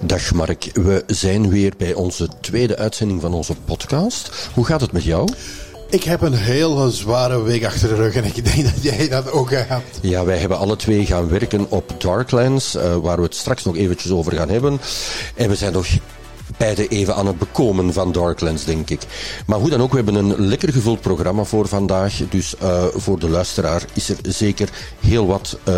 Dag 0.00 0.34
Mark, 0.34 0.70
we 0.72 1.04
zijn 1.06 1.50
weer 1.50 1.72
bij 1.76 1.94
onze 1.94 2.28
tweede 2.40 2.76
uitzending 2.76 3.20
van 3.20 3.34
onze 3.34 3.54
podcast. 3.64 4.50
Hoe 4.54 4.64
gaat 4.64 4.80
het 4.80 4.92
met 4.92 5.04
jou? 5.04 5.28
Ik 5.90 6.02
heb 6.02 6.20
een 6.20 6.34
hele 6.34 6.90
zware 6.90 7.42
week 7.42 7.64
achter 7.64 7.88
de 7.88 7.94
rug 7.94 8.14
en 8.14 8.24
ik 8.24 8.44
denk 8.54 8.64
dat 8.64 8.82
jij 8.82 9.08
dat 9.08 9.30
ook 9.30 9.50
hebt. 9.50 9.98
Ja, 10.02 10.24
wij 10.24 10.38
hebben 10.38 10.58
alle 10.58 10.76
twee 10.76 11.06
gaan 11.06 11.28
werken 11.28 11.70
op 11.70 11.94
Darklands, 11.98 12.76
uh, 12.76 12.96
waar 12.96 13.16
we 13.16 13.22
het 13.22 13.34
straks 13.34 13.64
nog 13.64 13.76
eventjes 13.76 14.12
over 14.12 14.32
gaan 14.32 14.48
hebben. 14.48 14.80
En 15.34 15.48
we 15.48 15.54
zijn 15.54 15.72
nog 15.72 15.86
beide 16.56 16.88
even 16.88 17.14
aan 17.14 17.26
het 17.26 17.38
bekomen 17.38 17.92
van 17.92 18.12
Darklands, 18.12 18.64
denk 18.64 18.90
ik. 18.90 19.00
Maar 19.46 19.58
hoe 19.58 19.70
dan 19.70 19.80
ook, 19.82 19.90
we 19.90 19.96
hebben 19.96 20.14
een 20.14 20.46
lekker 20.46 20.72
gevuld 20.72 21.00
programma 21.00 21.44
voor 21.44 21.68
vandaag. 21.68 22.20
Dus 22.30 22.54
uh, 22.62 22.84
voor 22.94 23.18
de 23.18 23.28
luisteraar 23.28 23.84
is 23.92 24.08
er 24.08 24.16
zeker 24.22 24.68
heel 25.00 25.26
wat 25.26 25.58
uh, 25.68 25.74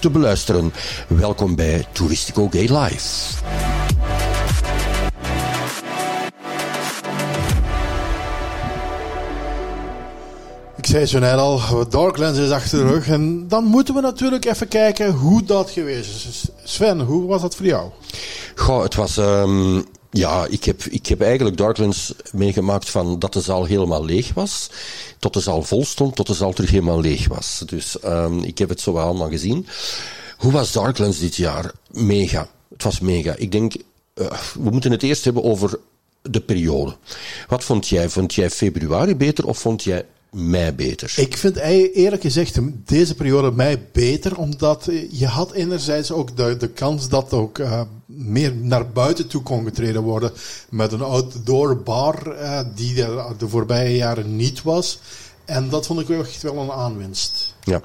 te 0.00 0.10
beluisteren. 0.10 0.72
Welkom 1.08 1.54
bij 1.54 1.84
Touristico 1.92 2.48
Gay 2.50 2.78
Live. 2.78 3.36
Ik 10.76 10.86
zei 10.86 11.06
zo 11.06 11.18
net 11.18 11.34
al, 11.34 11.60
Darklands 11.88 12.38
is 12.38 12.50
achter 12.50 12.78
de 12.78 12.92
rug. 12.92 13.08
En 13.08 13.48
dan 13.48 13.64
moeten 13.64 13.94
we 13.94 14.00
natuurlijk 14.00 14.44
even 14.44 14.68
kijken 14.68 15.12
hoe 15.12 15.44
dat 15.44 15.70
geweest 15.70 16.26
is. 16.26 16.48
Sven, 16.64 17.00
hoe 17.00 17.26
was 17.26 17.42
dat 17.42 17.54
voor 17.54 17.66
jou? 17.66 17.90
Goh, 18.54 18.82
het 18.82 18.94
was... 18.94 19.16
Um, 19.16 19.84
ja, 20.10 20.46
ik 20.46 20.64
heb, 20.64 20.82
ik 20.84 21.06
heb 21.06 21.20
eigenlijk 21.20 21.56
Darklands 21.56 22.14
meegemaakt 22.32 22.90
van 22.90 23.18
dat 23.18 23.32
de 23.32 23.40
zaal 23.40 23.64
helemaal 23.64 24.04
leeg 24.04 24.34
was, 24.34 24.70
tot 25.18 25.34
de 25.34 25.40
zaal 25.40 25.62
vol 25.62 25.84
stond, 25.84 26.16
tot 26.16 26.26
de 26.26 26.34
zaal 26.34 26.52
terug 26.52 26.70
helemaal 26.70 27.00
leeg 27.00 27.28
was. 27.28 27.62
Dus 27.66 27.96
um, 28.04 28.42
ik 28.42 28.58
heb 28.58 28.68
het 28.68 28.80
zo 28.80 28.92
wel 28.92 29.04
allemaal 29.04 29.30
gezien. 29.30 29.66
Hoe 30.38 30.52
was 30.52 30.72
Darklands 30.72 31.18
dit 31.18 31.36
jaar? 31.36 31.72
Mega. 31.90 32.48
Het 32.72 32.82
was 32.82 33.00
mega. 33.00 33.34
Ik 33.36 33.52
denk, 33.52 33.74
uh, 34.14 34.30
we 34.54 34.70
moeten 34.70 34.90
het 34.90 35.02
eerst 35.02 35.24
hebben 35.24 35.44
over 35.44 35.78
de 36.22 36.40
periode. 36.40 36.96
Wat 37.48 37.64
vond 37.64 37.88
jij? 37.88 38.08
Vond 38.08 38.34
jij 38.34 38.50
februari 38.50 39.16
beter 39.16 39.46
of 39.46 39.58
vond 39.58 39.82
jij 39.84 40.04
mij 40.30 40.74
beter? 40.74 41.12
Ik 41.16 41.36
vind 41.36 41.56
eerlijk 41.56 42.22
gezegd 42.22 42.58
deze 42.84 43.14
periode 43.14 43.50
mij 43.50 43.86
beter, 43.92 44.38
omdat 44.38 44.88
je 45.10 45.26
had 45.26 45.52
enerzijds 45.52 46.10
ook 46.10 46.36
de, 46.36 46.56
de 46.56 46.68
kans 46.68 47.08
dat 47.08 47.32
ook 47.32 47.58
uh, 47.58 47.80
meer 48.18 48.54
naar 48.54 48.90
buiten 48.90 49.28
toe 49.28 49.42
kon 49.42 49.64
getreden 49.64 50.02
worden 50.02 50.32
met 50.70 50.92
een 50.92 51.02
outdoor 51.02 51.82
bar 51.82 52.26
uh, 52.26 52.60
die 52.74 52.94
de, 52.94 53.34
de 53.38 53.48
voorbije 53.48 53.96
jaren 53.96 54.36
niet 54.36 54.62
was. 54.62 54.98
En 55.44 55.68
dat 55.68 55.86
vond 55.86 56.00
ik 56.00 56.08
echt 56.08 56.42
wel 56.42 56.56
een 56.56 56.70
aanwinst. 56.70 57.54
Ja, 57.62 57.80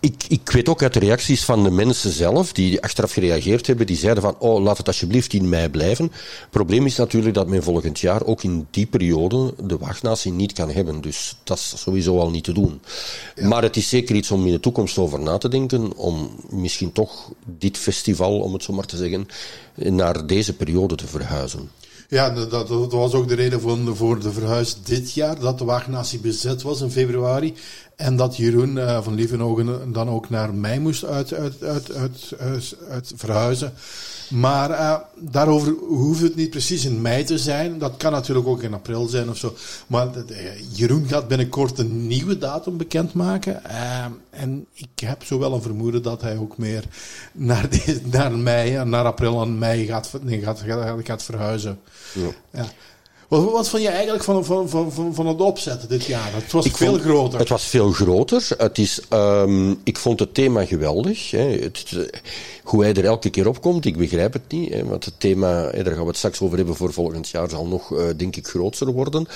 ik, 0.00 0.24
ik 0.28 0.50
weet 0.50 0.68
ook 0.68 0.82
uit 0.82 0.92
de 0.92 0.98
reacties 0.98 1.44
van 1.44 1.62
de 1.62 1.70
mensen 1.70 2.10
zelf, 2.10 2.52
die 2.52 2.82
achteraf 2.82 3.12
gereageerd 3.12 3.66
hebben, 3.66 3.86
die 3.86 3.96
zeiden 3.96 4.22
van, 4.22 4.34
oh, 4.38 4.62
laat 4.62 4.78
het 4.78 4.86
alsjeblieft 4.86 5.32
in 5.32 5.48
mei 5.48 5.68
blijven. 5.68 6.04
Het 6.04 6.50
probleem 6.50 6.86
is 6.86 6.96
natuurlijk 6.96 7.34
dat 7.34 7.46
men 7.46 7.62
volgend 7.62 8.00
jaar 8.00 8.24
ook 8.24 8.42
in 8.42 8.66
die 8.70 8.86
periode 8.86 9.54
de 9.62 9.78
wachtnatie 9.78 10.32
niet 10.32 10.52
kan 10.52 10.70
hebben. 10.70 11.00
Dus 11.00 11.36
dat 11.44 11.58
is 11.58 11.72
sowieso 11.76 12.18
al 12.18 12.30
niet 12.30 12.44
te 12.44 12.52
doen. 12.52 12.80
Ja. 13.34 13.48
Maar 13.48 13.62
het 13.62 13.76
is 13.76 13.88
zeker 13.88 14.14
iets 14.14 14.30
om 14.30 14.46
in 14.46 14.52
de 14.52 14.60
toekomst 14.60 14.98
over 14.98 15.20
na 15.20 15.38
te 15.38 15.48
denken, 15.48 15.96
om 15.96 16.30
misschien 16.50 16.92
toch 16.92 17.30
dit 17.44 17.78
festival, 17.78 18.40
om 18.40 18.52
het 18.52 18.62
zo 18.62 18.72
maar 18.72 18.86
te 18.86 18.96
zeggen, 18.96 19.28
naar 19.74 20.26
deze 20.26 20.56
periode 20.56 20.94
te 20.94 21.06
verhuizen. 21.06 21.70
Ja, 22.10 22.30
dat, 22.30 22.68
was 22.90 23.12
ook 23.12 23.28
de 23.28 23.34
reden 23.34 23.60
voor, 23.60 23.96
voor 23.96 24.20
de 24.20 24.32
verhuis 24.32 24.76
dit 24.82 25.12
jaar, 25.12 25.38
dat 25.38 25.58
de 25.58 25.64
wagennatie 25.64 26.18
bezet 26.18 26.62
was 26.62 26.80
in 26.80 26.90
februari. 26.90 27.54
En 27.96 28.16
dat 28.16 28.36
Jeroen 28.36 28.76
uh, 28.76 29.02
van 29.02 29.14
Lievenogen 29.14 29.92
dan 29.92 30.08
ook 30.08 30.30
naar 30.30 30.54
mij 30.54 30.78
moest 30.78 31.04
uit, 31.04 31.34
uit, 31.34 31.62
uit, 31.62 31.92
uit, 32.38 32.76
uit 32.88 33.12
verhuizen. 33.16 33.72
Maar 34.30 34.70
uh, 34.70 34.96
daarover 35.16 35.72
hoeft 35.88 36.20
het 36.20 36.36
niet 36.36 36.50
precies 36.50 36.84
in 36.84 37.00
mei 37.00 37.24
te 37.24 37.38
zijn. 37.38 37.78
Dat 37.78 37.96
kan 37.96 38.12
natuurlijk 38.12 38.46
ook 38.46 38.62
in 38.62 38.74
april 38.74 39.06
zijn 39.06 39.30
of 39.30 39.36
zo. 39.36 39.54
Maar 39.86 40.08
uh, 40.28 40.36
Jeroen 40.72 41.06
gaat 41.08 41.28
binnenkort 41.28 41.78
een 41.78 42.06
nieuwe 42.06 42.38
datum 42.38 42.76
bekendmaken. 42.76 43.62
Uh, 43.66 44.04
en 44.30 44.66
ik 44.72 44.88
heb 45.04 45.24
zo 45.24 45.38
wel 45.38 45.52
een 45.52 45.62
vermoeden 45.62 46.02
dat 46.02 46.20
hij 46.20 46.36
ook 46.36 46.58
meer 46.58 46.84
naar, 47.32 47.70
de, 47.70 48.00
naar 48.12 48.32
mei, 48.32 48.84
naar 48.84 49.04
april 49.04 49.42
en 49.42 49.58
mei 49.58 49.86
gaat, 49.86 50.10
nee, 50.22 50.40
gaat, 50.40 50.60
gaat, 50.60 51.00
gaat 51.04 51.22
verhuizen. 51.22 51.80
Ja. 52.12 52.30
ja. 52.50 52.66
Wat, 53.30 53.50
wat 53.50 53.68
vond 53.68 53.82
je 53.82 53.88
eigenlijk 53.88 54.24
van, 54.24 54.44
van, 54.44 54.68
van, 54.68 55.14
van 55.14 55.26
het 55.26 55.40
opzetten 55.40 55.88
dit 55.88 56.04
jaar? 56.04 56.32
Het 56.32 56.52
was 56.52 56.64
ik 56.64 56.76
veel 56.76 56.90
vond, 56.90 57.02
groter. 57.02 57.38
Het 57.38 57.48
was 57.48 57.64
veel 57.64 57.90
groter. 57.90 58.48
Het 58.58 58.78
is, 58.78 59.00
um, 59.10 59.80
ik 59.84 59.98
vond 59.98 60.20
het 60.20 60.34
thema 60.34 60.64
geweldig. 60.64 61.30
Hè. 61.30 61.58
Het, 61.58 62.10
hoe 62.64 62.82
hij 62.82 62.94
er 62.94 63.04
elke 63.04 63.30
keer 63.30 63.48
op 63.48 63.60
komt, 63.60 63.84
ik 63.84 63.96
begrijp 63.96 64.32
het 64.32 64.42
niet. 64.48 64.72
Hè, 64.72 64.84
want 64.84 65.04
het 65.04 65.14
thema, 65.18 65.70
daar 65.70 65.84
gaan 65.84 66.00
we 66.00 66.06
het 66.06 66.16
straks 66.16 66.40
over 66.40 66.56
hebben 66.56 66.76
voor 66.76 66.92
volgend 66.92 67.28
jaar, 67.28 67.50
zal 67.50 67.66
nog, 67.66 67.90
uh, 67.90 68.04
denk 68.16 68.36
ik, 68.36 68.46
groter 68.46 68.92
worden. 68.92 69.26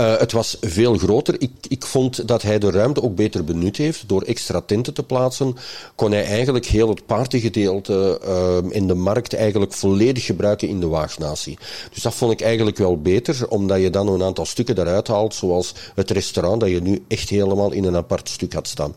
Uh, 0.00 0.18
het 0.18 0.32
was 0.32 0.56
veel 0.60 0.96
groter. 0.96 1.34
Ik, 1.38 1.50
ik 1.68 1.86
vond 1.86 2.28
dat 2.28 2.42
hij 2.42 2.58
de 2.58 2.70
ruimte 2.70 3.02
ook 3.02 3.14
beter 3.14 3.44
benut 3.44 3.76
heeft. 3.76 4.08
Door 4.08 4.22
extra 4.22 4.60
tenten 4.60 4.94
te 4.94 5.02
plaatsen, 5.02 5.56
kon 5.94 6.12
hij 6.12 6.24
eigenlijk 6.24 6.66
heel 6.66 6.88
het 6.88 7.06
partygedeelte 7.06 8.20
uh, 8.26 8.70
in 8.70 8.86
de 8.86 8.94
markt 8.94 9.34
eigenlijk 9.34 9.72
volledig 9.72 10.24
gebruiken 10.24 10.68
in 10.68 10.80
de 10.80 10.86
waagnatie. 10.86 11.58
Dus 11.92 12.02
dat 12.02 12.14
vond 12.14 12.32
ik 12.32 12.40
eigenlijk 12.40 12.76
wel 12.76 13.00
beter, 13.00 13.48
omdat 13.48 13.80
je 13.80 13.90
dan 13.90 14.08
een 14.08 14.22
aantal 14.22 14.46
stukken 14.46 14.74
daaruit 14.74 15.08
haalt, 15.08 15.34
zoals 15.34 15.74
het 15.94 16.10
restaurant 16.10 16.60
dat 16.60 16.70
je 16.70 16.82
nu 16.82 17.04
echt 17.08 17.28
helemaal 17.28 17.72
in 17.72 17.84
een 17.84 17.96
apart 17.96 18.28
stuk 18.28 18.52
had 18.52 18.68
staan. 18.68 18.94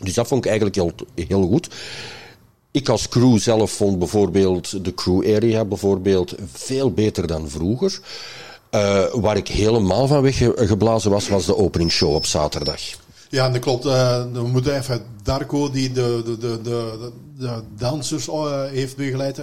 Dus 0.00 0.14
dat 0.14 0.26
vond 0.26 0.44
ik 0.44 0.50
eigenlijk 0.50 0.76
heel, 0.76 0.92
heel 1.28 1.46
goed. 1.46 1.68
Ik 2.76 2.88
als 2.88 3.08
crew 3.08 3.38
zelf 3.38 3.70
vond 3.70 3.98
bijvoorbeeld 3.98 4.84
de 4.84 4.94
crew 4.94 5.34
area 5.34 5.64
bijvoorbeeld 5.64 6.34
veel 6.52 6.90
beter 6.90 7.26
dan 7.26 7.48
vroeger. 7.48 8.00
Uh, 8.70 9.04
waar 9.12 9.36
ik 9.36 9.48
helemaal 9.48 10.06
van 10.06 10.22
weggeblazen 10.22 11.10
was, 11.10 11.28
was 11.28 11.46
de 11.46 11.56
openingsshow 11.56 12.14
op 12.14 12.26
zaterdag. 12.26 12.80
Ja, 13.28 13.50
dat 13.50 13.60
klopt. 13.60 13.84
We 13.84 14.48
moeten 14.52 14.76
even 14.76 15.02
Darko, 15.22 15.70
die 15.70 15.92
de, 15.92 16.22
de, 16.24 16.38
de, 16.38 16.60
de, 16.62 17.10
de 17.38 17.62
dansers 17.78 18.28
uh, 18.28 18.64
heeft 18.64 18.96
begeleid, 18.96 19.40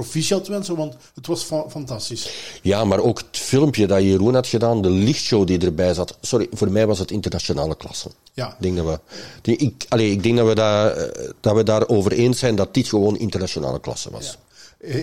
proficiat 0.00 0.48
wensen, 0.48 0.76
want 0.76 0.96
het 1.14 1.26
was 1.26 1.42
fa 1.42 1.64
fantastisch. 1.68 2.30
Ja, 2.62 2.84
maar 2.84 2.98
ook 2.98 3.18
het 3.18 3.38
filmpje 3.38 3.86
dat 3.86 4.02
Jeroen 4.02 4.34
had 4.34 4.46
gedaan, 4.46 4.82
de 4.82 4.90
lichtshow 4.90 5.46
die 5.46 5.58
erbij 5.58 5.94
zat. 5.94 6.16
Sorry, 6.20 6.46
voor 6.52 6.70
mij 6.70 6.86
was 6.86 6.98
het 6.98 7.10
internationale 7.10 7.76
klasse. 7.76 8.08
Ja. 8.32 8.48
Ik 8.48 8.54
denk 8.58 8.76
dat 8.76 9.00
we, 9.42 9.56
ik, 9.56 9.86
ik 9.96 10.22
denk 10.22 10.36
dat 10.36 10.46
we, 10.46 10.54
daar, 10.54 11.10
dat 11.40 11.54
we 11.54 11.62
daarover 11.62 12.12
eens 12.12 12.38
zijn 12.38 12.56
dat 12.56 12.74
dit 12.74 12.88
gewoon 12.88 13.18
internationale 13.18 13.80
klasse 13.80 14.10
was. 14.10 14.26
Ja. 14.26 14.34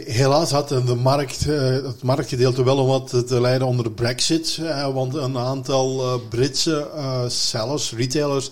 Helaas 0.06 0.52
had 0.52 0.70
de 0.70 0.96
markt, 0.96 1.46
het 1.46 2.04
marktgedeelte 2.04 2.64
wel 2.64 2.88
wat 2.88 3.10
te 3.28 3.42
lijden 3.42 3.68
onder 3.68 3.84
de 3.84 3.92
brexit. 3.92 4.60
Want 4.94 5.14
een 5.14 5.38
aantal 5.38 6.22
Britse 6.30 6.88
sellers, 7.28 7.94
retailers, 7.94 8.52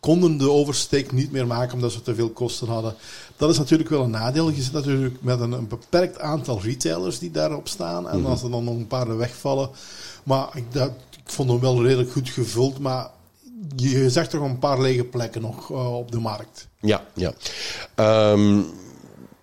konden 0.00 0.38
de 0.38 0.50
oversteek 0.50 1.12
niet 1.12 1.32
meer 1.32 1.46
maken 1.46 1.74
omdat 1.74 1.92
ze 1.92 2.02
te 2.02 2.14
veel 2.14 2.30
kosten 2.30 2.68
hadden. 2.68 2.94
Dat 3.36 3.50
is 3.50 3.58
natuurlijk 3.58 3.90
wel 3.90 4.02
een 4.02 4.10
nadeel. 4.10 4.50
Je 4.50 4.62
zit 4.62 4.72
natuurlijk 4.72 5.22
met 5.22 5.40
een, 5.40 5.52
een 5.52 5.68
beperkt 5.68 6.18
aantal 6.18 6.60
retailers 6.60 7.18
die 7.18 7.30
daarop 7.30 7.68
staan. 7.68 8.08
En 8.08 8.26
als 8.26 8.42
er 8.42 8.50
dan 8.50 8.64
nog 8.64 8.74
een 8.74 8.86
paar 8.86 9.16
wegvallen. 9.16 9.70
Maar 10.22 10.48
ik, 10.54 10.72
dat, 10.72 10.90
ik 11.10 11.32
vond 11.32 11.50
hem 11.50 11.60
wel 11.60 11.82
redelijk 11.82 12.12
goed 12.12 12.28
gevuld. 12.28 12.78
Maar 12.78 13.10
je 13.76 14.10
zag 14.10 14.28
toch 14.28 14.42
een 14.42 14.58
paar 14.58 14.80
lege 14.80 15.04
plekken 15.04 15.42
nog 15.42 15.70
uh, 15.70 15.96
op 15.96 16.12
de 16.12 16.20
markt. 16.20 16.68
Ja, 16.80 17.04
ja. 17.14 17.32
Um, 18.32 18.66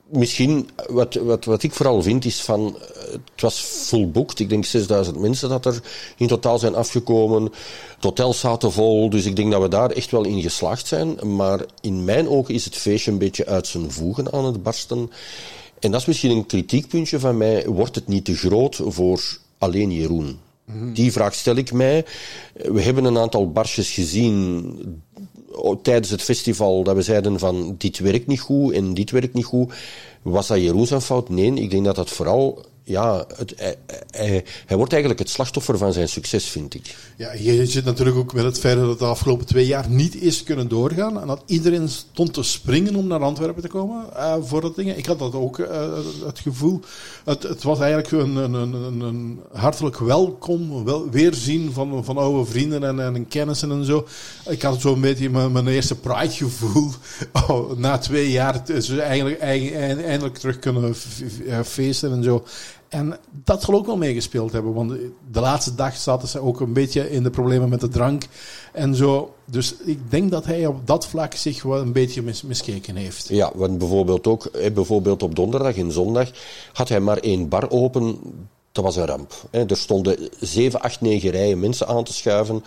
misschien, 0.09 0.69
wat, 0.89 1.13
wat, 1.13 1.45
wat 1.45 1.63
ik 1.63 1.73
vooral 1.73 2.01
vind, 2.01 2.25
is 2.25 2.41
van. 2.41 2.77
Het 3.11 3.41
was 3.41 3.93
booked. 4.11 4.39
Ik 4.39 4.49
denk 4.49 4.65
6000 4.65 5.19
mensen 5.19 5.49
dat 5.49 5.65
er 5.65 5.81
in 6.17 6.27
totaal 6.27 6.59
zijn 6.59 6.75
afgekomen. 6.75 7.43
Het 7.95 8.03
hotel 8.03 8.33
zaten 8.33 8.71
vol. 8.71 9.09
Dus 9.09 9.25
ik 9.25 9.35
denk 9.35 9.51
dat 9.51 9.61
we 9.61 9.67
daar 9.67 9.91
echt 9.91 10.11
wel 10.11 10.25
in 10.25 10.41
geslaagd 10.41 10.87
zijn. 10.87 11.35
Maar 11.35 11.65
in 11.81 12.03
mijn 12.03 12.29
ogen 12.29 12.53
is 12.53 12.65
het 12.65 12.75
feestje 12.75 13.11
een 13.11 13.17
beetje 13.17 13.45
uit 13.45 13.67
zijn 13.67 13.91
voegen 13.91 14.33
aan 14.33 14.45
het 14.45 14.63
barsten. 14.63 15.11
En 15.79 15.91
dat 15.91 15.99
is 15.99 16.07
misschien 16.07 16.31
een 16.31 16.45
kritiekpuntje 16.45 17.19
van 17.19 17.37
mij. 17.37 17.67
Wordt 17.67 17.95
het 17.95 18.07
niet 18.07 18.25
te 18.25 18.35
groot 18.35 18.81
voor 18.83 19.37
alleen 19.57 19.91
Jeroen? 19.91 20.39
Die 20.93 21.11
vraag 21.11 21.33
stel 21.33 21.55
ik 21.55 21.71
mij. 21.71 22.05
We 22.53 22.81
hebben 22.81 23.03
een 23.03 23.17
aantal 23.17 23.51
barsjes 23.51 23.91
gezien 23.91 25.03
tijdens 25.81 26.09
het 26.09 26.21
festival 26.21 26.83
dat 26.83 26.95
we 26.95 27.01
zeiden 27.01 27.39
van 27.39 27.75
dit 27.77 27.99
werkt 27.99 28.27
niet 28.27 28.39
goed 28.39 28.73
en 28.73 28.93
dit 28.93 29.11
werkt 29.11 29.33
niet 29.33 29.45
goed. 29.45 29.73
Was 30.21 30.47
dat 30.47 30.57
Jeroen 30.57 31.01
fout? 31.01 31.29
Nee, 31.29 31.53
ik 31.53 31.69
denk 31.69 31.85
dat 31.85 31.95
dat 31.95 32.09
vooral 32.09 32.65
ja, 32.87 33.25
het, 33.35 33.53
hij, 34.11 34.43
hij, 34.65 34.77
wordt 34.77 34.91
eigenlijk 34.91 35.21
het 35.21 35.29
slachtoffer 35.29 35.77
van 35.77 35.93
zijn 35.93 36.09
succes, 36.09 36.45
vind 36.45 36.73
ik. 36.73 36.95
Ja, 37.17 37.33
je 37.33 37.65
zit 37.65 37.85
natuurlijk 37.85 38.17
ook 38.17 38.33
met 38.33 38.43
het 38.43 38.59
feit 38.59 38.77
dat 38.77 38.89
het 38.89 38.99
de 38.99 39.05
afgelopen 39.05 39.45
twee 39.45 39.65
jaar 39.65 39.89
niet 39.89 40.15
is 40.21 40.43
kunnen 40.43 40.67
doorgaan. 40.67 41.21
En 41.21 41.27
dat 41.27 41.43
iedereen 41.45 41.89
stond 41.89 42.33
te 42.33 42.43
springen 42.43 42.95
om 42.95 43.07
naar 43.07 43.19
Antwerpen 43.19 43.61
te 43.61 43.67
komen 43.67 44.05
uh, 44.13 44.35
voor 44.41 44.61
dat 44.61 44.75
ding. 44.75 44.95
Ik 44.95 45.05
had 45.05 45.19
dat 45.19 45.33
ook, 45.33 45.57
het 46.25 46.39
gevoel. 46.39 46.79
Het, 47.25 47.43
het, 47.43 47.63
was 47.63 47.79
eigenlijk 47.79 48.11
een, 48.11 48.35
een, 48.35 48.53
een, 48.53 49.01
een 49.01 49.39
hartelijk 49.53 49.97
welkom, 49.97 50.83
wel, 50.85 51.09
weerzien 51.09 51.73
van, 51.73 52.05
van 52.05 52.17
oude 52.17 52.51
vrienden 52.51 52.83
en, 52.83 52.99
en 52.99 53.27
kennissen 53.27 53.71
en 53.71 53.85
zo. 53.85 54.07
Ik 54.49 54.61
had 54.61 54.81
zo'n 54.81 55.01
beetje 55.01 55.29
mijn, 55.29 55.51
mijn 55.51 55.67
eerste 55.67 55.95
Pride-gevoel. 55.95 56.91
Oh, 57.47 57.77
na 57.77 57.97
twee 57.97 58.31
jaar, 58.31 58.65
dus 58.65 58.89
eigenlijk, 58.89 59.39
eindelijk 59.39 60.37
terug 60.37 60.59
kunnen 60.59 60.95
feesten 61.65 62.11
en 62.11 62.23
zo. 62.23 62.45
En 62.89 63.17
dat 63.43 63.63
zal 63.63 63.73
ook 63.73 63.85
wel 63.85 63.97
meegespeeld 63.97 64.51
hebben, 64.51 64.73
want 64.73 64.91
de 65.31 65.39
laatste 65.39 65.75
dag 65.75 65.95
zaten 65.95 66.27
ze 66.27 66.39
ook 66.39 66.59
een 66.59 66.73
beetje 66.73 67.11
in 67.11 67.23
de 67.23 67.29
problemen 67.29 67.69
met 67.69 67.79
de 67.79 67.87
drank 67.87 68.23
en 68.73 68.95
zo. 68.95 69.33
Dus 69.45 69.75
ik 69.75 70.11
denk 70.11 70.31
dat 70.31 70.45
hij 70.45 70.65
op 70.65 70.87
dat 70.87 71.07
vlak 71.07 71.33
zich 71.33 71.63
wel 71.63 71.79
een 71.79 71.91
beetje 71.91 72.21
mis, 72.21 72.41
miskeken 72.41 72.95
heeft. 72.95 73.27
Ja, 73.27 73.51
want 73.55 73.77
bijvoorbeeld 73.77 74.27
ook, 74.27 74.51
bijvoorbeeld 74.73 75.23
op 75.23 75.35
donderdag 75.35 75.75
en 75.75 75.91
zondag 75.91 76.31
had 76.73 76.89
hij 76.89 76.99
maar 76.99 77.17
één 77.17 77.49
bar 77.49 77.69
open. 77.69 78.19
Dat 78.71 78.83
was 78.83 78.95
een 78.95 79.05
ramp. 79.05 79.33
Er 79.51 79.77
stonden 79.77 80.29
zeven, 80.39 80.81
acht, 80.81 81.01
negen 81.01 81.29
rijen 81.29 81.59
mensen 81.59 81.87
aan 81.87 82.03
te 82.03 82.13
schuiven 82.13 82.63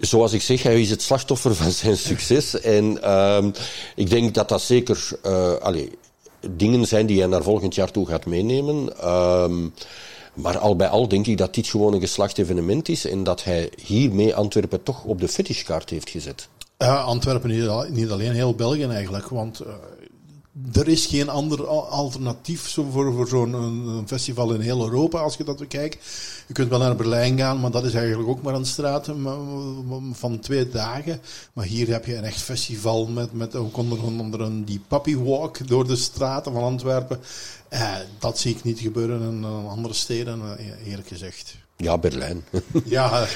zoals 0.00 0.32
ik 0.32 0.42
zeg, 0.42 0.62
hij 0.62 0.80
is 0.80 0.90
het 0.90 1.02
slachtoffer 1.02 1.54
van 1.54 1.70
zijn 1.70 1.96
succes. 2.10 2.60
En 2.60 2.98
uh, 3.04 3.44
ik 3.94 4.10
denk 4.10 4.34
dat 4.34 4.48
dat 4.48 4.62
zeker. 4.62 5.08
Uh, 5.26 5.54
allez, 5.54 5.88
dingen 6.50 6.86
zijn 6.86 7.06
die 7.06 7.18
hij 7.18 7.28
naar 7.28 7.42
volgend 7.42 7.74
jaar 7.74 7.90
toe 7.90 8.06
gaat 8.06 8.26
meenemen. 8.26 9.08
Um, 9.10 9.72
maar 10.34 10.58
al 10.58 10.76
bij 10.76 10.88
al 10.88 11.08
denk 11.08 11.26
ik 11.26 11.38
dat 11.38 11.54
dit 11.54 11.66
gewoon 11.66 11.94
een 11.94 12.00
geslacht 12.00 12.38
evenement 12.38 12.88
is 12.88 13.06
en 13.06 13.24
dat 13.24 13.44
hij 13.44 13.70
hiermee 13.84 14.34
Antwerpen 14.34 14.82
toch 14.82 15.04
op 15.04 15.20
de 15.20 15.28
fetishkaart 15.28 15.90
heeft 15.90 16.10
gezet. 16.10 16.48
Uh, 16.78 17.04
Antwerpen 17.04 17.50
niet, 17.50 17.88
niet, 17.90 18.10
alleen, 18.10 18.32
heel 18.32 18.54
België 18.54 18.84
eigenlijk. 18.84 19.28
Want 19.28 19.60
uh, 19.60 19.72
er 20.72 20.88
is 20.88 21.06
geen 21.06 21.28
ander 21.28 21.66
alternatief 21.66 22.72
voor, 22.72 23.12
voor 23.12 23.28
zo'n 23.28 24.04
festival 24.06 24.54
in 24.54 24.60
heel 24.60 24.84
Europa, 24.84 25.18
als 25.18 25.36
je 25.36 25.44
dat 25.44 25.58
bekijkt. 25.58 26.06
Je 26.46 26.52
kunt 26.52 26.68
wel 26.68 26.78
naar 26.78 26.96
Berlijn 26.96 27.38
gaan, 27.38 27.60
maar 27.60 27.70
dat 27.70 27.84
is 27.84 27.94
eigenlijk 27.94 28.28
ook 28.28 28.42
maar 28.42 28.54
een 28.54 28.66
straat 28.66 29.10
van 30.12 30.38
twee 30.40 30.68
dagen. 30.68 31.20
Maar 31.52 31.64
hier 31.64 31.88
heb 31.88 32.04
je 32.04 32.16
een 32.16 32.24
echt 32.24 32.42
festival 32.42 33.06
met, 33.06 33.32
met 33.32 33.54
ook 33.54 33.76
onder, 33.76 34.40
een 34.40 34.64
die 34.64 34.80
puppy 34.88 35.16
walk 35.16 35.68
door 35.68 35.86
de 35.86 35.96
straten 35.96 36.52
van 36.52 36.62
Antwerpen. 36.62 37.20
Eh, 37.68 37.96
dat 38.18 38.38
zie 38.38 38.54
ik 38.54 38.64
niet 38.64 38.80
gebeuren 38.80 39.22
in 39.22 39.44
andere 39.44 39.94
steden, 39.94 40.58
eh, 40.58 40.86
eerlijk 40.86 41.08
gezegd. 41.08 41.63
Ja, 41.76 41.98
Berlijn. 41.98 42.44
Ja. 42.84 43.10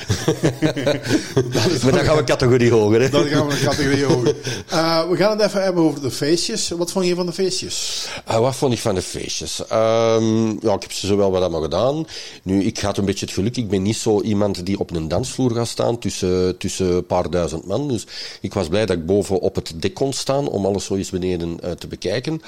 maar 1.82 1.92
dan 1.92 2.04
gaan 2.04 2.16
we 2.16 2.24
categorie 2.24 2.70
hoger. 2.70 3.00
Hè? 3.00 3.08
Dan 3.08 3.26
gaan 3.26 3.46
we 3.46 3.52
een 3.52 3.60
categorie 3.60 4.04
hoger. 4.04 4.36
Uh, 4.72 5.08
we 5.10 5.16
gaan 5.16 5.38
het 5.38 5.48
even 5.48 5.62
hebben 5.62 5.82
over 5.82 6.00
de 6.00 6.10
feestjes. 6.10 6.68
Wat 6.68 6.92
vond 6.92 7.06
je 7.06 7.14
van 7.14 7.26
de 7.26 7.32
feestjes? 7.32 8.08
Uh, 8.28 8.38
wat 8.38 8.56
vond 8.56 8.72
ik 8.72 8.78
van 8.78 8.94
de 8.94 9.02
feestjes? 9.02 9.60
Um, 9.72 10.58
ja, 10.60 10.74
ik 10.74 10.82
heb 10.82 10.92
ze 10.92 11.06
zowel 11.06 11.30
wat 11.30 11.40
allemaal 11.40 11.62
gedaan. 11.62 12.06
Nu, 12.42 12.62
ik 12.62 12.78
had 12.78 12.98
een 12.98 13.04
beetje 13.04 13.26
het 13.26 13.34
geluk. 13.34 13.56
Ik 13.56 13.68
ben 13.68 13.82
niet 13.82 13.96
zo 13.96 14.20
iemand 14.20 14.66
die 14.66 14.78
op 14.78 14.90
een 14.90 15.08
dansvloer 15.08 15.50
gaat 15.50 15.68
staan 15.68 15.98
tussen, 15.98 16.58
tussen 16.58 16.94
een 16.94 17.06
paar 17.06 17.30
duizend 17.30 17.66
man. 17.66 17.88
Dus 17.88 18.06
ik 18.40 18.54
was 18.54 18.68
blij 18.68 18.86
dat 18.86 18.96
ik 18.96 19.06
boven 19.06 19.40
op 19.40 19.54
het 19.54 19.72
dek 19.76 19.94
kon 19.94 20.12
staan 20.12 20.48
om 20.48 20.66
alles 20.66 20.84
zo 20.84 20.94
eens 20.94 21.10
beneden 21.10 21.58
uh, 21.64 21.70
te 21.70 21.86
bekijken. 21.86 22.42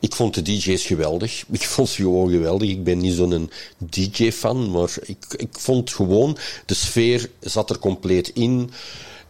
Ik 0.00 0.14
vond 0.14 0.34
de 0.34 0.42
DJ's 0.42 0.86
geweldig. 0.86 1.44
Ik 1.50 1.62
vond 1.62 1.88
ze 1.88 2.02
gewoon 2.02 2.30
geweldig. 2.30 2.68
Ik 2.68 2.84
ben 2.84 2.98
niet 2.98 3.14
zo'n 3.14 3.50
DJ-fan, 3.78 4.70
maar 4.70 4.94
ik 5.02 5.27
ik 5.36 5.48
vond 5.50 5.90
gewoon, 5.90 6.36
de 6.66 6.74
sfeer 6.74 7.30
zat 7.40 7.70
er 7.70 7.78
compleet 7.78 8.30
in. 8.34 8.70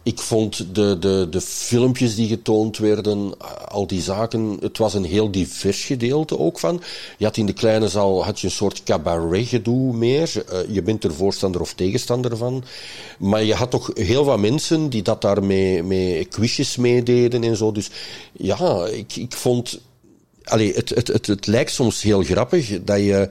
Ik 0.03 0.19
vond 0.19 0.75
de, 0.75 0.99
de, 0.99 1.27
de 1.29 1.41
filmpjes 1.41 2.15
die 2.15 2.27
getoond 2.27 2.77
werden, 2.77 3.33
al 3.67 3.87
die 3.87 4.01
zaken, 4.01 4.57
het 4.61 4.77
was 4.77 4.93
een 4.93 5.03
heel 5.03 5.31
divers 5.31 5.83
gedeelte 5.83 6.39
ook 6.39 6.59
van. 6.59 6.81
Je 7.17 7.25
had 7.25 7.37
in 7.37 7.45
de 7.45 7.53
kleine 7.53 7.87
zaal 7.87 8.25
had 8.25 8.39
je 8.39 8.47
een 8.47 8.53
soort 8.53 8.83
cabaret 8.83 9.47
gedoe 9.47 9.93
meer. 9.93 10.31
Uh, 10.35 10.59
je 10.75 10.81
bent 10.81 11.03
er 11.03 11.13
voorstander 11.13 11.61
of 11.61 11.73
tegenstander 11.73 12.37
van. 12.37 12.63
Maar 13.19 13.43
je 13.43 13.53
had 13.53 13.71
toch 13.71 13.91
heel 13.93 14.25
wat 14.25 14.39
mensen 14.39 14.89
die 14.89 15.01
dat 15.01 15.21
daar 15.21 15.43
mee, 15.43 16.25
quizjes 16.25 16.75
meededen 16.77 17.43
en 17.43 17.57
zo. 17.57 17.71
Dus 17.71 17.89
ja, 18.31 18.85
ik, 18.85 19.15
ik 19.15 19.33
vond... 19.33 19.79
Allee, 20.43 20.73
het, 20.73 20.89
het, 20.89 21.07
het, 21.07 21.27
het 21.27 21.47
lijkt 21.47 21.71
soms 21.71 22.01
heel 22.01 22.23
grappig 22.23 22.83
dat 22.83 22.99
je 22.99 23.29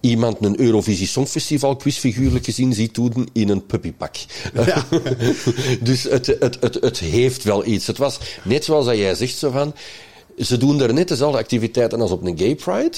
iemand 0.00 0.44
een 0.44 0.60
Eurovisie 0.60 1.06
Songfestival 1.06 1.76
quiz 1.76 1.98
figuurlijk 1.98 2.44
gezien 2.44 2.72
ziet 2.72 2.94
doen 2.94 3.28
in 3.32 3.48
een 3.48 3.66
puppypak. 3.66 4.16
Ja. 4.54 4.84
dus 5.80 6.02
het, 6.02 6.26
het, 6.26 6.56
het, 6.60 6.74
het 6.80 6.98
heeft 6.98 7.42
wel 7.42 7.66
iets. 7.66 7.86
Het 7.86 7.98
was 7.98 8.18
net 8.44 8.64
zoals 8.64 8.86
dat 8.86 8.96
jij 8.96 9.14
zegt 9.14 9.36
zo 9.36 9.50
van, 9.50 9.74
ze 10.38 10.56
doen 10.56 10.80
er 10.80 10.92
net 10.92 11.08
dezelfde 11.08 11.38
activiteiten 11.38 12.00
als 12.00 12.10
op 12.10 12.22
een 12.22 12.38
gay 12.38 12.54
pride. 12.54 12.96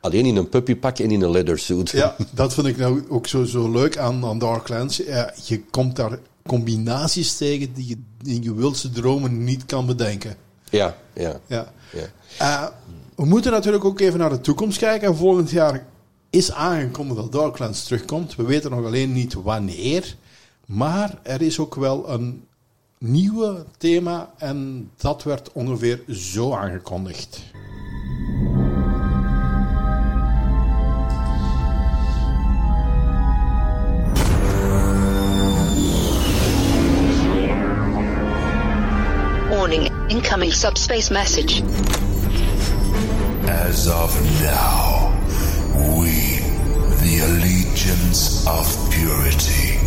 Alleen 0.00 0.26
in 0.26 0.36
een 0.36 0.48
puppypak 0.48 0.98
en 0.98 1.10
in 1.10 1.22
een 1.22 1.30
leather 1.30 1.58
suit. 1.58 1.90
Ja, 1.90 2.16
dat 2.30 2.54
vind 2.54 2.66
ik 2.66 2.76
nou 2.76 3.04
ook 3.08 3.26
zo, 3.26 3.44
zo 3.44 3.70
leuk 3.70 3.96
aan, 3.96 4.24
aan 4.24 4.38
Darklands. 4.38 4.96
Ja, 4.96 5.34
je 5.44 5.62
komt 5.70 5.96
daar 5.96 6.18
combinaties 6.46 7.36
tegen 7.36 7.72
die 7.74 7.88
je 7.88 7.96
in 8.30 8.42
je 8.42 8.54
wildste 8.54 8.90
dromen 8.90 9.44
niet 9.44 9.66
kan 9.66 9.86
bedenken. 9.86 10.36
Ja, 10.70 10.96
ja. 11.12 11.40
ja. 11.46 11.72
ja. 11.92 12.06
Uh, 12.40 12.68
we 13.16 13.24
moeten 13.24 13.52
natuurlijk 13.52 13.84
ook 13.84 14.00
even 14.00 14.18
naar 14.18 14.30
de 14.30 14.40
toekomst 14.40 14.78
kijken. 14.78 15.16
Volgend 15.16 15.50
jaar 15.50 15.86
is 16.34 16.52
aangekondigd 16.52 17.20
dat 17.20 17.32
Darklands 17.32 17.84
terugkomt. 17.84 18.36
We 18.36 18.42
weten 18.42 18.70
nog 18.70 18.84
alleen 18.84 19.12
niet 19.12 19.34
wanneer. 19.34 20.16
Maar 20.66 21.18
er 21.22 21.42
is 21.42 21.58
ook 21.58 21.74
wel 21.74 22.10
een 22.10 22.44
nieuwe 22.98 23.64
thema 23.78 24.32
en 24.38 24.90
dat 24.96 25.22
werd 25.22 25.52
ongeveer 25.52 26.02
zo 26.08 26.52
aangekondigd. 26.52 27.42
Warning, 39.50 39.90
incoming 40.08 40.52
subspace 40.52 41.12
message. 41.12 41.62
As 43.46 43.86
of 43.86 44.40
now. 44.40 45.13
We, 45.74 46.38
the 47.02 47.18
allegiance 47.26 48.46
of 48.46 48.66
purity, 48.90 49.78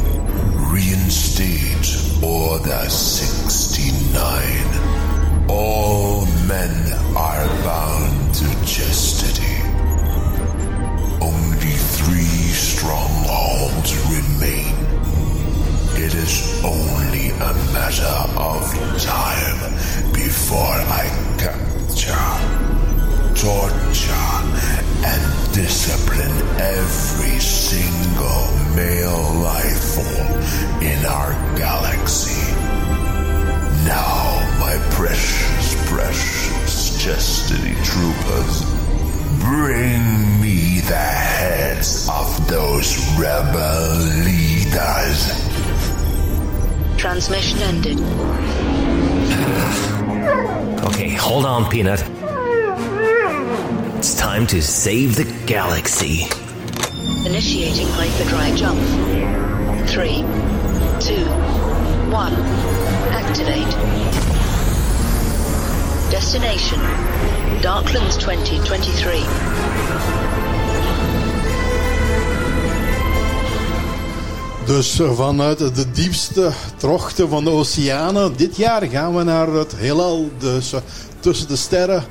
reinstate 0.72 1.88
Order 2.24 2.90
69. 2.90 5.50
All 5.50 6.26
men 6.48 6.94
are 7.16 7.48
bound 7.64 8.34
to 8.36 8.46
chastity. 8.66 9.62
Only 11.22 11.76
three 11.98 12.52
strongholds 12.52 13.96
remain. 14.10 14.74
It 15.96 16.14
is 16.16 16.62
only 16.66 17.30
a 17.30 17.54
matter 17.74 18.18
of 18.38 18.74
time 19.02 19.74
before 20.14 20.76
I 21.02 21.10
capture, 21.38 22.77
torture, 23.38 24.14
and 25.06 25.54
discipline 25.54 26.32
every 26.60 27.40
single 27.40 28.48
male 28.76 29.34
life 29.44 29.94
form 29.94 30.82
in 30.82 31.06
our 31.06 31.34
galaxy. 31.56 32.52
Now, 33.86 34.42
my 34.60 34.76
precious, 34.92 35.76
precious 35.88 37.04
chastity 37.04 37.76
troopers, 37.84 38.66
bring 39.40 40.42
me 40.42 40.80
the 40.82 40.96
heads 40.96 42.10
of 42.10 42.48
those 42.48 42.98
rebel 43.20 43.98
leaders. 44.26 45.30
Transmission 46.98 47.60
ended. 47.60 48.00
okay, 50.86 51.10
hold 51.10 51.46
on, 51.46 51.70
Peanut. 51.70 52.17
It's 53.98 54.14
time 54.14 54.46
to 54.46 54.62
save 54.62 55.16
the 55.16 55.26
galaxy. 55.46 56.28
Initiating 57.26 57.88
hyperdrive 57.88 58.56
jump. 58.56 58.80
Three, 59.88 60.24
two, 61.00 61.26
one. 62.14 62.36
Activate. 63.12 63.74
Destination 66.12 66.80
Darklands 67.62 68.16
2023. 68.16 69.26
Dus 74.66 75.02
vanuit 75.14 75.58
de 75.76 75.92
diepste 75.92 76.52
trochten 76.76 77.30
van 77.30 77.44
de 77.44 77.50
oceanen. 77.50 78.36
Dit 78.36 78.58
jaar 78.58 78.82
gaan 78.82 79.16
we 79.16 79.24
naar 79.24 79.48
het 79.48 79.76
heelal. 79.76 80.30
Dus 80.38 80.74
tussen 81.20 81.48
de 81.48 81.56
sterren 81.56 82.04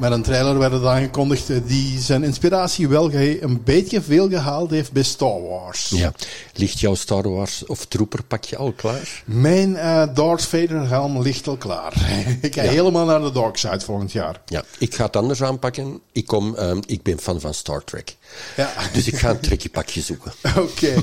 Met 0.00 0.12
een 0.12 0.22
trailer 0.22 0.58
werd 0.58 0.72
het 0.72 0.84
aangekondigd 0.84 1.50
eh, 1.50 1.56
die 1.64 1.98
zijn 1.98 2.24
inspiratie 2.24 2.88
wel 2.88 3.12
een 3.12 3.62
beetje 3.64 4.02
veel 4.02 4.28
gehaald 4.28 4.70
heeft 4.70 4.92
bij 4.92 5.02
Star 5.02 5.42
Wars. 5.42 5.88
Ja. 5.88 6.12
Ligt 6.54 6.80
jouw 6.80 6.94
Star 6.94 7.30
Wars 7.30 7.66
of 7.66 7.86
trooperpakje 7.86 8.56
al 8.56 8.72
klaar? 8.72 9.22
Mijn 9.24 9.76
eh 9.76 10.14
Darth 10.14 10.44
Vader 10.44 10.88
helm 10.88 11.22
ligt 11.22 11.48
al 11.48 11.56
klaar. 11.56 11.92
ik 12.40 12.54
ga 12.54 12.62
helemaal 12.62 13.04
naar 13.04 13.20
de 13.20 13.32
dark 13.32 13.56
side 13.56 13.80
volgend 13.80 14.12
jaar. 14.12 14.40
Ja, 14.46 14.64
ik 14.78 14.94
ga 14.94 15.04
het 15.04 15.16
anders 15.16 15.42
aanpakken. 15.42 16.00
Ik, 16.12 16.26
kom, 16.26 16.54
ehm, 16.54 16.80
ik 16.86 17.02
ben 17.02 17.18
fan 17.18 17.40
van 17.40 17.54
Star 17.54 17.84
Trek. 17.84 18.16
Ja. 18.56 18.72
Dus 18.92 19.06
ik 19.06 19.16
ga 19.16 19.30
een 19.30 19.40
trekjepakje 19.40 20.00
zoeken. 20.00 20.32
Oké, 20.56 20.94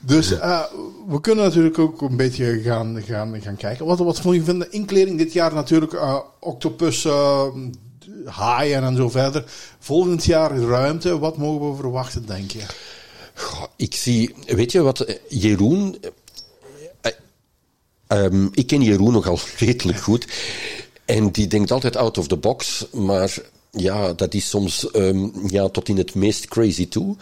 dus 0.00 0.38
eh, 0.38 0.62
we 1.08 1.20
kunnen 1.20 1.44
natuurlijk 1.44 1.78
ook 1.78 2.02
een 2.02 2.16
beetje 2.16 2.60
gaan, 2.62 3.02
gaan, 3.06 3.40
gaan 3.42 3.56
kijken. 3.56 3.86
Wat, 3.86 3.98
wat 3.98 4.20
vond 4.20 4.34
je 4.34 4.44
van 4.44 4.58
de 4.58 4.68
inkleding 4.70 5.18
dit 5.18 5.32
jaar? 5.32 5.54
Natuurlijk 5.54 5.92
eh, 5.92 6.18
Octopus, 6.40 7.04
eh 7.04 7.46
haaien 8.24 8.82
en 8.82 8.96
zo 8.96 9.10
verder. 9.10 9.44
Volgend 9.78 10.24
jaar 10.24 10.56
ruimte, 10.58 11.18
wat 11.18 11.36
mogen 11.36 11.70
we 11.70 11.76
verwachten, 11.76 12.26
denk 12.26 12.50
je? 12.50 12.62
Goh, 13.34 13.64
ik 13.76 13.94
zie, 13.94 14.34
weet 14.46 14.72
je 14.72 14.82
wat, 14.82 15.18
Jeroen. 15.28 15.98
eh, 17.00 17.12
ehm, 18.06 18.48
ik 18.50 18.66
ken 18.66 18.82
Jeroen 18.82 19.12
nogal 19.12 19.38
redelijk 19.58 19.98
goed. 19.98 20.26
En 21.04 21.30
die 21.30 21.46
denkt 21.46 21.70
altijd 21.70 21.96
out 21.96 22.18
of 22.18 22.28
the 22.28 22.36
box, 22.36 22.86
maar 22.92 23.38
ja, 23.76 24.12
dat 24.12 24.34
is 24.34 24.48
soms 24.48 24.90
ehm, 24.90 25.28
ja, 25.46 25.68
tot 25.68 25.88
in 25.88 25.96
het 25.96 26.14
meest 26.14 26.48
crazy 26.48 26.88
toe. 26.88 27.16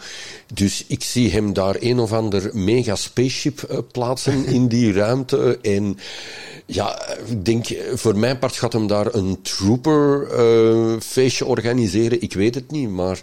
Dus 0.53 0.83
ik 0.87 1.03
zie 1.03 1.31
hem 1.31 1.53
daar 1.53 1.75
een 1.79 1.99
of 1.99 2.13
ander 2.13 2.49
mega 2.53 2.95
spaceship 2.95 3.63
eh, 3.63 3.77
plaatsen 3.91 4.45
in 4.55 4.67
die 4.67 4.93
ruimte. 4.93 5.59
En 5.61 5.97
ja, 6.65 7.15
ik 7.25 7.45
denk, 7.45 7.65
voor 7.93 8.17
mijn 8.17 8.39
part 8.39 8.55
gaat 8.55 8.73
hem 8.73 8.87
daar 8.87 9.13
een 9.13 9.41
trooper 9.41 10.27
eh, 10.31 10.99
feestje 10.99 11.45
organiseren. 11.45 12.21
Ik 12.21 12.33
weet 12.33 12.55
het 12.55 12.71
niet, 12.71 12.89
maar 12.89 13.21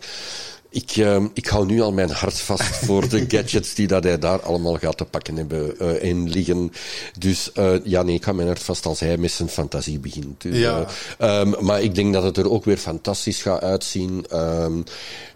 ik, 0.70 0.90
eh, 0.96 1.24
ik 1.34 1.46
hou 1.46 1.66
nu 1.66 1.80
al 1.80 1.92
mijn 1.92 2.10
hart 2.10 2.40
vast 2.40 2.76
voor 2.86 3.08
de 3.08 3.24
gadgets 3.28 3.74
die 3.74 3.86
dat 3.86 4.04
hij 4.04 4.18
daar 4.18 4.40
allemaal 4.42 4.76
gaat 4.76 4.96
te 4.96 5.04
pakken 5.04 5.36
hebben 5.36 5.78
eh, 5.78 6.10
en 6.10 6.28
liggen. 6.28 6.72
Dus 7.18 7.52
eh, 7.52 7.84
ja, 7.84 8.02
nee, 8.02 8.14
ik 8.14 8.24
hou 8.24 8.36
mijn 8.36 8.48
hart 8.48 8.62
vast 8.62 8.86
als 8.86 9.00
hij 9.00 9.16
met 9.16 9.30
zijn 9.30 9.48
fantasie 9.48 9.98
begint. 9.98 10.42
Dus, 10.42 10.56
Ja. 10.58 10.86
eh, 11.18 11.40
ehm, 11.40 11.64
maar 11.64 11.82
ik 11.82 11.94
denk 11.94 12.12
dat 12.12 12.22
het 12.22 12.36
er 12.36 12.50
ook 12.50 12.64
weer 12.64 12.76
fantastisch 12.76 13.42
gaat 13.42 13.60
uitzien. 13.62 14.26
Ehm, 14.28 14.80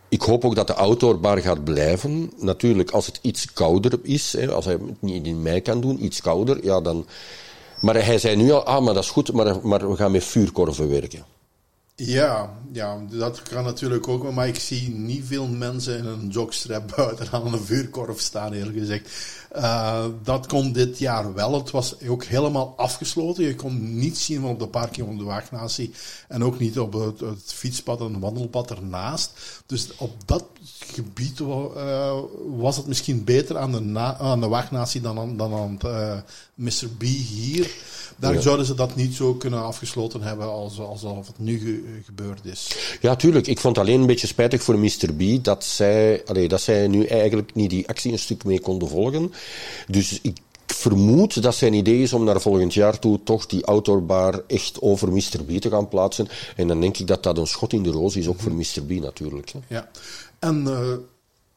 ik 0.09 0.23
hoop 0.23 0.45
ook 0.45 0.55
dat 0.55 0.67
de 0.67 0.75
outdoorbar 0.75 1.39
gaat 1.39 1.65
blijven. 1.65 2.31
Natuurlijk, 2.39 2.91
als 2.91 3.07
het 3.07 3.19
iets 3.23 3.53
kouder 3.53 3.99
is, 4.03 4.33
hè, 4.33 4.53
als 4.53 4.65
hij 4.65 4.75
het 4.75 5.03
niet 5.03 5.27
in 5.27 5.43
mei 5.43 5.61
kan 5.61 5.81
doen, 5.81 6.05
iets 6.05 6.21
kouder, 6.21 6.65
ja 6.65 6.81
dan... 6.81 7.07
Maar 7.81 8.05
hij 8.05 8.19
zei 8.19 8.37
nu 8.37 8.51
al, 8.53 8.65
ah, 8.65 8.85
maar 8.85 8.95
dat 8.95 9.03
is 9.03 9.11
goed, 9.11 9.33
maar, 9.33 9.57
maar 9.63 9.91
we 9.91 9.97
gaan 9.97 10.11
met 10.13 10.25
vuurkorven 10.25 10.89
werken. 10.89 11.25
Ja, 11.97 12.59
ja, 12.73 13.01
dat 13.11 13.43
kan 13.43 13.65
natuurlijk 13.65 14.09
ook, 14.09 14.33
maar 14.33 14.49
ik 14.49 14.59
zie 14.59 14.91
niet 14.91 15.25
veel 15.27 15.47
mensen 15.47 15.99
in 15.99 16.05
een 16.05 16.29
jogstrap 16.29 16.93
buiten 16.97 17.31
aan 17.31 17.53
een 17.53 17.61
vuurkorf 17.61 18.21
staan, 18.21 18.53
eerlijk 18.53 18.79
gezegd. 18.79 19.11
Eh, 19.55 20.05
dat 20.23 20.47
komt 20.47 20.75
dit 20.75 20.99
jaar 20.99 21.35
wel. 21.35 21.55
Het 21.55 21.71
was 21.71 21.95
ook 22.09 22.25
helemaal 22.25 22.75
afgesloten. 22.77 23.45
Je 23.45 23.55
kon 23.55 23.99
niet 23.99 24.19
zien 24.19 24.45
op 24.45 24.59
de 24.59 24.67
parking 24.67 25.09
op 25.09 25.19
de 25.19 25.25
Waagnatie 25.25 25.93
en 26.29 26.45
ook 26.45 26.59
niet 26.59 26.79
op 26.79 26.93
het, 26.93 27.21
het 27.21 27.43
fietspad 27.55 28.01
en 28.01 28.21
wandelpad 28.21 28.71
ernaast. 28.71 29.33
Dus 29.67 29.89
op 29.97 30.13
dat 30.27 30.45
gebied 30.79 31.41
eh, 31.41 32.19
was 32.57 32.77
het 32.77 32.87
misschien 32.87 33.25
beter 33.25 33.59
aan 33.59 33.73
de, 33.73 33.81
na- 33.81 34.17
aan 34.19 34.41
de 34.41 34.49
Waagnatie 34.49 35.01
dan 35.01 35.19
aan, 35.19 35.37
dan 35.37 35.55
aan 35.55 35.73
het 35.73 35.85
eh, 35.85 36.19
Mr. 36.55 36.89
B 36.99 37.03
hier. 37.03 37.71
Daar 38.17 38.35
Ja. 38.35 38.41
zouden 38.41 38.67
ze 38.67 38.75
dat 38.75 38.97
niet 38.97 39.15
zo 39.15 39.35
kunnen 39.35 39.63
afgesloten 39.63 40.23
hebben 40.23 40.47
als, 40.47 40.79
alsof 40.81 41.27
het 41.27 41.39
nu 41.39 41.59
ge- 41.59 42.01
gebeurd 42.05 42.45
is. 42.45 42.77
Ja, 43.01 43.17
tuurlijk. 43.17 43.47
Ik 43.47 43.59
vond 43.59 43.77
het 43.77 43.85
alleen 43.87 44.01
een 44.01 44.07
beetje 44.07 44.27
spijtig 44.27 44.63
voor 44.63 44.79
Mr. 44.79 45.13
B 45.17 45.45
dat 45.45 45.65
zij, 45.65 46.23
allee, 46.27 46.49
dat 46.49 46.61
zij 46.61 46.87
nu 46.89 47.05
eigenlijk 47.05 47.55
niet 47.55 47.71
die 47.71 47.89
actie 47.89 48.13
een 48.13 48.19
stuk 48.19 48.45
mee 48.45 48.61
konden 48.61 48.89
volgen. 48.89 49.33
Dus 49.87 50.19
ik 50.23 50.39
vermoed 50.67 51.43
dat 51.43 51.55
zijn 51.55 51.73
idee 51.73 52.03
is 52.03 52.13
om 52.13 52.25
naar 52.25 52.41
volgend 52.41 52.75
jaar 52.75 52.99
toe 52.99 53.21
toch 53.25 53.47
die 53.47 53.67
outdoorbar 53.67 54.43
echt 54.47 54.81
over 54.81 55.13
Mr. 55.13 55.45
B 55.47 55.61
te 55.61 55.71
gaan 55.71 55.89
plaatsen. 55.89 56.29
En 56.57 56.69
dan 56.69 56.81
denk 56.81 56.99
ik 56.99 57.07
dat 57.07 57.23
dat 57.23 57.39
een 57.39 57.47
schot 57.47 57.73
in 57.73 57.83
de 57.83 57.91
roos 57.91 58.17
is, 58.17 58.29
ook 58.29 58.41
voor 58.41 58.53
Mr. 58.53 58.83
B 58.87 58.91
natuurlijk. 58.91 59.53
hè. 59.53 59.59
Ja. 59.69 59.89
En 60.39 60.67
eh, 60.67 60.93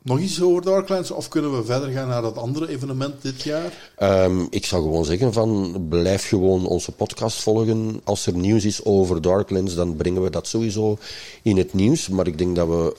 nog 0.02 0.20
iets 0.20 0.42
over 0.42 0.62
Darklands, 0.62 1.12
of 1.12 1.28
kunnen 1.28 1.58
we 1.58 1.66
verder 1.66 1.90
gaan 1.90 2.08
naar 2.08 2.22
dat 2.22 2.38
andere 2.38 2.70
evenement 2.70 3.22
dit 3.22 3.42
jaar? 3.42 3.92
Ehm, 3.96 4.46
ik 4.50 4.66
zou 4.66 4.84
gewoon 4.84 5.06
zeggen 5.06 5.34
van 5.34 5.86
blijf 5.90 6.28
gewoon 6.28 6.66
onze 6.66 6.92
podcast 6.92 7.42
volgen. 7.42 8.02
Als 8.04 8.26
er 8.26 8.34
nieuws 8.34 8.66
is 8.66 8.86
over 8.86 9.22
Darklands, 9.22 9.76
dan 9.76 9.96
brengen 9.96 10.24
we 10.24 10.30
dat 10.30 10.48
sowieso 10.48 10.98
in 11.42 11.58
het 11.58 11.74
nieuws. 11.74 12.10
Maar 12.10 12.28
ik 12.28 12.38
denk 12.38 12.56
dat 12.56 12.68
we 12.68 12.96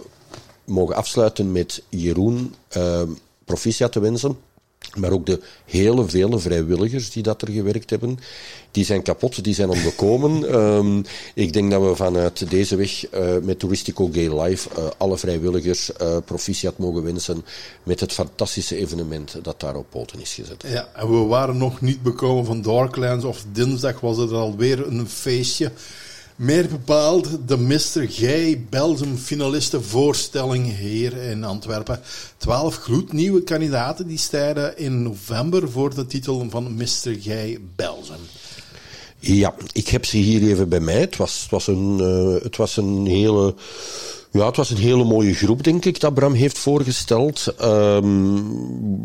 mogen 0.64 0.94
afsluiten 0.94 1.52
met 1.52 1.82
Jeroen 1.88 2.54
ehm 2.68 3.10
proficiat 3.44 3.92
te 3.92 4.00
wensen. 4.00 4.38
Maar 4.96 5.10
ook 5.10 5.26
de 5.26 5.40
hele 5.64 6.08
vele 6.08 6.38
vrijwilligers 6.38 7.10
die 7.10 7.22
dat 7.22 7.42
er 7.42 7.50
gewerkt 7.50 7.90
hebben, 7.90 8.18
die 8.70 8.84
zijn 8.84 9.02
kapot, 9.02 9.44
die 9.44 9.54
zijn 9.54 9.68
omgekomen. 9.68 10.36
Ehm, 10.48 11.02
ik 11.34 11.52
denk 11.52 11.70
dat 11.70 11.82
we 11.82 11.94
vanuit 11.96 12.50
deze 12.50 12.76
weg 12.76 13.06
eh, 13.06 13.36
met 13.42 13.58
Touristico 13.58 14.08
Gay 14.12 14.42
Live 14.42 14.68
eh, 14.76 14.84
alle 14.96 15.18
vrijwilligers 15.18 15.92
eh 15.92 16.16
proficiat 16.24 16.78
mogen 16.78 17.02
wensen 17.02 17.44
met 17.82 18.00
het 18.00 18.12
fantastische 18.12 18.76
evenement 18.76 19.38
dat 19.42 19.60
daar 19.60 19.76
op 19.76 19.86
poten 19.90 20.20
is 20.20 20.34
gezet. 20.34 20.64
Ja, 20.66 20.88
en 20.94 21.10
we 21.10 21.26
waren 21.26 21.56
nog 21.56 21.80
niet 21.80 22.02
bekomen 22.02 22.44
van 22.44 22.62
Darklands, 22.62 23.24
of 23.24 23.44
dinsdag 23.52 24.00
was 24.00 24.18
er 24.18 24.34
alweer 24.34 24.86
een 24.86 25.08
feestje. 25.08 25.72
Meer 26.38 26.68
bepaald 26.68 27.28
de 27.46 27.56
Mr. 27.56 28.06
Gay 28.08 28.66
Belgium 28.70 29.16
finalistenvoorstelling 29.16 30.76
hier 30.76 31.12
in 31.12 31.44
Antwerpen. 31.44 32.00
Twaalf 32.36 32.76
gloednieuwe 32.76 33.42
kandidaten 33.42 34.06
die 34.06 34.18
strijden 34.18 34.78
in 34.78 35.02
november 35.02 35.70
voor 35.70 35.94
de 35.94 36.06
titel 36.06 36.46
van 36.50 36.74
Mr. 36.74 37.16
Gay 37.20 37.58
Belgium. 37.76 38.20
Ja, 39.18 39.54
ik 39.72 39.88
heb 39.88 40.04
ze 40.04 40.16
hier 40.16 40.50
even 40.50 40.68
bij 40.68 40.80
mij. 40.80 41.00
Het 41.00 41.16
was, 41.16 41.40
het 41.42 41.50
was, 41.50 41.66
een, 41.66 42.00
eh, 42.00 42.42
het 42.44 42.56
was 42.56 42.76
een 42.76 43.06
hele. 43.06 43.54
Ja, 44.30 44.46
het 44.46 44.56
was 44.56 44.70
een 44.70 44.76
hele 44.76 45.04
mooie 45.04 45.34
groep, 45.34 45.64
denk 45.64 45.84
ik, 45.84 46.00
dat 46.00 46.14
Bram 46.14 46.32
heeft 46.32 46.58
voorgesteld. 46.58 47.54
Ehm, 47.58 48.36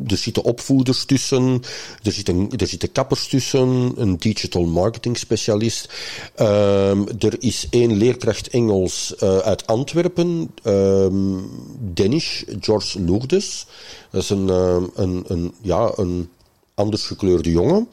er 0.08 0.18
zitten 0.18 0.44
opvoeders 0.44 1.06
tussen, 1.06 1.62
er 2.04 2.12
zitten, 2.12 2.50
er 2.58 2.68
zitten 2.68 2.92
kappers 2.92 3.28
tussen, 3.28 3.94
een 3.96 4.18
digital 4.18 4.66
marketing 4.66 5.18
specialist. 5.18 5.94
Ehm, 6.36 7.02
er 7.20 7.36
is 7.40 7.68
één 7.70 7.94
leerkracht 7.94 8.48
Engels 8.48 9.16
eh, 9.16 9.38
uit 9.38 9.68
Antwerpen, 9.68 10.52
ehm 10.64 11.38
Dennis 11.94 12.44
George 12.60 13.02
Lourdes. 13.02 13.66
Dat 14.12 14.22
is 14.22 14.30
een, 14.30 14.48
een, 14.96 15.24
een, 15.28 15.54
ja, 15.62 15.92
een 15.96 16.30
anders 16.76 17.06
gekleurde 17.06 17.52
jongen, 17.52 17.88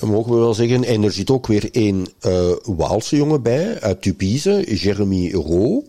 mogen 0.00 0.32
we 0.32 0.38
wel 0.38 0.54
zeggen. 0.54 0.84
En 0.84 1.02
er 1.02 1.12
zit 1.12 1.30
ook 1.30 1.46
weer 1.46 1.68
een 1.72 2.08
eh 2.20 2.52
Waalse 2.64 3.16
jongen 3.16 3.42
bij, 3.42 3.80
uit 3.80 4.02
Tubize, 4.02 4.64
Jeremy 4.74 5.34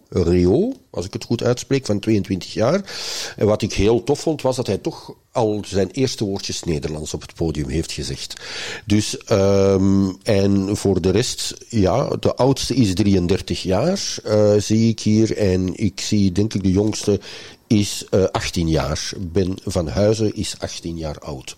Rio, 0.09 0.73
als 0.89 1.05
ik 1.05 1.13
het 1.13 1.23
goed 1.23 1.43
uitspreek, 1.43 1.85
van 1.85 1.99
22 1.99 2.53
jaar. 2.53 2.93
En 3.37 3.45
wat 3.45 3.61
ik 3.61 3.73
heel 3.73 4.03
tof 4.03 4.19
vond, 4.19 4.41
was 4.41 4.55
dat 4.55 4.67
hij 4.67 4.77
toch 4.77 5.15
al 5.31 5.61
zijn 5.65 5.89
eerste 5.91 6.25
woordjes 6.25 6.63
Nederlands 6.63 7.13
op 7.13 7.21
het 7.21 7.33
podium 7.33 7.69
heeft 7.69 7.91
gezegd. 7.91 8.41
Dus, 8.85 9.17
ehm 9.17 10.09
en 10.23 10.77
voor 10.77 11.01
de 11.01 11.09
rest, 11.09 11.55
ja, 11.69 12.07
de 12.19 12.35
oudste 12.35 12.75
is 12.75 12.93
33 12.93 13.63
jaar, 13.63 14.15
eh, 14.23 14.53
zie 14.57 14.89
ik 14.89 14.99
hier. 14.99 15.37
En 15.37 15.75
ik 15.75 16.01
zie, 16.01 16.31
denk 16.31 16.53
ik, 16.53 16.63
de 16.63 16.71
jongste 16.71 17.19
is 17.67 18.05
eh 18.09 18.23
18 18.23 18.69
jaar. 18.69 19.11
Ben 19.19 19.57
van 19.65 19.87
Huizen 19.87 20.35
is 20.35 20.55
18 20.59 20.97
jaar 20.97 21.19
oud. 21.19 21.55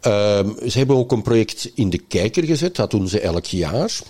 Ehm, 0.00 0.68
ze 0.68 0.78
hebben 0.78 0.96
ook 0.96 1.12
een 1.12 1.22
project 1.22 1.70
in 1.74 1.90
de 1.90 1.98
kijker 1.98 2.44
gezet, 2.44 2.76
dat 2.76 2.90
doen 2.90 3.08
ze 3.08 3.20
elk 3.20 3.44
jaar. 3.44 4.00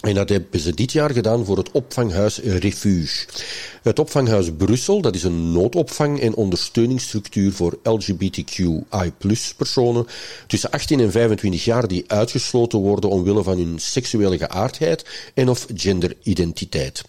En 0.00 0.14
dat 0.14 0.28
hebben 0.28 0.60
ze 0.60 0.74
dit 0.74 0.92
jaar 0.92 1.10
gedaan 1.10 1.44
voor 1.44 1.56
het 1.56 1.70
opvanghuis 1.70 2.38
Refuge. 2.38 3.26
Het 3.82 3.98
opvanghuis 3.98 4.50
Brussel, 4.56 5.00
dat 5.00 5.14
is 5.14 5.22
een 5.22 5.52
noodopvang 5.52 6.20
en 6.20 6.34
ondersteuningsstructuur 6.34 7.52
voor 7.52 7.78
LGBTQI 7.82 9.12
personen 9.56 10.06
tussen 10.46 10.70
18 10.70 11.00
en 11.00 11.10
25 11.10 11.64
jaar 11.64 11.88
die 11.88 12.04
uitgesloten 12.06 12.78
worden 12.78 13.10
omwille 13.10 13.42
van 13.42 13.58
hun 13.58 13.78
seksuele 13.78 14.38
geaardheid 14.38 15.30
en 15.34 15.48
of 15.48 15.66
genderidentiteit. 15.74 17.04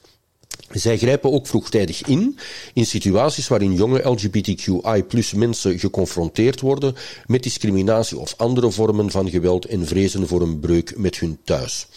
Zij 0.79 0.97
grijpen 0.97 1.31
ook 1.31 1.47
vroegtijdig 1.47 2.03
in, 2.03 2.37
in 2.73 2.85
situaties 2.85 3.47
waarin 3.47 3.73
jonge 3.73 4.09
LGBTQI 4.09 5.03
mensen 5.35 5.79
geconfronteerd 5.79 6.61
worden 6.61 6.95
met 7.25 7.43
discriminatie 7.43 8.17
of 8.17 8.33
andere 8.37 8.71
vormen 8.71 9.11
van 9.11 9.29
geweld 9.29 9.65
en 9.65 9.87
vrezen 9.87 10.27
voor 10.27 10.41
een 10.41 10.59
breuk 10.59 10.97
met 10.97 11.19
hun 11.19 11.37
thuis. 11.43 11.87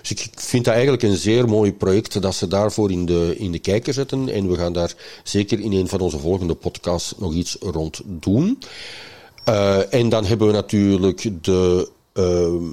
Dus 0.00 0.10
ik 0.10 0.28
vind 0.34 0.64
dat 0.64 0.74
eigenlijk 0.74 1.02
een 1.02 1.16
zeer 1.16 1.48
mooi 1.48 1.72
project 1.72 2.22
dat 2.22 2.34
ze 2.34 2.48
daarvoor 2.48 2.90
in 2.90 3.06
de, 3.06 3.34
in 3.38 3.52
de 3.52 3.58
kijker 3.58 3.92
zetten 3.92 4.28
en 4.28 4.48
we 4.48 4.56
gaan 4.56 4.72
daar 4.72 4.94
zeker 5.24 5.60
in 5.60 5.72
een 5.72 5.88
van 5.88 6.00
onze 6.00 6.18
volgende 6.18 6.54
podcasts 6.54 7.14
nog 7.18 7.32
iets 7.32 7.56
rond 7.60 8.00
doen. 8.04 8.58
Uh, 9.48 9.94
en 9.94 10.08
dan 10.08 10.24
hebben 10.24 10.46
we 10.46 10.52
natuurlijk 10.52 11.44
de, 11.44 11.90
uh, 12.14 12.70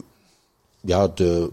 ja, 0.82 1.08
de 1.08 1.50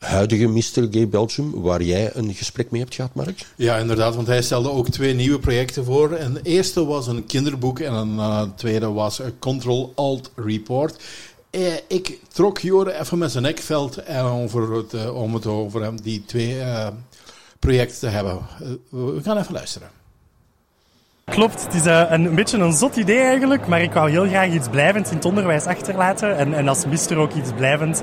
huidige 0.00 0.48
Mr. 0.48 0.88
Gay 0.90 1.08
Belgium, 1.08 1.60
waar 1.60 1.82
jij 1.82 2.10
een 2.14 2.34
gesprek 2.34 2.70
mee 2.70 2.80
hebt 2.80 2.94
gehad, 2.94 3.14
Mark? 3.14 3.46
Ja, 3.56 3.76
inderdaad, 3.76 4.14
want 4.14 4.26
hij 4.26 4.42
stelde 4.42 4.70
ook 4.70 4.88
twee 4.88 5.14
nieuwe 5.14 5.38
projecten 5.38 5.84
voor. 5.84 6.12
En 6.12 6.32
de 6.32 6.40
eerste 6.42 6.84
was 6.84 7.06
een 7.06 7.26
kinderboek 7.26 7.78
en 7.78 7.92
een 7.92 8.18
eh, 8.18 8.42
tweede 8.56 8.86
was 8.90 9.18
een 9.18 9.38
Control 9.38 9.92
Alt 9.94 10.30
Report. 10.34 11.02
Eh, 11.50 11.74
ik 11.88 12.18
trok 12.32 12.58
Jore 12.58 13.00
even 13.00 13.18
met 13.18 13.30
zijn 13.30 13.42
nekveld 13.44 13.96
en 13.96 14.22
over 14.22 14.72
het, 14.72 14.94
eh, 14.94 15.16
om 15.16 15.34
het 15.34 15.46
over 15.46 15.82
hem 15.82 16.00
die 16.00 16.24
twee 16.26 16.60
eh, 16.60 16.88
projecten 17.58 17.98
te 17.98 18.06
hebben. 18.06 18.38
Eh, 18.60 18.68
we 18.88 19.20
gaan 19.22 19.38
even 19.38 19.54
luisteren. 19.54 19.90
Klopt, 21.24 21.64
het 21.64 21.74
is 21.74 21.86
eh, 21.86 22.02
een, 22.08 22.24
een 22.24 22.34
beetje 22.34 22.58
een 22.58 22.72
zot 22.72 22.96
idee 22.96 23.20
eigenlijk, 23.20 23.66
maar 23.66 23.82
ik 23.82 23.92
wou 23.92 24.10
heel 24.10 24.26
graag 24.26 24.52
iets 24.52 24.68
blijvends 24.68 25.10
in 25.10 25.16
het 25.16 25.24
onderwijs 25.24 25.64
achterlaten. 25.64 26.36
En, 26.36 26.54
en 26.54 26.68
als 26.68 26.86
mister 26.86 27.16
ook 27.16 27.32
iets 27.32 27.50
blijvends, 27.56 28.00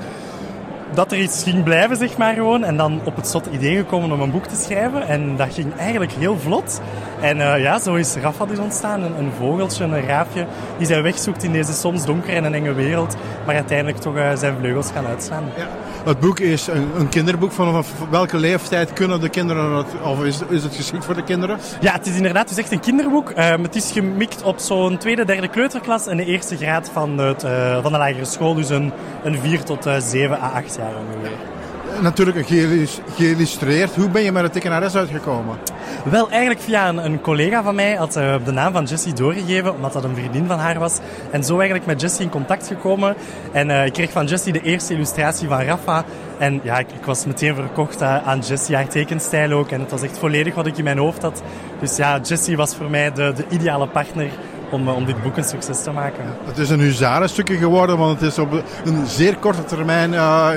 dat 0.94 1.12
er 1.12 1.18
iets 1.18 1.42
ging 1.42 1.64
blijven, 1.64 1.96
zeg 1.96 2.16
maar 2.16 2.34
gewoon. 2.34 2.64
En 2.64 2.76
dan 2.76 3.00
op 3.04 3.16
het 3.16 3.28
zot 3.28 3.46
idee 3.46 3.76
gekomen 3.76 4.12
om 4.12 4.20
een 4.20 4.30
boek 4.30 4.46
te 4.46 4.56
schrijven. 4.56 5.06
En 5.06 5.36
dat 5.36 5.54
ging 5.54 5.76
eigenlijk 5.76 6.12
heel 6.12 6.38
vlot. 6.38 6.80
En 7.20 7.40
eh, 7.40 7.62
ja, 7.62 7.78
zo 7.78 7.94
is 7.94 8.14
Rafa 8.14 8.46
dus 8.46 8.58
ontstaan. 8.58 9.02
Een, 9.02 9.18
een 9.18 9.32
vogeltje, 9.38 9.84
een 9.84 10.06
raafje, 10.06 10.46
die 10.78 10.86
zijn 10.86 11.02
weg 11.02 11.18
zoekt 11.18 11.42
in 11.42 11.52
deze 11.52 11.72
soms 11.72 12.04
donkere 12.04 12.32
en 12.32 12.54
enge 12.54 12.72
wereld. 12.72 13.16
Maar 13.46 13.54
uiteindelijk 13.54 13.98
toch 13.98 14.16
eh, 14.16 14.36
zijn 14.36 14.56
vleugels 14.58 14.90
gaan 14.90 15.06
uitslaan. 15.06 15.44
Ja. 15.56 15.66
Het 16.04 16.20
boek 16.20 16.38
is 16.38 16.66
een, 16.66 16.88
een 16.98 17.08
kinderboek. 17.08 17.52
Vanaf 17.52 17.92
welke 18.10 18.36
leeftijd 18.36 18.92
kunnen 18.92 19.20
de 19.20 19.28
kinderen 19.28 19.72
het, 19.72 19.86
of 20.04 20.24
is, 20.24 20.40
is 20.48 20.62
het 20.62 20.74
geschikt 20.74 21.04
voor 21.04 21.14
de 21.14 21.24
kinderen? 21.24 21.58
Ja, 21.80 21.92
het 21.92 22.06
is 22.06 22.16
inderdaad 22.16 22.48
dus 22.48 22.56
echt 22.56 22.72
een 22.72 22.80
kinderboek. 22.80 23.30
Ehm, 23.30 23.62
het 23.62 23.74
is 23.74 23.90
gemikt 23.92 24.42
op 24.42 24.58
zo'n 24.58 24.98
tweede, 24.98 25.24
derde 25.24 25.48
kleuterklas 25.48 26.06
en 26.06 26.16
de 26.16 26.24
eerste 26.24 26.56
graad 26.56 26.90
van, 26.92 27.18
het, 27.18 27.44
eh, 27.44 27.82
van 27.82 27.92
de 27.92 27.98
lagere 27.98 28.24
school. 28.24 28.54
Dus 28.54 28.68
een, 28.68 28.92
een 29.22 29.38
4 29.38 29.62
tot 29.62 29.86
eh, 29.86 29.96
7 30.00 30.38
à 30.42 30.50
8 30.50 30.76
jaar 30.76 30.92
ongeveer. 30.96 31.57
Natuurlijk 32.02 32.46
geïllus- 32.46 33.00
geïllustreerd. 33.14 33.94
Hoe 33.94 34.10
ben 34.10 34.22
je 34.22 34.32
met 34.32 34.42
het 34.42 34.52
tekenares 34.52 34.94
uitgekomen? 34.94 35.56
Wel, 36.04 36.30
eigenlijk 36.30 36.60
via 36.60 36.88
een, 36.88 37.20
collega 37.20 37.62
van 37.62 37.74
mij 37.74 37.94
had 37.94 38.16
eh, 38.16 38.34
de 38.44 38.52
naam 38.52 38.72
van 38.72 38.84
Jessie 38.84 39.12
doorgegeven, 39.12 39.74
omdat 39.74 39.92
dat 39.92 40.04
een 40.04 40.14
vriendin 40.14 40.46
van 40.46 40.58
haar 40.58 40.78
was. 40.78 40.98
En 41.30 41.44
zo 41.44 41.56
eigenlijk 41.56 41.86
met 41.86 42.00
Jessie 42.00 42.24
in 42.24 42.30
contact 42.30 42.66
gekomen. 42.66 43.14
En 43.52 43.70
eh, 43.70 43.86
ik 43.86 43.92
kreeg 43.92 44.10
van 44.10 44.26
Jessie 44.26 44.52
de 44.52 44.62
eerste 44.62 44.94
illustratie 44.94 45.48
van 45.48 45.60
Rafa. 45.60 46.04
En 46.38 46.60
ja, 46.62 46.78
ik, 46.78 46.92
ik 46.92 47.04
was 47.04 47.26
meteen 47.26 47.54
verkocht 47.54 48.00
eh, 48.00 48.26
aan 48.26 48.38
Jessie, 48.38 48.74
haar 48.74 48.88
tekenstijl 48.88 49.52
ook. 49.52 49.70
En 49.70 49.80
het 49.80 49.90
was 49.90 50.02
echt 50.02 50.18
volledig 50.18 50.54
wat 50.54 50.66
ik 50.66 50.78
in 50.78 50.84
mijn 50.84 50.98
hoofd 50.98 51.22
had. 51.22 51.42
Dus 51.80 51.96
ja, 51.96 52.20
Jessie 52.22 52.56
was 52.56 52.76
voor 52.76 52.90
mij 52.90 53.12
de, 53.12 53.32
de 53.36 53.44
ideale 53.48 53.86
partner 53.86 54.30
om, 54.70 54.88
eh, 54.88 54.96
om 54.96 55.04
dit 55.04 55.22
boek 55.22 55.36
een 55.36 55.44
succes 55.44 55.82
te 55.82 55.90
maken. 55.90 56.24
Het 56.44 56.58
is 56.58 56.70
een 56.70 56.80
huzarenstukje 56.80 57.56
geworden, 57.56 57.98
want 57.98 58.20
het 58.20 58.30
is 58.30 58.38
op 58.38 58.52
een 58.84 59.06
zeer 59.06 59.36
korte 59.36 59.64
termijn 59.64 60.14
eh, 60.14 60.48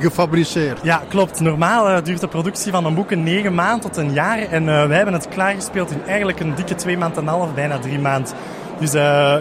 gefabriceerd. 0.00 0.78
Ja, 0.82 1.02
klopt. 1.08 1.40
Normaal 1.40 1.88
eh, 1.88 2.04
duurt 2.04 2.20
de 2.20 2.28
productie 2.28 2.72
van 2.72 2.84
een 2.84 2.94
boek 2.94 3.10
een 3.10 3.22
negen 3.22 3.54
maanden 3.54 3.80
tot 3.80 3.96
een 3.96 4.12
jaar. 4.12 4.38
En 4.38 4.64
wij 4.64 4.96
hebben 4.96 5.14
het 5.14 5.28
klaargespeeld 5.28 5.90
in 5.90 6.02
eigenlijk 6.06 6.40
een 6.40 6.54
dikke 6.54 6.74
twee 6.74 6.98
maanden 6.98 7.18
en 7.18 7.22
een 7.22 7.34
half, 7.34 7.54
bijna 7.54 7.78
drie 7.78 7.98
maanden. 7.98 8.32
Dus 8.78 8.92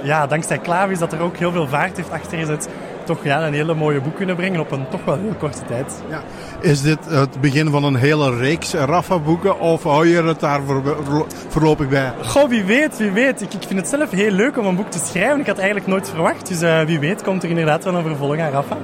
ja, 0.04 0.28
dankzij 0.28 0.58
Klavis 0.58 1.00
dat 1.00 1.14
er 1.14 1.22
ook 1.22 1.38
heel 1.38 1.52
veel 1.52 1.68
vaart 1.68 1.98
heeft 1.98 2.12
achter 2.12 2.38
gezet, 2.38 2.70
toch 3.16 3.24
ja, 3.24 3.48
een 3.48 3.54
hele 3.54 3.74
mooie 3.74 4.02
boek 4.02 4.16
kunnen 4.16 4.36
brengen 4.36 4.60
op 4.60 4.72
een 4.72 4.86
toch 4.90 5.06
wel 5.06 5.18
heel 5.18 5.34
korte 5.40 5.62
tijd. 5.68 6.02
Ja. 6.10 6.22
Is 6.60 6.82
dit 6.82 6.98
het 7.10 7.42
begin 7.42 7.70
van 7.70 7.84
een 7.84 7.96
hele 7.96 8.36
reeks 8.36 8.74
Rafa-boeken 8.74 9.60
of 9.60 9.84
hou 9.84 10.08
je 10.08 10.24
het 10.24 10.40
daar 10.40 10.62
voor- 10.64 11.26
voorlopig 11.48 11.88
bij? 11.88 12.12
Goh, 12.26 12.50
wie 12.50 12.64
weet, 12.64 12.98
wie 12.98 13.12
weet. 13.12 13.42
Ik, 13.42 13.54
ik 13.54 13.64
vind 13.68 13.80
het 13.80 13.88
zelf 13.90 14.12
heel 14.12 14.32
leuk 14.32 14.58
om 14.58 14.66
een 14.66 14.76
boek 14.76 14.92
te 14.92 15.00
schrijven. 15.06 15.40
Ik 15.40 15.48
had 15.48 15.58
eigenlijk 15.58 15.88
nooit 15.88 16.10
verwacht. 16.10 16.48
Dus 16.48 16.62
eh, 16.62 16.82
wie 16.82 17.00
weet 17.00 17.24
komt 17.24 17.44
er 17.44 17.50
inderdaad 17.50 17.84
wel 17.84 17.96
een 17.96 18.04
vervolg 18.04 18.38
aan 18.38 18.52
Rafa. 18.52 18.78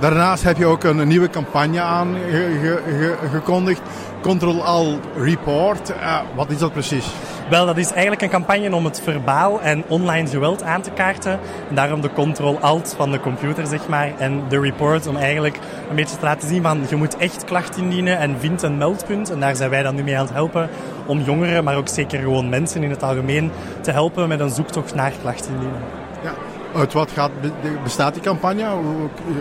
Daarnaast 0.00 0.42
heb 0.42 0.56
je 0.56 0.66
ook 0.66 0.84
een 0.84 1.08
nieuwe 1.08 1.30
campagne 1.30 1.80
aangekondigd. 1.80 3.80
Control 4.22 4.64
All 4.64 4.98
Report. 5.16 5.90
Eh, 5.90 6.18
wat 6.34 6.50
is 6.50 6.58
dat 6.58 6.72
precies? 6.72 7.06
Wel, 7.50 7.66
dat 7.66 7.76
is 7.76 7.90
eigenlijk 7.90 8.22
een 8.22 8.28
campagne 8.28 8.74
om 8.74 8.84
het 8.84 9.00
verbaal 9.00 9.60
en 9.60 9.84
online 9.86 10.28
geweld 10.28 10.62
aan 10.62 10.82
te 10.82 10.90
kaarten. 10.90 11.38
En 11.68 11.74
daarom 11.74 12.00
de 12.00 12.10
Ctrl-Alt 12.12 12.94
van 12.96 13.10
de 13.10 13.20
computer, 13.20 13.66
zeg 13.66 13.88
maar. 13.88 14.12
En 14.18 14.42
de 14.48 14.60
report 14.60 15.06
om 15.06 15.16
eigenlijk 15.16 15.58
een 15.88 15.96
beetje 15.96 16.16
te 16.16 16.24
laten 16.24 16.48
zien 16.48 16.62
van 16.62 16.80
je 16.88 16.96
moet 16.96 17.16
echt 17.16 17.44
klacht 17.44 17.76
indienen 17.76 18.18
en 18.18 18.38
vind 18.38 18.62
een 18.62 18.78
meldpunt. 18.78 19.30
En 19.30 19.40
daar 19.40 19.56
zijn 19.56 19.70
wij 19.70 19.82
dan 19.82 19.94
nu 19.94 20.02
mee 20.02 20.16
aan 20.16 20.24
het 20.24 20.34
helpen 20.34 20.68
om 21.06 21.20
jongeren, 21.20 21.64
maar 21.64 21.76
ook 21.76 21.88
zeker 21.88 22.18
gewoon 22.20 22.48
mensen 22.48 22.82
in 22.82 22.90
het 22.90 23.02
algemeen 23.02 23.50
te 23.80 23.90
helpen 23.90 24.28
met 24.28 24.40
een 24.40 24.50
zoektocht 24.50 24.94
naar 24.94 25.12
klacht 25.22 25.46
indienen. 25.46 26.07
Uit 26.74 26.92
wat 26.92 27.10
gaat, 27.10 27.30
bestaat 27.82 28.14
die 28.14 28.22
campagne? 28.22 28.64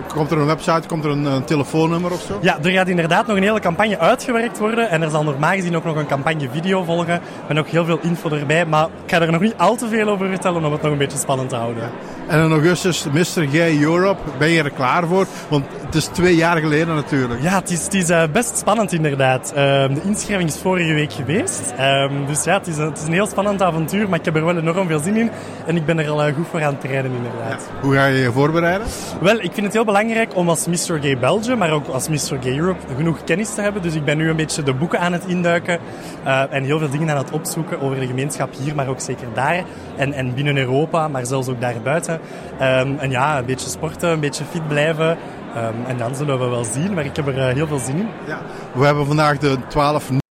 Komt 0.08 0.32
er 0.32 0.38
een 0.38 0.46
website, 0.46 0.88
komt 0.88 1.04
er 1.04 1.12
een, 1.12 1.26
een 1.26 1.44
telefoonnummer 1.44 2.12
of 2.12 2.22
zo? 2.22 2.38
Ja, 2.42 2.58
er 2.64 2.72
gaat 2.72 2.88
inderdaad 2.88 3.28
nog 3.28 3.38
een 3.38 3.44
hele 3.44 3.60
campagne 3.60 4.00
uitgewerkt 4.00 4.58
worden. 4.58 4.90
En 4.90 5.02
er 5.02 5.10
zal 5.10 5.24
normaal 5.24 5.52
gezien 5.52 5.76
ook 5.76 5.84
nog 5.84 5.96
een 5.96 6.08
campagne 6.08 6.50
video 6.50 6.84
volgen. 6.84 7.22
Met 7.48 7.58
ook 7.58 7.68
heel 7.68 7.86
veel 7.86 8.00
info 8.02 8.30
erbij. 8.30 8.66
Maar 8.66 8.86
ik 8.86 9.12
ga 9.12 9.22
er 9.22 9.32
nog 9.32 9.42
niet 9.42 9.58
al 9.58 9.76
te 9.76 9.88
veel 9.88 10.08
over 10.08 10.28
vertellen 10.28 10.66
om 10.66 10.72
het 10.72 10.82
nog 10.82 10.92
een 10.92 10.98
beetje 10.98 11.18
spannend 11.18 11.50
te 11.50 11.56
houden. 11.56 11.90
En 12.28 12.44
in 12.44 12.52
augustus 12.52 13.06
Mr. 13.06 13.48
Gay 13.50 13.82
Europe. 13.82 14.22
Ben 14.38 14.50
je 14.50 14.64
er 14.64 14.72
klaar 14.72 15.08
voor? 15.08 15.28
Want 15.50 15.66
het 15.86 15.96
is 15.96 16.06
twee 16.06 16.36
jaar 16.36 16.58
geleden 16.58 16.96
natuurlijk. 16.96 17.42
Ja, 17.42 17.60
het 17.60 17.70
is, 17.70 17.84
het 17.84 17.94
is 17.94 18.10
eh, 18.10 18.24
best 18.32 18.58
spannend 18.58 18.94
inderdaad. 18.94 19.52
Ehm, 19.56 19.94
de 19.94 20.02
inschrijving 20.02 20.50
is 20.50 20.58
vorige 20.58 20.94
week 20.94 21.14
geweest. 21.14 21.74
Ehm, 21.78 22.26
dus 22.28 22.44
ja, 22.44 22.58
het 22.58 22.68
is, 22.68 22.78
een, 22.78 22.86
het 22.86 22.98
is 22.98 23.04
een 23.04 23.14
heel 23.14 23.28
spannend 23.28 23.62
avontuur. 23.62 24.10
Maar 24.10 24.20
ik 24.20 24.26
heb 24.26 24.36
er 24.36 24.46
wel 24.46 24.58
enorm 24.58 24.88
veel 24.88 25.00
zin 25.00 25.16
in. 25.16 25.30
En 25.66 25.76
ik 25.76 25.86
ben 25.86 26.00
er 26.00 26.10
al 26.10 26.24
eh, 26.24 26.36
goed 26.36 26.48
voor 26.48 26.64
aan 26.64 26.72
het 26.72 26.82
trainen 26.82 27.12
inderdaad. 27.12 27.70
Hoe 27.82 27.94
ga 27.94 28.06
je 28.06 28.20
je 28.20 28.32
voorbereiden? 28.32 28.88
Wel, 29.22 29.36
ik 29.36 29.52
vind 29.54 29.66
het 29.66 29.74
heel 29.74 29.86
belangrijk 29.86 30.36
om 30.36 30.50
als 30.50 30.68
Mr. 30.68 31.00
Gay 31.02 31.18
Belgium, 31.18 31.58
maar 31.58 31.72
ook 31.72 31.88
als 31.88 32.10
Mr. 32.10 32.38
Gay 32.42 32.58
Europe, 32.58 32.80
genoeg 32.96 33.24
kennis 33.24 33.54
te 33.54 33.62
hebben. 33.62 33.82
Dus 33.82 33.94
ik 33.94 34.06
ben 34.06 34.18
nu 34.18 34.30
een 34.30 34.36
beetje 34.36 34.64
de 34.64 34.74
boeken 34.74 35.00
aan 35.00 35.14
het 35.14 35.24
induiken 35.28 35.80
eh, 36.24 36.44
en 36.50 36.64
heel 36.64 36.80
veel 36.80 36.90
dingen 36.90 37.10
aan 37.10 37.18
het 37.18 37.32
opzoeken 37.32 37.82
over 37.82 38.00
de 38.00 38.08
gemeenschap 38.08 38.54
hier, 38.60 38.76
maar 38.76 38.88
ook 38.88 39.00
zeker 39.00 39.28
daar. 39.34 39.64
En, 39.96 40.14
en 40.14 40.34
binnen 40.34 40.58
Europa, 40.58 41.08
maar 41.08 41.26
zelfs 41.26 41.48
ook 41.48 41.62
daarbuiten. 41.62 42.17
Ehm, 42.60 42.98
en 42.98 43.10
ja, 43.10 43.38
een 43.38 43.46
beetje 43.46 43.70
sporten, 43.70 44.10
een 44.10 44.20
beetje 44.20 44.44
fit 44.44 44.68
blijven. 44.68 45.18
Ehm, 45.56 45.74
en 45.88 45.98
dan 45.98 46.16
zullen 46.16 46.40
we 46.40 46.46
wel 46.46 46.64
zien, 46.64 46.94
maar 46.94 47.06
ik 47.06 47.16
heb 47.16 47.28
er 47.28 47.38
eh, 47.38 47.54
heel 47.54 47.68
veel 47.68 47.80
zin 47.80 47.98
in. 47.98 48.08
Ja. 48.28 48.40
We 48.74 48.86
hebben 48.86 49.06
vandaag 49.06 49.38
de 49.38 49.58
twaalf 49.68 50.10
nieuwe 50.10 50.26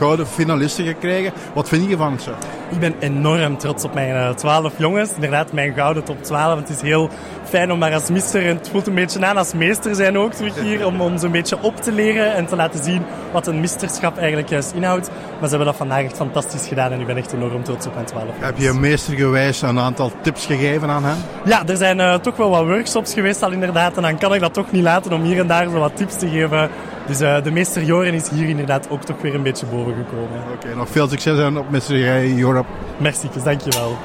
gouden 0.00 0.26
finalisten 0.26 0.84
gekregen. 0.84 1.32
Wat 1.54 1.68
vind 1.68 1.88
je 1.88 1.96
van 1.96 2.20
ze? 2.20 2.30
Ik 2.70 2.78
ben 2.78 2.94
enorm 2.98 3.58
trots 3.58 3.84
op 3.84 3.94
mijn 3.94 4.14
eh, 4.14 4.30
twaalf 4.30 4.72
jongens. 4.76 5.10
Inderdaad, 5.14 5.52
mijn 5.52 5.74
gouden 5.74 6.04
top 6.04 6.22
12. 6.22 6.58
Het 6.58 6.68
is 6.68 6.80
heel 6.80 7.08
fijn 7.44 7.72
om 7.72 7.78
maar 7.78 7.94
als 7.94 8.08
mister, 8.10 8.46
en 8.46 8.56
het 8.56 8.68
voelt 8.68 8.86
een 8.86 8.94
beetje 8.94 9.26
aan 9.26 9.36
als 9.36 9.52
meester 9.52 9.94
zijn 9.94 10.18
ook 10.18 10.32
terug 10.32 10.60
hier, 10.60 10.86
om, 10.86 11.00
om 11.00 11.18
zo'n 11.18 11.30
beetje 11.30 11.62
op 11.62 11.76
te 11.76 11.92
leren 11.92 12.34
en 12.34 12.46
te 12.46 12.56
laten 12.56 12.84
zien 12.84 13.02
wat 13.32 13.46
een 13.46 13.60
misterschap 13.60 14.18
eigenlijk 14.18 14.48
juist 14.48 14.72
inhoudt. 14.72 15.08
Maar 15.08 15.48
ze 15.48 15.48
hebben 15.48 15.66
dat 15.66 15.76
vandaag 15.76 16.04
echt 16.04 16.16
fantastisch 16.16 16.66
gedaan 16.66 16.92
en 16.92 17.00
ik 17.00 17.06
ben 17.06 17.16
echt 17.16 17.32
enorm 17.32 17.62
trots 17.62 17.86
op 17.86 17.94
mijn 17.94 18.06
twaalf 18.06 18.24
jongens. 18.24 18.44
Heb 18.44 18.58
je 18.58 18.72
meestergewijs 18.72 19.62
een 19.62 19.78
aantal 19.78 20.12
tips 20.22 20.46
gegeven 20.46 20.88
aan 20.88 21.04
hen? 21.04 21.16
Ja, 21.44 21.66
er 21.66 21.76
zijn 21.76 22.00
eh, 22.00 22.14
toch 22.14 22.36
wel 22.36 22.50
wat 22.50 22.64
workshops 22.64 23.14
geweest 23.14 23.42
al 23.42 23.50
inderdaad. 23.50 23.96
En 23.96 24.02
dan 24.02 24.18
kan 24.18 24.34
ik 24.34 24.40
dat 24.40 24.54
toch 24.54 24.72
niet 24.72 24.82
laten 24.82 25.12
om 25.12 25.22
hier 25.22 25.38
en 25.38 25.46
daar 25.46 25.64
zo 25.64 25.78
wat 25.78 25.96
tips 25.96 26.16
te 26.16 26.28
geven. 26.28 26.70
Dus 27.10 27.20
eh, 27.20 27.42
de 27.42 27.50
meester 27.50 27.82
Joren 27.82 28.14
is 28.14 28.28
hier 28.28 28.48
inderdaad 28.48 28.90
ook 28.90 29.04
toch 29.04 29.22
weer 29.22 29.34
een 29.34 29.42
beetje 29.42 29.66
boven 29.66 29.94
gekomen. 29.94 30.42
Oké, 30.54 30.74
nog 30.74 30.88
veel 30.88 31.08
succes 31.08 31.38
en 31.38 31.58
op. 31.58 31.66
Gay 31.70 32.38
Europe. 32.38 32.68
Merci, 32.96 33.28
dankjewel. 33.44 33.96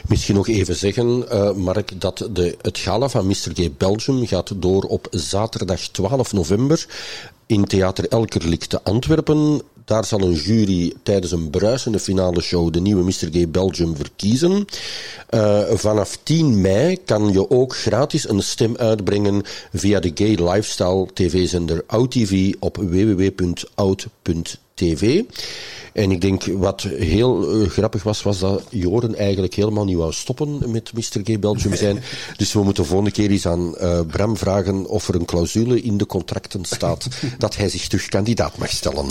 Misschien 0.08 0.34
nog 0.34 0.48
even 0.48 0.76
zeggen, 0.76 1.30
eh, 1.30 1.52
Mark, 1.52 2.00
dat 2.00 2.28
de, 2.32 2.56
het 2.62 2.78
gala 2.78 3.08
van 3.08 3.26
Mr. 3.26 3.50
Gay 3.54 3.72
Belgium 3.76 4.26
gaat 4.26 4.52
door 4.56 4.82
op 4.82 5.06
zaterdag 5.10 5.80
12 5.80 6.32
november 6.32 6.86
in 7.46 7.64
Theater 7.64 8.08
Elkerlijk 8.08 8.64
te 8.64 8.82
Antwerpen. 8.82 9.62
Daar 9.88 10.04
zal 10.04 10.20
een 10.20 10.32
jury 10.32 10.92
tijdens 11.02 11.32
een 11.32 11.50
bruisende 11.50 11.98
finale 11.98 12.40
show 12.40 12.72
de 12.72 12.80
nieuwe 12.80 13.04
Mr. 13.04 13.28
Gay 13.32 13.48
Belgium 13.48 13.96
verkiezen. 13.96 14.64
Eh, 15.28 15.60
vanaf 15.70 16.18
10 16.22 16.60
mei 16.60 16.98
kan 17.04 17.32
je 17.32 17.50
ook 17.50 17.76
gratis 17.76 18.28
een 18.28 18.42
stem 18.42 18.76
uitbrengen 18.76 19.42
via 19.72 20.00
de 20.00 20.10
Gay 20.14 20.34
Lifestyle 20.50 21.06
TV-zender 21.14 21.84
OutTV 21.86 22.54
op 22.58 22.76
www.out.tv. 22.76 24.02
En 25.92 26.10
ik 26.10 26.20
denk 26.20 26.44
wat 26.44 26.82
heel 26.82 27.50
eh, 27.50 27.68
grappig 27.68 28.02
was, 28.02 28.22
was 28.22 28.38
dat 28.38 28.62
Joren 28.70 29.14
eigenlijk 29.14 29.54
helemaal 29.54 29.84
niet 29.84 29.96
wou 29.96 30.12
stoppen 30.12 30.70
met 30.70 30.92
Mr. 30.92 31.20
Gay 31.24 31.38
Belgium 31.38 31.74
zijn. 31.74 32.02
dus 32.36 32.52
we 32.52 32.62
moeten 32.62 32.82
de 32.82 32.88
volgende 32.88 33.12
keer 33.12 33.30
eens 33.30 33.46
aan 33.46 33.76
eh, 33.76 34.00
Bram 34.06 34.36
vragen 34.36 34.86
of 34.86 35.08
er 35.08 35.14
een 35.14 35.24
clausule 35.24 35.80
in 35.80 35.96
de 35.96 36.06
contracten 36.06 36.64
staat 36.64 37.08
dat 37.38 37.56
hij 37.56 37.68
zich 37.68 37.88
terug 37.88 38.08
kandidaat 38.08 38.58
mag 38.58 38.70
stellen. 38.70 39.06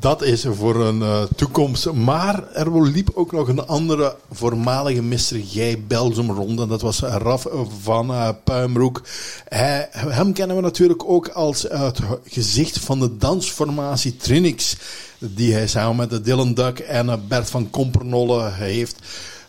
Dat 0.00 0.22
is 0.22 0.44
voor 0.50 0.76
een 0.76 0.98
uh, 0.98 1.22
toekomst. 1.36 1.92
Maar 1.92 2.52
er 2.52 2.82
liep 2.82 3.10
ook 3.14 3.32
nog 3.32 3.48
een 3.48 3.66
andere 3.66 4.16
voormalige 4.32 5.02
Mr. 5.02 5.40
Gij 5.46 5.84
Belgium 5.86 6.30
rond. 6.30 6.60
En 6.60 6.68
dat 6.68 6.80
was 6.80 7.00
Raf 7.00 7.46
van 7.80 8.10
uh, 8.10 8.28
Puimbroek. 8.44 9.02
Hij, 9.48 9.88
hem 9.90 10.32
kennen 10.32 10.56
we 10.56 10.62
natuurlijk 10.62 11.04
ook 11.04 11.28
als 11.28 11.62
het 11.62 12.00
gezicht 12.24 12.78
van 12.78 13.00
de 13.00 13.16
dansformatie 13.16 14.16
Trinix. 14.16 14.76
Die 15.18 15.52
hij 15.52 15.66
samen 15.66 15.96
met 15.96 16.24
Dylan 16.24 16.54
Duck 16.54 16.78
en 16.78 17.22
Bert 17.28 17.50
van 17.50 17.70
Kompernolle 17.70 18.50
heeft. 18.50 18.96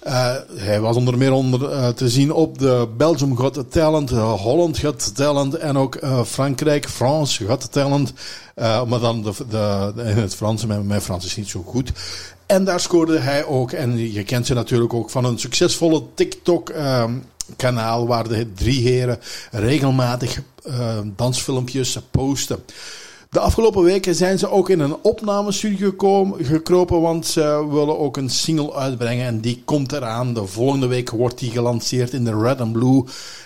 Uh, 0.07 0.35
hij 0.53 0.79
was 0.79 0.95
onder 0.95 1.17
meer 1.17 1.31
onder, 1.31 1.61
uh, 1.61 1.87
te 1.87 2.09
zien 2.09 2.33
op 2.33 2.59
de 2.59 2.87
Belgium 2.97 3.37
Got 3.37 3.71
Talent, 3.71 4.11
uh, 4.11 4.33
Holland 4.33 4.77
Got 4.77 5.15
Talent 5.15 5.55
en 5.55 5.77
ook 5.77 5.99
Frankrijk, 6.25 6.89
France 6.89 7.45
Got 7.45 7.71
Talent. 7.71 8.13
maar 8.87 8.99
dan 8.99 9.21
de, 9.21 9.33
de, 9.49 9.93
in 9.95 10.17
het 10.17 10.35
Frans, 10.35 10.65
mijn, 10.65 10.87
mijn 10.87 11.01
Frans 11.01 11.25
is 11.25 11.35
niet 11.35 11.49
zo 11.49 11.63
goed. 11.65 11.91
En 12.45 12.65
daar 12.65 12.79
scoorde 12.79 13.19
hij 13.19 13.45
ook, 13.45 13.71
en 13.71 14.11
je 14.11 14.23
kent 14.23 14.45
ze 14.47 14.53
natuurlijk 14.53 14.93
ook 14.93 15.09
van 15.09 15.25
een 15.25 15.39
succesvolle 15.39 16.03
TikTok-kanaal 16.13 18.07
waar 18.07 18.27
de 18.27 18.53
drie 18.53 18.81
heren 18.81 19.19
regelmatig 19.51 20.41
dansfilmpjes 21.15 21.97
posten. 22.11 22.63
De 23.31 23.39
afgelopen 23.39 23.83
weken 23.83 24.15
zijn 24.15 24.39
ze 24.39 24.49
ook 24.49 24.69
in 24.69 24.79
een 24.79 24.95
opnamestudio 25.01 25.93
gekropen, 26.41 27.01
want 27.01 27.25
ze 27.25 27.67
willen 27.69 27.99
ook 27.99 28.17
een 28.17 28.29
single 28.29 28.73
uitbrengen. 28.73 29.25
En 29.25 29.39
die 29.39 29.61
komt 29.65 29.91
eraan. 29.91 30.33
De 30.33 30.45
volgende 30.45 30.87
week 30.87 31.09
wordt 31.09 31.39
die 31.39 31.51
gelanceerd 31.51 32.13
in 32.13 32.23
de 32.23 32.39
Red 32.41 32.61
and 32.61 32.71
Blue. 32.71 33.03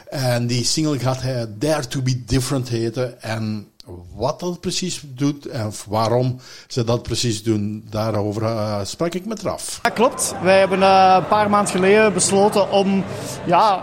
En 0.09 0.47
die 0.47 0.63
single 0.63 0.99
gaat 0.99 1.23
Dare 1.57 1.87
to 1.87 2.01
be 2.01 2.23
Different 2.25 2.69
heten. 2.69 3.21
En 3.21 3.67
wat 4.15 4.39
dat 4.39 4.59
precies 4.59 5.01
doet 5.03 5.47
en 5.47 5.71
waarom 5.87 6.39
ze 6.67 6.83
dat 6.83 7.03
precies 7.03 7.43
doen, 7.43 7.87
daarover 7.89 8.41
uh, 8.41 8.79
sprak 8.83 9.13
ik 9.13 9.25
met 9.25 9.41
Raf. 9.41 9.79
Ja, 9.83 9.89
klopt. 9.89 10.35
Wij 10.41 10.59
hebben 10.59 10.79
uh, 10.79 11.15
een 11.17 11.27
paar 11.27 11.49
maanden 11.49 11.71
geleden 11.71 12.13
besloten 12.13 12.71
om 12.71 13.03
ja, 13.45 13.81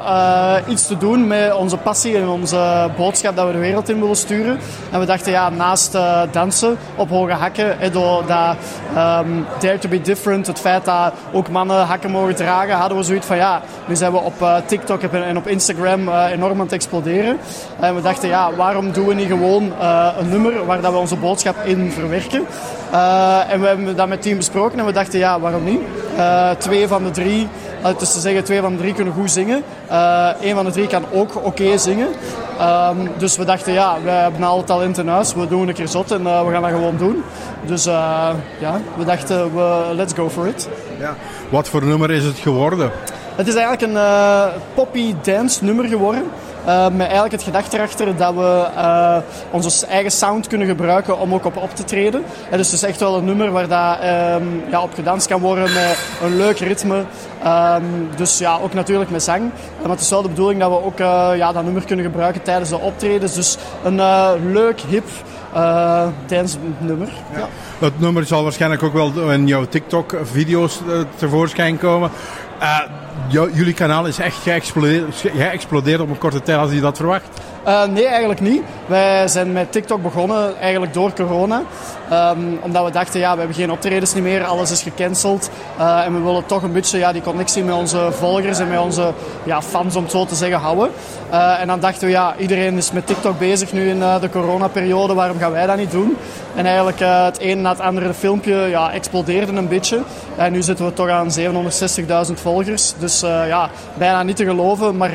uh, 0.64 0.72
iets 0.72 0.86
te 0.86 0.96
doen 0.96 1.26
met 1.26 1.54
onze 1.54 1.76
passie 1.76 2.16
en 2.16 2.28
onze 2.28 2.90
boodschap 2.96 3.36
dat 3.36 3.46
we 3.46 3.52
de 3.52 3.58
wereld 3.58 3.88
in 3.88 4.00
willen 4.00 4.16
sturen. 4.16 4.58
En 4.90 5.00
we 5.00 5.06
dachten, 5.06 5.32
ja, 5.32 5.50
naast 5.50 5.92
dansen 6.32 6.76
op 6.96 7.08
hoge 7.08 7.32
hakken, 7.32 7.92
door 7.92 8.26
dat 8.26 8.56
um, 8.90 9.46
Dare 9.60 9.78
to 9.78 9.88
be 9.88 10.00
Different, 10.00 10.46
het 10.46 10.58
feit 10.58 10.84
dat 10.84 11.12
ook 11.32 11.48
mannen 11.48 11.86
hakken 11.86 12.10
mogen 12.10 12.34
dragen, 12.34 12.74
hadden 12.74 12.98
we 12.98 13.04
zoiets 13.04 13.26
van, 13.26 13.36
ja, 13.36 13.62
nu 13.88 13.96
zijn 13.96 14.12
we 14.12 14.18
op 14.18 14.62
TikTok 14.66 15.02
en 15.02 15.36
op 15.36 15.46
Instagram 15.46 16.08
enorm 16.08 16.52
aan 16.52 16.60
het 16.60 16.72
exploderen. 16.72 17.38
En 17.80 17.94
we 17.94 18.02
dachten, 18.02 18.28
ja, 18.28 18.54
waarom 18.54 18.92
doen 18.92 19.06
we 19.06 19.14
niet 19.14 19.28
gewoon 19.28 19.72
uh, 19.92 20.08
een 20.18 20.28
nummer 20.28 20.66
waar 20.66 20.80
dat 20.80 20.92
we 20.92 20.98
onze 20.98 21.16
boodschap 21.16 21.56
in 21.64 21.90
verwerken. 21.90 22.46
Uh, 22.92 23.52
en 23.52 23.60
we 23.60 23.66
hebben 23.66 23.96
dat 23.96 24.08
met 24.08 24.16
het 24.16 24.22
team 24.22 24.36
besproken 24.36 24.78
en 24.78 24.84
we 24.84 24.92
dachten, 24.92 25.18
ja, 25.18 25.40
waarom 25.40 25.64
niet? 25.64 25.80
Uh, 26.16 26.50
twee 26.50 26.88
van 26.88 27.04
de 27.04 27.10
drie, 27.10 27.48
dus 27.98 28.12
te 28.12 28.20
zeggen, 28.20 28.44
twee 28.44 28.60
van 28.60 28.72
de 28.72 28.78
drie 28.78 28.94
kunnen 28.94 29.14
goed 29.14 29.30
zingen. 29.30 29.62
Eén 30.40 30.54
van 30.54 30.64
de 30.64 30.70
drie 30.70 30.86
kan 30.86 31.04
ook 31.12 31.36
oké 31.36 31.46
okay 31.46 31.78
zingen. 31.78 32.08
Um, 32.60 33.10
dus 33.16 33.36
we 33.36 33.44
dachten, 33.44 33.72
ja, 33.72 33.96
we 34.04 34.10
hebben 34.10 34.42
al 34.42 34.64
talent 34.64 34.98
in 34.98 35.08
huis, 35.08 35.34
we 35.34 35.48
doen 35.48 35.68
een 35.68 35.74
keer 35.74 35.88
zot 35.88 36.10
en 36.10 36.22
we 36.22 36.52
gaan 36.52 36.62
dat 36.62 36.70
gewoon 36.70 36.96
doen. 36.96 37.22
Dus 37.66 37.84
ja, 37.84 38.80
we 38.96 39.04
dachten, 39.04 39.54
we, 39.54 39.94
let's 39.94 40.12
go 40.12 40.28
for 40.28 40.46
it. 40.46 40.68
Ja. 40.98 41.14
Wat 41.48 41.68
voor 41.68 41.84
nummer 41.84 42.10
is 42.10 42.24
het 42.24 42.38
geworden? 42.38 42.90
Het 43.36 43.48
is 43.48 43.54
eigenlijk 43.54 43.92
een 43.92 44.02
poppy 44.74 45.14
dance 45.22 45.64
nummer 45.64 45.84
geworden. 45.84 46.24
Uh, 46.66 46.88
met 46.88 47.00
eigenlijk 47.00 47.32
het 47.32 47.42
gedachte 47.42 47.76
erachter 47.76 48.16
dat 48.16 48.34
we 48.34 48.66
uh, 48.76 49.16
onze 49.50 49.86
eigen 49.86 50.10
sound 50.10 50.46
kunnen 50.46 50.66
gebruiken 50.66 51.18
om 51.18 51.34
ook 51.34 51.44
op 51.44 51.56
op 51.56 51.74
te 51.74 51.84
treden. 51.84 52.24
En 52.50 52.56
dus 52.56 52.66
het 52.70 52.82
is 52.82 52.88
echt 52.88 53.00
wel 53.00 53.16
een 53.16 53.24
nummer 53.24 53.50
waar 53.50 53.68
dat, 53.68 53.98
um, 54.40 54.62
ja, 54.70 54.82
op 54.82 54.94
gedanst 54.94 55.26
kan 55.26 55.40
worden 55.40 55.72
met 55.72 55.98
een 56.22 56.36
leuk 56.36 56.58
ritme. 56.58 57.04
Um, 57.46 58.08
dus 58.16 58.38
ja, 58.38 58.58
ook 58.62 58.74
natuurlijk 58.74 59.10
met 59.10 59.22
zang. 59.22 59.50
Maar 59.80 59.90
het 59.90 60.00
is 60.00 60.10
wel 60.10 60.22
de 60.22 60.28
bedoeling 60.28 60.60
dat 60.60 60.70
we 60.70 60.84
ook 60.84 61.00
uh, 61.00 61.30
ja, 61.36 61.52
dat 61.52 61.64
nummer 61.64 61.84
kunnen 61.84 62.04
gebruiken 62.04 62.42
tijdens 62.42 62.68
de 62.68 62.78
optredens. 62.78 63.34
Dus 63.34 63.56
een 63.84 64.00
leuk, 64.52 64.80
hip 64.80 65.04
dance 66.26 66.56
nummer. 66.78 67.08
Ja. 67.34 67.48
Het 67.78 68.00
nummer 68.00 68.24
zal 68.24 68.42
waarschijnlijk 68.42 68.82
ook 68.82 68.92
wel 68.92 69.30
in 69.30 69.46
jouw 69.46 69.64
TikTok-video's 69.64 70.80
tevoorschijn 71.16 71.78
komen. 71.78 72.10
Jullie 73.28 73.74
kanaal 73.74 74.06
is 74.06 74.18
echt 74.18 74.36
geëxplodeerd, 74.36 75.24
geëxplodeerd 75.36 76.00
op 76.00 76.10
een 76.10 76.18
korte 76.18 76.42
tijd 76.42 76.58
als 76.58 76.72
je 76.72 76.80
dat 76.80 76.96
verwacht? 76.96 77.24
Uh, 77.66 77.84
nee, 77.84 78.06
eigenlijk 78.06 78.40
niet. 78.40 78.62
Wij 78.86 79.28
zijn 79.28 79.52
met 79.52 79.72
TikTok 79.72 80.02
begonnen 80.02 80.58
eigenlijk 80.60 80.92
door 80.92 81.12
corona. 81.12 81.62
Um, 82.12 82.58
omdat 82.62 82.84
we 82.84 82.90
dachten, 82.90 83.20
ja, 83.20 83.32
we 83.32 83.38
hebben 83.38 83.56
geen 83.56 83.70
optredens 83.70 84.14
meer, 84.14 84.44
alles 84.44 84.70
is 84.70 84.82
gecanceld. 84.82 85.50
Uh, 85.78 86.04
en 86.04 86.14
we 86.14 86.20
willen 86.20 86.46
toch 86.46 86.62
een 86.62 86.72
beetje 86.72 86.98
ja, 86.98 87.12
die 87.12 87.22
connectie 87.22 87.64
met 87.64 87.74
onze 87.74 88.08
volgers 88.10 88.58
en 88.58 88.68
met 88.68 88.78
onze 88.78 89.12
ja, 89.44 89.62
fans, 89.62 89.96
om 89.96 90.02
het 90.02 90.12
zo 90.12 90.24
te 90.24 90.34
zeggen, 90.34 90.58
houden. 90.58 90.90
Uh, 91.30 91.60
en 91.60 91.66
dan 91.66 91.80
dachten 91.80 92.06
we, 92.06 92.12
ja, 92.12 92.34
iedereen 92.38 92.76
is 92.76 92.92
met 92.92 93.06
TikTok 93.06 93.38
bezig 93.38 93.72
nu 93.72 93.88
in 93.88 93.98
de 93.98 94.28
coronaperiode, 94.30 95.14
waarom 95.14 95.38
gaan 95.38 95.52
wij 95.52 95.66
dat 95.66 95.76
niet 95.76 95.90
doen? 95.90 96.16
En 96.54 96.66
eigenlijk 96.66 96.98
het 96.98 97.40
een 97.40 97.60
na 97.60 97.70
het 97.70 97.80
andere 97.80 98.14
filmpje 98.14 98.54
ja, 98.54 98.92
explodeerde 98.92 99.52
een 99.52 99.68
beetje. 99.68 100.02
En 100.36 100.52
nu 100.52 100.62
zitten 100.62 100.84
we 100.84 100.92
toch 100.92 101.08
aan 101.08 101.30
760.000 101.38 102.32
volgers. 102.34 102.94
Dus 102.98 103.20
ja, 103.20 103.70
bijna 103.94 104.22
niet 104.22 104.36
te 104.36 104.44
geloven. 104.44 104.96
Maar 104.96 105.10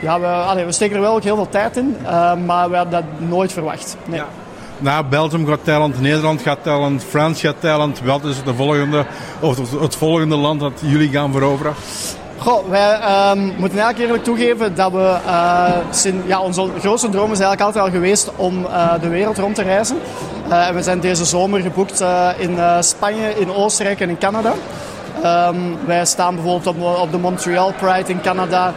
ja, 0.00 0.20
we, 0.20 0.64
we 0.64 0.72
steken 0.72 0.96
er 0.96 1.02
wel 1.02 1.14
ook 1.14 1.22
heel 1.22 1.36
veel 1.36 1.48
tijd 1.48 1.76
in. 1.76 1.96
maar 2.46 2.70
we 2.70 2.76
hadden 2.76 2.90
dat 2.90 3.28
nooit 3.28 3.52
verwacht. 3.52 3.96
Nee. 4.04 4.22
Na 4.78 5.02
Belgium 5.02 5.46
gaat 5.46 5.64
talent, 5.64 6.00
Nederland 6.00 6.42
gaat 6.42 6.62
talent, 6.62 7.04
Frans 7.04 7.40
gaat 7.40 7.60
talent. 7.60 8.00
Wat 8.04 8.24
is 8.24 8.42
de 8.44 8.54
volgende, 8.54 9.06
of 9.40 9.80
het 9.80 9.96
volgende 9.96 10.36
land 10.36 10.60
dat 10.60 10.72
jullie 10.80 11.10
gaan 11.10 11.32
veroveren? 11.32 11.74
Goh, 12.38 12.68
wij 12.68 12.92
um, 13.30 13.38
moeten 13.38 13.78
eigenlijk 13.78 13.98
eerlijk 13.98 14.24
toegeven 14.24 14.74
dat 14.74 14.92
we, 14.92 15.16
uh, 15.26 16.26
ja, 16.26 16.40
onze 16.40 16.68
grootste 16.78 17.08
droom 17.08 17.32
is 17.32 17.40
eigenlijk 17.40 17.60
altijd 17.60 17.84
al 17.84 17.90
geweest 17.90 18.30
om 18.36 18.64
uh, 18.64 18.92
de 19.00 19.08
wereld 19.08 19.38
rond 19.38 19.54
te 19.54 19.62
reizen. 19.62 19.96
Uh, 20.48 20.68
en 20.68 20.74
we 20.74 20.82
zijn 20.82 21.00
deze 21.00 21.24
zomer 21.24 21.60
geboekt 21.60 22.04
in 22.38 22.58
Spanje, 22.80 23.38
in 23.38 23.52
Oostenrijk 23.52 24.00
en 24.00 24.08
in 24.08 24.18
Canada. 24.18 24.52
Um, 25.48 25.76
wij 25.86 26.04
staan 26.04 26.34
bijvoorbeeld 26.34 26.66
op, 26.66 27.00
op, 27.00 27.10
de 27.10 27.18
Montreal 27.18 27.72
Pride 27.72 28.12
in 28.12 28.20
Canada. 28.20 28.72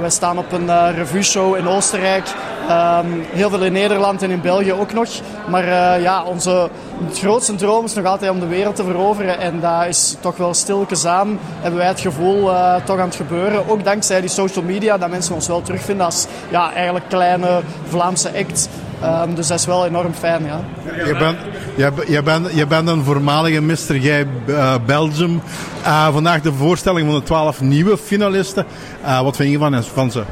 Wij 0.00 0.10
staan 0.10 0.38
op 0.38 0.52
een 0.52 0.94
revue 0.94 1.22
show 1.22 1.56
in 1.56 1.68
Oostenrijk. 1.68 2.24
Um, 2.70 3.24
heel 3.30 3.50
veel 3.50 3.64
in 3.64 3.72
Nederland 3.72 4.22
en 4.22 4.30
in 4.30 4.40
België 4.40 4.72
ook 4.72 4.92
nog. 4.92 5.08
Maar 5.48 5.64
uh, 5.64 6.02
ja, 6.02 6.24
onze 6.24 6.68
grootste 7.12 7.54
droom 7.54 7.84
is 7.84 7.94
nog 7.94 8.04
altijd 8.04 8.30
om 8.30 8.40
de 8.40 8.46
wereld 8.46 8.76
te 8.76 8.84
veroveren. 8.84 9.38
En 9.38 9.60
dat 9.60 9.86
is 9.86 10.16
toch 10.20 10.36
wel 10.36 10.54
stilletjes 10.54 11.06
aan. 11.06 11.38
Hebben 11.60 11.80
wij 11.80 11.88
het 11.88 12.00
gevoel 12.00 12.50
toch 12.84 12.98
aan 12.98 13.06
het 13.06 13.16
gebeuren. 13.16 13.68
Ook 13.68 13.84
dankzij 13.84 14.20
die 14.20 14.30
social 14.30 14.64
media, 14.64 14.98
dat 14.98 15.10
mensen 15.10 15.34
ons 15.34 15.46
wel 15.46 15.62
terugvinden 15.62 16.06
als 16.06 16.26
ja, 16.50 16.72
eigenlijk 16.72 17.08
kleine 17.08 17.60
Vlaamse 17.88 18.28
act. 18.38 18.68
Um, 19.02 19.34
dus 19.34 19.46
dat 19.46 19.58
is 19.58 19.66
wel 19.66 19.86
enorm 19.86 20.12
fijn, 20.12 20.44
ja. 20.44 20.60
Je 21.06 21.16
bent, 21.18 21.36
je, 21.76 22.12
je 22.12 22.22
bent, 22.22 22.54
je 22.54 22.66
bent 22.66 22.88
een 22.88 23.04
voormalige 23.04 23.60
Mr. 23.60 23.76
Gij 23.76 24.26
uh, 24.46 24.74
Belgium. 24.86 25.42
Uh, 25.82 26.08
vandaag 26.12 26.40
de 26.40 26.52
voorstelling 26.52 27.06
van 27.06 27.18
de 27.18 27.22
twaalf 27.22 27.60
nieuwe 27.60 27.98
finalisten. 27.98 28.66
Uh, 29.02 29.20
wat 29.20 29.36
vind 29.36 29.50
je 29.50 29.58
van, 29.58 29.84
van 29.84 30.10
ze? 30.10 30.22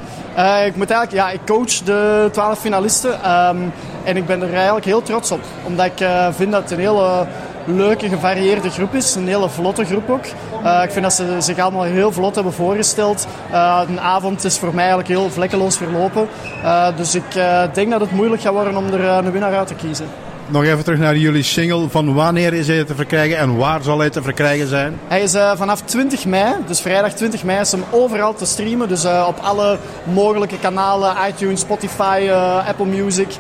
ik 0.66 0.76
moet 0.76 0.90
eigenlijk, 0.90 1.12
ja, 1.12 1.30
ik 1.30 1.40
coach 1.46 1.72
de 1.84 2.28
twaalf 2.32 2.58
finalisten. 2.58 3.30
Um, 3.30 3.72
en 4.04 4.16
ik 4.16 4.26
ben 4.26 4.42
er 4.42 4.54
eigenlijk 4.54 4.84
heel 4.84 5.02
trots 5.02 5.30
op. 5.30 5.40
Omdat 5.62 5.86
ik 5.86 6.06
vind 6.30 6.52
dat 6.52 6.62
het 6.62 6.70
een 6.70 6.78
hele 6.78 7.26
leuke, 7.64 8.08
gevarieerde 8.08 8.70
groep 8.70 8.94
is. 8.94 9.14
Een 9.14 9.26
hele 9.26 9.48
vlotte 9.48 9.84
groep 9.84 10.10
ook. 10.10 10.24
Uh, 10.62 10.80
ik 10.84 10.90
vind 10.90 11.02
dat 11.02 11.12
ze 11.12 11.36
zich 11.38 11.58
allemaal 11.58 11.82
heel 11.82 12.12
vlot 12.12 12.34
hebben 12.34 12.52
voorgesteld. 12.52 13.26
Uh, 13.50 13.82
een 13.88 14.00
avond 14.00 14.44
is 14.44 14.58
voor 14.58 14.74
mij 14.74 14.84
eigenlijk 14.84 15.08
heel 15.08 15.30
vlekkeloos 15.30 15.76
verlopen. 15.76 16.28
Uh, 16.62 16.96
dus 16.96 17.14
ik 17.14 17.24
denk 17.72 17.90
dat 17.90 18.00
het 18.00 18.12
moeilijk 18.12 18.42
gaat 18.42 18.52
worden 18.52 18.76
om 18.76 18.86
er 18.86 19.04
een 19.04 19.30
winnaar 19.30 19.56
uit 19.56 19.66
te 19.66 19.74
kiezen. 19.74 20.06
Nog 20.52 20.64
even 20.64 20.84
terug 20.84 20.98
naar 20.98 21.16
jullie 21.16 21.42
single. 21.42 21.88
Van 21.88 22.14
wanneer 22.14 22.52
is 22.52 22.66
hij 22.66 22.84
te 22.84 22.94
verkrijgen 22.94 23.38
en 23.38 23.56
waar 23.56 23.82
zal 23.82 23.98
hij 23.98 24.10
te 24.10 24.22
verkrijgen 24.22 24.66
zijn? 24.68 24.98
Hij 25.08 25.22
is 25.22 25.34
uh, 25.34 25.56
vanaf 25.56 25.80
20 25.80 26.24
mei, 26.26 26.54
dus 26.66 26.80
vrijdag 26.80 27.12
20 27.12 27.44
mei, 27.44 27.60
is 27.60 27.72
hem 27.72 27.84
overal 27.90 28.34
te 28.34 28.44
streamen. 28.44 28.88
Dus 28.88 29.04
uh, 29.04 29.26
op 29.28 29.38
alle 29.38 29.78
mogelijke 30.04 30.58
kanalen, 30.58 31.16
iTunes, 31.28 31.60
Spotify, 31.60 32.20
uh, 32.22 32.68
Apple 32.68 32.86
Music. 32.86 33.36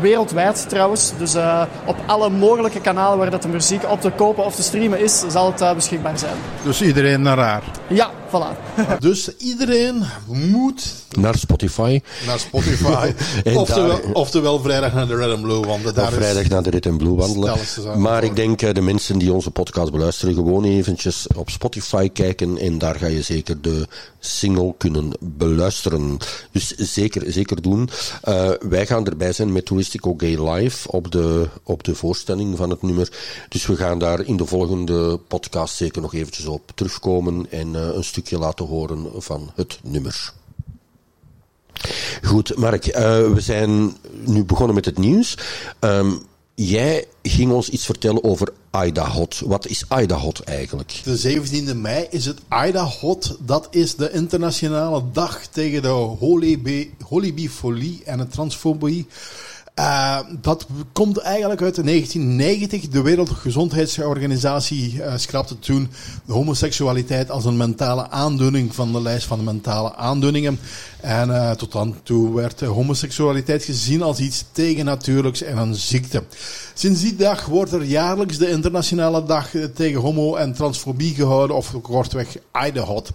wereldwijd 0.00 0.68
trouwens. 0.68 1.12
Dus 1.18 1.36
op 1.84 1.96
alle 2.06 2.30
mogelijke 2.30 2.80
kanalen 2.80 3.18
waar 3.18 3.30
dat 3.30 3.42
de 3.42 3.48
muziek 3.48 3.82
op 3.88 4.00
te 4.00 4.10
kopen 4.10 4.44
of 4.44 4.54
te 4.54 4.62
streamen 4.62 5.00
is, 5.00 5.24
zal 5.28 5.52
het 5.56 5.74
beschikbaar 5.74 6.18
zijn. 6.18 6.36
Dus 6.62 6.82
iedereen 6.82 7.22
naar 7.22 7.38
haar? 7.38 7.62
Ja, 7.86 8.10
voilà. 8.32 8.56
dus 9.06 9.36
iedereen 9.36 10.02
moet... 10.26 10.94
Naar 11.18 11.38
Spotify. 11.38 12.00
Naar 12.26 12.38
Spotify. 12.38 13.12
oftewel, 13.54 14.00
oftewel, 14.12 14.60
vrijdag 14.60 14.92
naar 14.92 15.06
de 15.06 15.16
Red 15.16 15.30
and 15.30 15.42
Blue, 15.42 15.60
want 15.60 15.94
daar 15.94 16.12
vrijdag 16.12 16.48
naar 16.48 16.62
de 16.62 16.70
Rit 16.70 16.86
en 16.86 16.96
Blue 16.96 17.14
wandelen. 17.14 17.58
Maar 18.00 18.24
ik 18.24 18.36
denk 18.36 18.62
uh, 18.62 18.72
de 18.72 18.80
mensen 18.80 19.18
die 19.18 19.32
onze 19.32 19.50
podcast 19.50 19.92
beluisteren, 19.92 20.34
gewoon 20.34 20.64
eventjes 20.64 21.26
op 21.34 21.50
Spotify 21.50 22.08
kijken 22.08 22.58
en 22.58 22.78
daar 22.78 22.94
ga 22.94 23.06
je 23.06 23.22
zeker 23.22 23.60
de 23.60 23.86
single 24.18 24.74
kunnen 24.78 25.10
beluisteren. 25.20 26.18
Dus 26.50 26.68
zeker, 26.76 27.32
zeker 27.32 27.62
doen. 27.62 27.88
Uh, 28.28 28.50
wij 28.60 28.86
gaan 28.86 29.06
erbij 29.06 29.32
zijn 29.32 29.52
met 29.52 29.66
Touristico 29.66 30.14
Gay 30.16 30.50
Live 30.50 30.88
op 30.88 31.10
de, 31.10 31.48
op 31.62 31.84
de 31.84 31.94
voorstelling 31.94 32.56
van 32.56 32.70
het 32.70 32.82
nummer. 32.82 33.08
Dus 33.48 33.66
we 33.66 33.76
gaan 33.76 33.98
daar 33.98 34.20
in 34.20 34.36
de 34.36 34.46
volgende 34.46 35.16
podcast 35.28 35.76
zeker 35.76 36.02
nog 36.02 36.14
eventjes 36.14 36.46
op 36.46 36.70
terugkomen 36.74 37.46
en 37.50 37.74
eh, 37.74 37.94
een 37.94 38.04
stukje 38.22 38.46
laten 38.46 38.66
horen 38.66 39.06
van 39.22 39.50
het 39.54 39.78
nummer. 39.82 40.32
Goed, 42.22 42.56
Mark, 42.56 42.86
eh, 42.86 43.02
we 43.32 43.40
zijn 43.40 43.96
nu 44.24 44.44
begonnen 44.44 44.74
met 44.74 44.84
het 44.84 44.98
nieuws. 44.98 45.38
Ehm, 45.78 46.12
jij 46.54 47.06
ging 47.22 47.52
ons 47.52 47.68
iets 47.68 47.84
vertellen 47.84 48.24
over 48.24 48.52
Aida 48.70 49.08
Hot. 49.08 49.40
Wat 49.44 49.66
is 49.66 49.84
Aida 49.88 50.16
Hot 50.16 50.40
eigenlijk? 50.40 51.00
De 51.04 51.16
17e 51.16 51.74
mei 51.74 52.06
is 52.10 52.24
het 52.24 52.38
Aida 52.48 52.84
Hot. 52.84 53.36
Dat 53.40 53.68
is 53.70 53.94
de 53.94 54.10
internationale 54.10 55.02
dag 55.12 55.46
tegen 55.46 55.82
de 55.82 56.16
holibifolie 57.08 58.02
en 58.04 58.18
de 58.18 58.26
transfobie. 58.26 59.06
Uh, 59.78 60.18
dat 60.40 60.66
komt 60.92 61.18
eigenlijk 61.18 61.62
uit 61.62 61.74
1990. 61.74 62.88
De 62.88 63.02
Wereldgezondheidsorganisatie 63.02 64.94
uh, 64.94 65.16
schrapte 65.16 65.58
toen 65.58 65.88
de 66.26 66.32
homoseksualiteit 66.32 67.30
als 67.30 67.44
een 67.44 67.56
mentale 67.56 68.10
aandoening 68.10 68.74
van 68.74 68.92
de 68.92 69.02
lijst 69.02 69.26
van 69.26 69.44
mentale 69.44 69.94
aandoeningen. 69.94 70.58
En 71.00 71.28
uh, 71.28 71.50
tot 71.50 71.72
dan 71.72 71.96
toe 72.02 72.34
werd 72.34 72.60
homoseksualiteit 72.60 73.64
gezien 73.64 74.02
als 74.02 74.18
iets 74.18 74.44
tegennatuurlijks 74.52 75.42
en 75.42 75.58
een 75.58 75.74
ziekte. 75.74 76.24
Sinds 76.74 77.00
die 77.00 77.16
dag 77.16 77.46
wordt 77.46 77.72
er 77.72 77.84
jaarlijks 77.84 78.38
de 78.38 78.50
internationale 78.50 79.24
dag 79.24 79.50
tegen 79.74 80.00
homo- 80.00 80.36
en 80.36 80.54
transfobie 80.54 81.14
gehouden, 81.14 81.56
of 81.56 81.74
kortweg 81.82 82.36
Hot. 82.74 83.12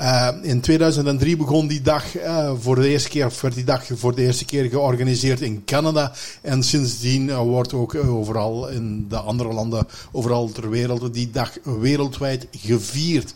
Uh, 0.00 0.28
in 0.42 0.60
2003 0.60 1.36
begon 1.36 1.66
die 1.66 1.82
dag 1.82 2.16
uh, 2.16 2.52
voor 2.60 2.74
de 2.74 2.88
eerste 2.88 3.08
keer, 3.08 3.32
werd 3.40 3.54
die 3.54 3.64
dag 3.64 3.84
voor 3.94 4.14
de 4.14 4.22
eerste 4.22 4.44
keer 4.44 4.68
georganiseerd 4.68 5.40
in 5.40 5.64
Canada. 5.64 6.12
En 6.40 6.62
sindsdien 6.62 7.28
uh, 7.28 7.38
wordt 7.38 7.72
ook 7.72 7.94
overal 7.94 8.68
in 8.68 9.08
de 9.08 9.16
andere 9.16 9.52
landen, 9.52 9.86
overal 10.12 10.48
ter 10.48 10.70
wereld, 10.70 11.14
die 11.14 11.30
dag 11.30 11.52
wereldwijd 11.62 12.46
gevierd. 12.50 13.34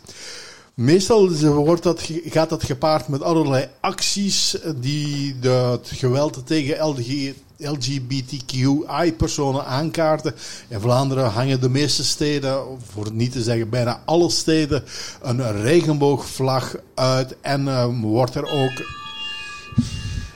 Meestal 0.73 1.31
wordt 1.53 1.83
dat, 1.83 2.09
gaat 2.25 2.49
dat 2.49 2.63
gepaard 2.63 3.07
met 3.07 3.21
allerlei 3.21 3.67
acties 3.79 4.57
die 4.75 5.35
het 5.41 5.91
geweld 5.93 6.41
tegen 6.45 6.87
LG, 6.87 7.33
LGBTQI-personen 7.57 9.65
aankaarten. 9.65 10.35
In 10.67 10.79
Vlaanderen 10.79 11.31
hangen 11.31 11.61
de 11.61 11.69
meeste 11.69 12.03
steden, 12.03 12.63
voor 12.91 13.11
niet 13.11 13.31
te 13.31 13.41
zeggen 13.41 13.69
bijna 13.69 14.01
alle 14.05 14.29
steden, 14.29 14.83
een 15.21 15.61
regenboogvlag 15.61 16.75
uit. 16.95 17.35
En 17.41 17.61
uh, 17.61 17.85
wordt 18.01 18.35
er 18.35 18.45
ook. 18.45 18.93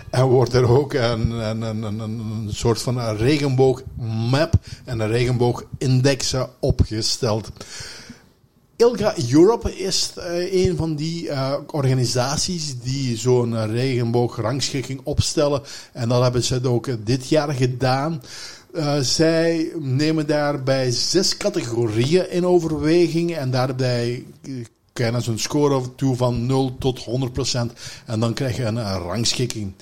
En 0.09 0.25
wordt 0.25 0.53
er 0.53 0.69
ook 0.69 0.93
een, 0.93 1.31
een, 1.31 1.61
een, 1.61 1.99
een, 1.99 2.49
soort 2.51 2.81
van 2.81 3.15
regenboogmap 3.15 4.53
en 4.85 4.99
een 4.99 5.07
regenboogindex 5.07 6.35
opgesteld. 6.59 7.49
ILGA 8.79 9.13
Europe 9.31 9.77
is 9.77 10.13
uh, 10.17 10.53
een 10.53 10.75
van 10.75 10.95
die 10.95 11.25
uh, 11.25 11.53
organisaties 11.71 12.79
die 12.79 13.17
zo'n 13.17 13.71
regenboograngschikking 13.71 15.01
opstellen. 15.03 15.61
En 15.93 16.09
dat 16.09 16.21
hebben 16.21 16.43
ze 16.43 16.67
ook 16.67 17.05
dit 17.05 17.29
jaar 17.29 17.53
gedaan. 17.53 18.21
Zij 19.01 19.71
nemen 19.79 20.27
daarbij 20.27 20.91
zes 20.91 21.37
categorieën 21.37 22.31
in 22.31 22.45
overweging. 22.45 23.35
En 23.35 23.51
daarbij 23.51 24.25
krijgen 24.93 25.21
ze 25.21 25.31
een 25.31 25.39
score 25.39 25.95
toe 25.95 26.15
van 26.15 26.45
0 26.45 26.75
tot 26.79 27.05
100%. 27.05 27.73
En 28.05 28.19
dan 28.19 28.33
krijg 28.33 28.55
je 28.55 28.63
een 28.63 28.97
rangschikking. 28.97 29.73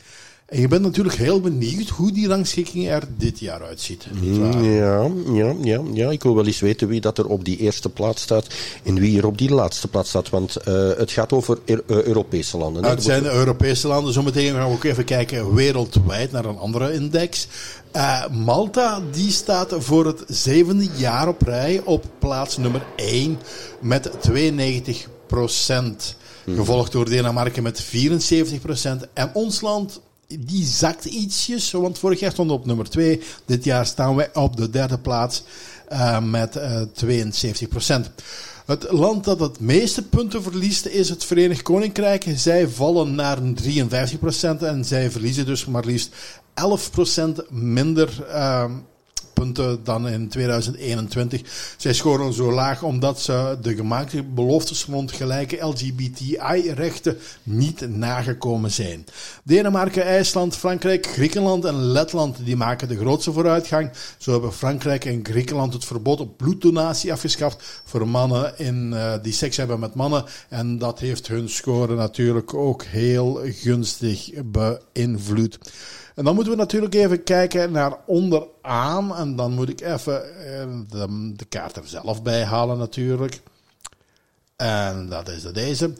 En 0.47 0.59
je 0.59 0.67
bent 0.67 0.81
natuurlijk 0.81 1.15
heel 1.15 1.41
benieuwd 1.41 1.89
hoe 1.89 2.11
die 2.11 2.27
rangschikking 2.27 2.87
er 2.87 3.03
dit 3.17 3.39
jaar 3.39 3.63
uitziet. 3.63 4.07
Ja, 4.21 4.59
ja, 4.59 5.53
ja, 5.63 5.81
ja, 5.93 6.09
ik 6.09 6.23
wil 6.23 6.35
wel 6.35 6.45
eens 6.45 6.59
weten 6.59 6.87
wie 6.87 7.01
dat 7.01 7.17
er 7.17 7.27
op 7.27 7.45
die 7.45 7.57
eerste 7.57 7.89
plaats 7.89 8.21
staat 8.21 8.47
en 8.83 8.99
wie 8.99 9.17
er 9.17 9.25
op 9.25 9.37
die 9.37 9.49
laatste 9.49 9.87
plaats 9.87 10.09
staat. 10.09 10.29
Want 10.29 10.57
uh, 10.67 10.89
het 10.97 11.11
gaat 11.11 11.33
over 11.33 11.59
uh, 11.65 11.77
Europese 11.87 12.57
landen. 12.57 12.83
Hè? 12.83 12.89
Het 12.89 13.03
zijn 13.03 13.23
de 13.23 13.31
Europese 13.31 13.87
landen. 13.87 14.13
Zometeen 14.13 14.53
gaan 14.53 14.69
we 14.69 14.75
ook 14.75 14.83
even 14.83 15.05
kijken 15.05 15.53
wereldwijd 15.53 16.31
naar 16.31 16.45
een 16.45 16.57
andere 16.57 16.93
index. 16.93 17.47
Uh, 17.95 18.27
Malta 18.27 19.01
die 19.11 19.31
staat 19.31 19.75
voor 19.77 20.05
het 20.05 20.23
zevende 20.27 20.87
jaar 20.95 21.27
op 21.27 21.41
rij 21.41 21.81
op 21.83 22.05
plaats 22.19 22.57
nummer 22.57 22.85
1 22.95 23.39
met 23.79 24.11
92 24.19 25.07
procent. 25.27 26.15
Gevolgd 26.55 26.91
door 26.91 27.09
Denemarken 27.09 27.63
met 27.63 27.81
74 27.81 28.61
procent. 28.61 29.07
En 29.13 29.29
ons 29.33 29.61
land 29.61 29.99
die 30.27 30.65
zakt 30.65 31.05
ietsjes, 31.05 31.71
want 31.71 31.97
vorig 31.97 32.19
jaar 32.19 32.31
stonden 32.31 32.55
we 32.55 32.61
op 32.61 32.67
nummer 32.67 32.89
2. 32.89 33.21
Dit 33.45 33.63
jaar 33.63 33.85
staan 33.85 34.15
wij 34.15 34.29
op 34.33 34.57
de 34.57 34.69
derde 34.69 34.97
plaats 34.97 35.43
uh, 35.91 36.23
met 36.23 36.55
uh, 36.55 36.81
72 36.93 37.67
procent. 37.67 38.09
Het 38.65 38.91
land 38.91 39.23
dat 39.23 39.39
het 39.39 39.59
meeste 39.59 40.01
punten 40.01 40.43
verliest 40.43 40.85
is 40.85 41.09
het 41.09 41.25
Verenigd 41.25 41.61
Koninkrijk. 41.61 42.25
Zij 42.35 42.67
vallen 42.67 43.15
naar 43.15 43.37
53 43.53 44.19
procent 44.19 44.63
en 44.63 44.85
zij 44.85 45.11
verliezen 45.11 45.45
dus 45.45 45.65
maar 45.65 45.85
liefst 45.85 46.15
11 46.53 46.91
procent 46.91 47.51
minder 47.51 48.25
uh, 48.29 48.65
punten 49.39 49.83
dan 49.83 50.07
in 50.07 50.27
2021. 50.27 51.41
Zij 51.77 51.93
scoren 51.93 52.33
zo 52.33 52.51
laag 52.51 52.83
omdat 52.83 53.21
ze 53.21 53.57
de 53.61 53.75
gemaakte 53.75 54.23
beloftes 54.23 54.85
rond 54.85 55.11
gelijke 55.11 55.65
LGBTI-rechten 55.65 57.17
niet 57.43 57.89
nagekomen 57.89 58.71
zijn. 58.71 59.05
Denemarken, 59.43 60.03
IJsland, 60.03 60.55
Frankrijk, 60.55 61.05
Griekenland 61.05 61.65
en 61.65 61.75
Letland 61.75 62.37
die 62.45 62.55
maken 62.55 62.87
de 62.87 62.97
grootste 62.97 63.31
vooruitgang. 63.31 63.91
Zo 64.17 64.31
hebben 64.31 64.53
Frankrijk 64.53 65.05
en 65.05 65.19
Griekenland 65.23 65.73
het 65.73 65.85
verbod 65.85 66.19
op 66.19 66.37
bloeddonatie 66.37 67.11
afgeschaft 67.11 67.81
voor 67.85 68.07
mannen 68.07 68.57
in, 68.57 68.91
uh, 68.93 69.13
die 69.21 69.33
seks 69.33 69.57
hebben 69.57 69.79
met 69.79 69.95
mannen. 69.95 70.23
En 70.49 70.77
dat 70.77 70.99
heeft 70.99 71.27
hun 71.27 71.49
score 71.49 71.95
natuurlijk 71.95 72.53
ook 72.53 72.83
heel 72.83 73.39
gunstig 73.43 74.29
beïnvloed. 74.45 75.57
En 76.17 76.23
dan 76.23 76.35
moeten 76.35 76.53
we 76.53 76.59
natuurlijk 76.59 76.93
even 76.93 77.23
kijken 77.23 77.71
naar 77.71 77.97
onderaan. 78.05 79.15
En 79.15 79.35
dan 79.35 79.53
moet 79.53 79.69
ik 79.69 79.81
even 79.81 80.23
de, 80.89 81.33
de 81.35 81.45
kaart 81.45 81.75
er 81.75 81.87
zelf 81.87 82.23
bij 82.23 82.43
halen 82.43 82.77
natuurlijk. 82.77 83.41
En 84.55 85.09
dat 85.09 85.29
is 85.29 85.43
deze. 85.43 85.93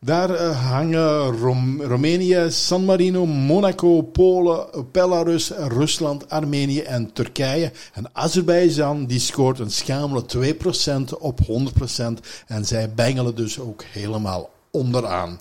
Daar 0.00 0.30
uh, 0.30 0.70
hangen 0.70 1.36
Roemenië, 1.80 2.46
San 2.48 2.84
Marino, 2.84 3.26
Monaco, 3.26 4.02
Polen, 4.02 4.66
Belarus, 4.92 5.50
Rusland, 5.50 6.30
Armenië 6.30 6.80
en 6.80 7.12
Turkije. 7.12 7.72
En 7.92 8.08
Azerbeidzjan 8.12 9.06
die 9.06 9.20
scoort 9.20 9.58
een 9.58 9.70
schamele 9.70 10.24
2% 10.36 11.18
op 11.18 11.40
100%. 11.40 12.04
En 12.46 12.64
zij 12.64 12.94
bengelen 12.94 13.34
dus 13.34 13.60
ook 13.60 13.82
helemaal 13.82 14.50
onderaan. 14.70 15.40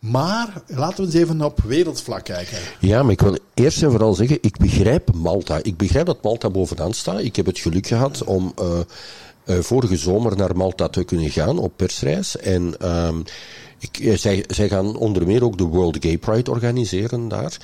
Maar 0.00 0.62
laten 0.66 0.96
we 0.96 1.02
eens 1.02 1.14
even 1.14 1.42
op 1.42 1.60
wereldvlak 1.60 2.24
kijken. 2.24 2.58
Ja, 2.78 3.02
maar 3.02 3.12
ik 3.12 3.20
wil 3.20 3.38
eerst 3.54 3.82
en 3.82 3.90
vooral 3.90 4.14
zeggen, 4.14 4.38
ik 4.40 4.56
begrijp 4.56 5.14
Malta. 5.14 5.58
Ik 5.62 5.76
begrijp 5.76 6.06
dat 6.06 6.22
Malta 6.22 6.50
bovenaan 6.50 6.92
staat. 6.92 7.20
Ik 7.20 7.36
heb 7.36 7.46
het 7.46 7.58
geluk 7.58 7.86
gehad 7.86 8.24
om 8.24 8.52
uh, 8.60 8.78
uh, 9.46 9.58
vorige 9.58 9.96
zomer 9.96 10.36
naar 10.36 10.56
Malta 10.56 10.88
te 10.88 11.04
kunnen 11.04 11.30
gaan 11.30 11.58
op 11.58 11.72
persreis. 11.76 12.36
En 12.36 12.74
uh, 12.82 13.08
ik, 13.78 13.98
eh, 13.98 14.16
zij, 14.16 14.44
zij 14.48 14.68
gaan 14.68 14.96
onder 14.96 15.26
meer 15.26 15.44
ook 15.44 15.58
de 15.58 15.64
World 15.64 15.96
Gay 16.00 16.18
Pride 16.18 16.50
organiseren 16.50 17.28
daar. 17.28 17.58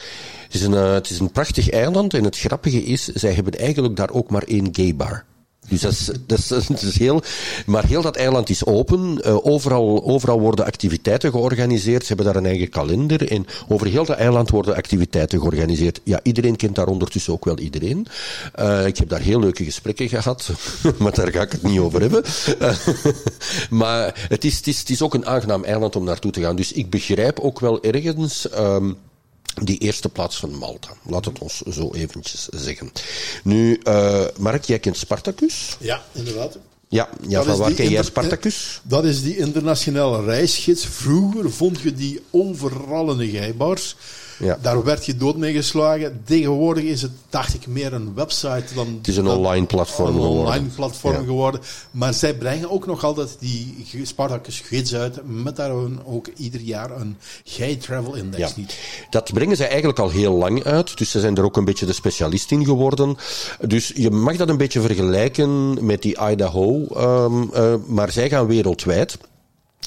Het 0.44 0.54
is, 0.54 0.62
een, 0.62 0.72
het 0.72 1.10
is 1.10 1.18
een 1.18 1.32
prachtig 1.32 1.70
eiland 1.70 2.14
en 2.14 2.24
het 2.24 2.38
grappige 2.38 2.84
is, 2.84 3.04
zij 3.04 3.32
hebben 3.32 3.58
eigenlijk 3.58 3.96
daar 3.96 4.10
ook 4.10 4.30
maar 4.30 4.42
één 4.42 4.68
gay 4.72 4.96
bar. 4.96 5.24
Dus 5.68 5.80
dat 5.80 5.92
is, 5.92 6.10
dat, 6.68 6.82
is, 6.82 6.98
heel, 6.98 7.22
maar 7.66 7.86
heel 7.86 8.02
dat 8.02 8.16
eiland 8.16 8.48
is 8.48 8.64
open. 8.64 9.20
Uh, 9.26 9.46
overal, 9.46 10.04
overal 10.04 10.40
worden 10.40 10.64
activiteiten 10.64 11.30
georganiseerd. 11.30 12.00
Ze 12.00 12.06
hebben 12.06 12.26
daar 12.26 12.36
een 12.36 12.46
eigen 12.46 12.68
kalender. 12.68 13.30
En 13.30 13.46
over 13.68 13.86
heel 13.86 14.04
dat 14.04 14.16
eiland 14.16 14.50
worden 14.50 14.76
activiteiten 14.76 15.38
georganiseerd. 15.38 16.00
Ja, 16.04 16.20
iedereen 16.22 16.56
kent 16.56 16.74
daar 16.74 16.86
ondertussen 16.86 17.32
ook 17.32 17.44
wel 17.44 17.58
iedereen. 17.58 18.06
Uh, 18.60 18.86
ik 18.86 18.96
heb 18.96 19.08
daar 19.08 19.20
heel 19.20 19.40
leuke 19.40 19.64
gesprekken 19.64 20.08
gehad. 20.08 20.50
maar 20.98 21.14
daar 21.14 21.32
ga 21.32 21.42
ik 21.42 21.52
het 21.52 21.62
niet 21.62 21.78
over 21.78 22.00
hebben. 22.00 22.24
Uh, 22.60 22.76
maar 23.80 24.26
het 24.28 24.44
is, 24.44 24.56
het, 24.56 24.90
is, 24.90 25.02
ook 25.02 25.14
een 25.14 25.26
aangenaam 25.26 25.64
eiland 25.64 25.96
om 25.96 26.04
naartoe 26.04 26.30
te 26.30 26.40
gaan. 26.40 26.56
Dus 26.56 26.72
ik 26.72 26.90
begrijp 26.90 27.40
ook 27.40 27.60
wel 27.60 27.82
ergens. 27.82 28.48
Um, 28.58 28.96
die 29.62 29.78
eerste 29.78 30.08
plaats 30.08 30.36
van 30.36 30.54
Malta. 30.54 30.88
Laat 31.02 31.24
het 31.24 31.38
ons 31.38 31.60
zo 31.60 31.92
eventjes 31.92 32.48
zeggen. 32.48 32.92
Nu, 33.42 33.80
uh, 33.84 34.24
Mark, 34.38 34.64
jij 34.64 34.78
kent 34.78 34.96
Spartacus? 34.96 35.76
Ja, 35.80 36.02
inderdaad. 36.12 36.58
Ja, 36.88 37.08
ja 37.28 37.42
van 37.42 37.56
waar 37.56 37.72
ken 37.72 37.88
jij 37.88 38.02
Spartacus? 38.02 38.80
Dat 38.82 39.04
is 39.04 39.22
die 39.22 39.36
internationale 39.36 40.24
reisgids. 40.24 40.84
Vroeger 40.84 41.52
vond 41.52 41.80
je 41.80 41.92
die 41.92 42.20
overal 42.30 43.10
in 43.10 43.18
de 43.18 43.28
gijbars. 43.28 43.96
Ja. 44.38 44.58
Daar 44.62 44.84
werd 44.84 45.06
je 45.06 45.16
dood 45.16 45.36
mee 45.36 45.52
geslagen. 45.52 46.20
Tegenwoordig 46.24 46.84
is 46.84 47.02
het, 47.02 47.10
dacht 47.28 47.54
ik, 47.54 47.66
meer 47.66 47.92
een 47.92 48.14
website 48.14 48.64
dan... 48.74 48.94
Het 48.98 49.08
is 49.08 49.16
een 49.16 49.24
dan- 49.24 49.36
online 49.36 49.66
platform 49.66 50.06
Een 50.08 50.12
geworden. 50.22 50.44
online 50.46 50.66
platform 50.66 51.14
Ja. 51.14 51.22
geworden. 51.24 51.60
Maar 51.90 52.14
zij 52.14 52.34
brengen 52.34 52.70
ook 52.70 52.86
nog 52.86 53.04
altijd 53.04 53.36
die 53.38 53.86
Spartacus 54.02 54.60
gids 54.60 54.94
uit. 54.94 55.18
Met 55.24 55.56
daar 55.56 55.72
ook 56.04 56.28
ieder 56.36 56.60
jaar 56.60 56.90
een 57.00 57.16
Gay 57.44 57.76
Travel 57.76 58.14
Index. 58.14 58.38
Ja. 58.48 58.50
Niet. 58.56 58.78
Dat 59.10 59.32
brengen 59.32 59.56
zij 59.56 59.68
eigenlijk 59.68 59.98
al 59.98 60.10
heel 60.10 60.32
lang 60.34 60.64
uit. 60.64 60.98
Dus 60.98 61.10
ze 61.10 61.20
zijn 61.20 61.36
er 61.36 61.44
ook 61.44 61.56
een 61.56 61.64
beetje 61.64 61.86
de 61.86 61.92
specialist 61.92 62.50
in 62.50 62.64
geworden. 62.64 63.16
Dus 63.60 63.92
je 63.94 64.10
mag 64.10 64.36
dat 64.36 64.48
een 64.48 64.56
beetje 64.56 64.80
vergelijken 64.80 65.84
met 65.86 66.02
die 66.02 66.16
Idaho. 66.30 66.86
ehm, 66.86 67.42
eh, 67.52 67.74
maar 67.86 68.12
zij 68.12 68.28
gaan 68.28 68.46
wereldwijd. 68.46 69.18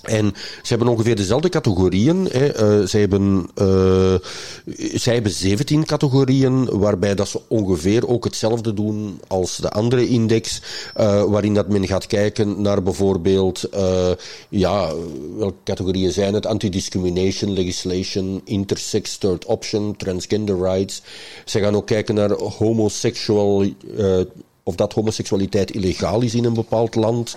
En 0.04 0.34
ze 0.36 0.68
hebben 0.68 0.88
ongeveer 0.88 1.16
dezelfde 1.16 1.50
categorieën. 1.50 2.28
Hè. 2.32 2.48
Eh, 2.48 2.88
zij, 2.88 3.00
hebben, 3.00 3.50
eh, 3.56 4.16
zij 4.94 5.14
hebben 5.14 5.32
17 5.32 5.86
categorieën, 5.86 6.66
waarbij 6.66 7.16
dat 7.16 7.28
ze 7.28 7.42
ongeveer 7.48 8.08
ook 8.08 8.24
hetzelfde 8.24 8.74
doen 8.74 9.22
als 9.28 9.58
de 9.58 9.70
andere 9.70 10.08
index. 10.08 10.62
eh, 10.96 11.24
waarin 11.24 11.54
dat 11.54 11.68
men 11.68 11.88
gaat 11.88 12.08
kijken 12.08 12.62
naar 12.62 12.84
bijvoorbeeld, 12.84 13.70
ja, 14.50 14.94
welke 15.38 15.58
categorieën 15.64 16.12
zijn 16.12 16.34
het? 16.34 16.46
Anti-discrimination 16.46 17.52
legislation, 17.52 18.42
intersex 18.46 19.18
third 19.18 19.46
option, 19.46 19.96
transgender 19.96 20.58
rights. 20.62 21.02
Ze 21.46 21.60
gaan 21.60 21.76
ook 21.76 21.86
kijken 21.86 22.16
naar 22.16 22.32
homosexual, 22.32 23.66
of 24.64 24.76
dat 24.76 24.94
homoseksualiteit 24.94 25.72
illegaal 25.72 26.22
is 26.22 26.36
in 26.36 26.46
een 26.46 26.54
bepaald 26.54 26.96
land. 26.96 27.36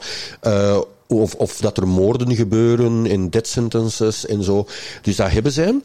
Of, 1.21 1.35
of 1.35 1.57
dat 1.57 1.77
er 1.77 1.89
moorden 1.89 2.35
gebeuren 2.35 3.07
en 3.07 3.31
death 3.31 3.47
sentences 3.47 4.27
en 4.27 4.43
zo. 4.43 4.67
Dus 5.03 5.17
dat 5.17 5.31
hebben 5.31 5.53
zij. 5.53 5.81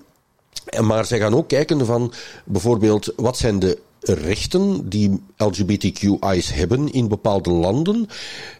Maar 0.82 1.06
zij 1.06 1.20
gaan 1.20 1.36
ook 1.36 1.48
kijken 1.48 1.86
van 1.86 2.14
bijvoorbeeld 2.46 3.14
wat 3.16 3.38
zijn 3.38 3.60
de 3.60 3.78
rechten 4.14 4.90
die 4.90 5.22
LGBTQI's 5.38 6.54
hebben 6.54 6.92
in 6.92 7.08
bepaalde 7.08 7.50
landen. 7.50 8.08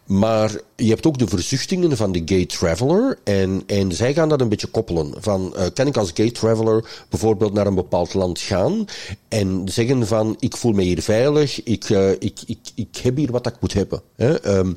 Maar 0.06 0.52
je 0.76 0.90
hebt 0.90 1.06
ook 1.06 1.18
de 1.18 1.28
verzuchtingen 1.28 1.98
van 1.98 2.12
de 2.12 2.22
gay 2.26 2.46
traveler. 2.46 3.18
En, 3.24 3.64
en 3.66 3.92
zij 3.92 4.14
gaan 4.14 4.30
dat 4.30 4.42
een 4.42 4.50
beetje 4.50 4.68
koppelen. 4.68 5.14
Van, 5.18 5.56
eh, 5.56 5.66
kan 5.74 5.88
ik 5.88 5.98
als 5.98 6.12
gay 6.14 6.32
traveler 6.32 7.06
bijvoorbeeld 7.10 7.54
naar 7.54 7.68
een 7.68 7.76
bepaald 7.76 8.14
land 8.14 8.40
gaan 8.40 8.86
en 9.28 9.62
zeggen 9.66 10.08
van 10.08 10.36
ik 10.40 10.58
voel 10.58 10.72
me 10.72 10.82
hier 10.82 11.02
veilig, 11.02 11.64
ik, 11.64 11.90
eh, 11.90 12.12
ik, 12.12 12.40
ik, 12.46 12.60
ik 12.76 12.98
heb 13.02 13.16
hier 13.16 13.32
wat 13.32 13.48
ik 13.48 13.56
moet 13.60 13.74
hebben. 13.74 14.02
Hè? 14.16 14.40
Ehm, 14.40 14.74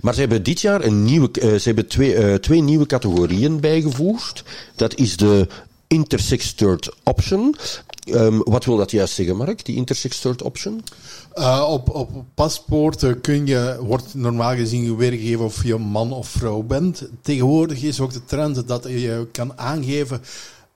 maar 0.00 0.14
ze 0.14 0.20
hebben 0.20 0.42
dit 0.42 0.60
jaar 0.60 0.84
een 0.84 1.04
nieuwe, 1.04 1.30
eh, 1.30 1.54
ze 1.54 1.62
hebben 1.62 1.86
twee, 1.86 2.14
eh, 2.14 2.34
twee 2.34 2.62
nieuwe 2.62 2.86
categorieën 2.86 3.60
bijgevoegd. 3.60 4.42
Dat 4.76 4.94
is 4.94 5.16
de 5.16 5.46
intersex 5.86 6.52
third 6.52 6.94
option. 7.02 7.56
Ehm, 8.04 8.38
wat 8.38 8.64
wil 8.64 8.76
dat 8.76 8.90
juist 8.90 9.14
zeggen, 9.14 9.36
Mark, 9.36 9.64
die 9.64 9.76
intersex 9.76 10.20
third 10.20 10.42
option? 10.42 10.82
Uh, 11.34 11.66
op, 11.68 11.90
op 11.90 12.10
paspoorten 12.34 13.20
kun 13.20 13.46
je, 13.46 13.76
wordt 13.80 14.14
normaal 14.14 14.54
gezien 14.54 14.96
weergegeven 14.96 15.44
of 15.44 15.64
je 15.64 15.76
man 15.76 16.12
of 16.12 16.28
vrouw 16.28 16.62
bent. 16.62 17.08
Tegenwoordig 17.22 17.82
is 17.82 18.00
ook 18.00 18.12
de 18.12 18.24
trend 18.24 18.68
dat 18.68 18.84
je 18.84 19.28
kan 19.32 19.58
aangeven 19.58 20.20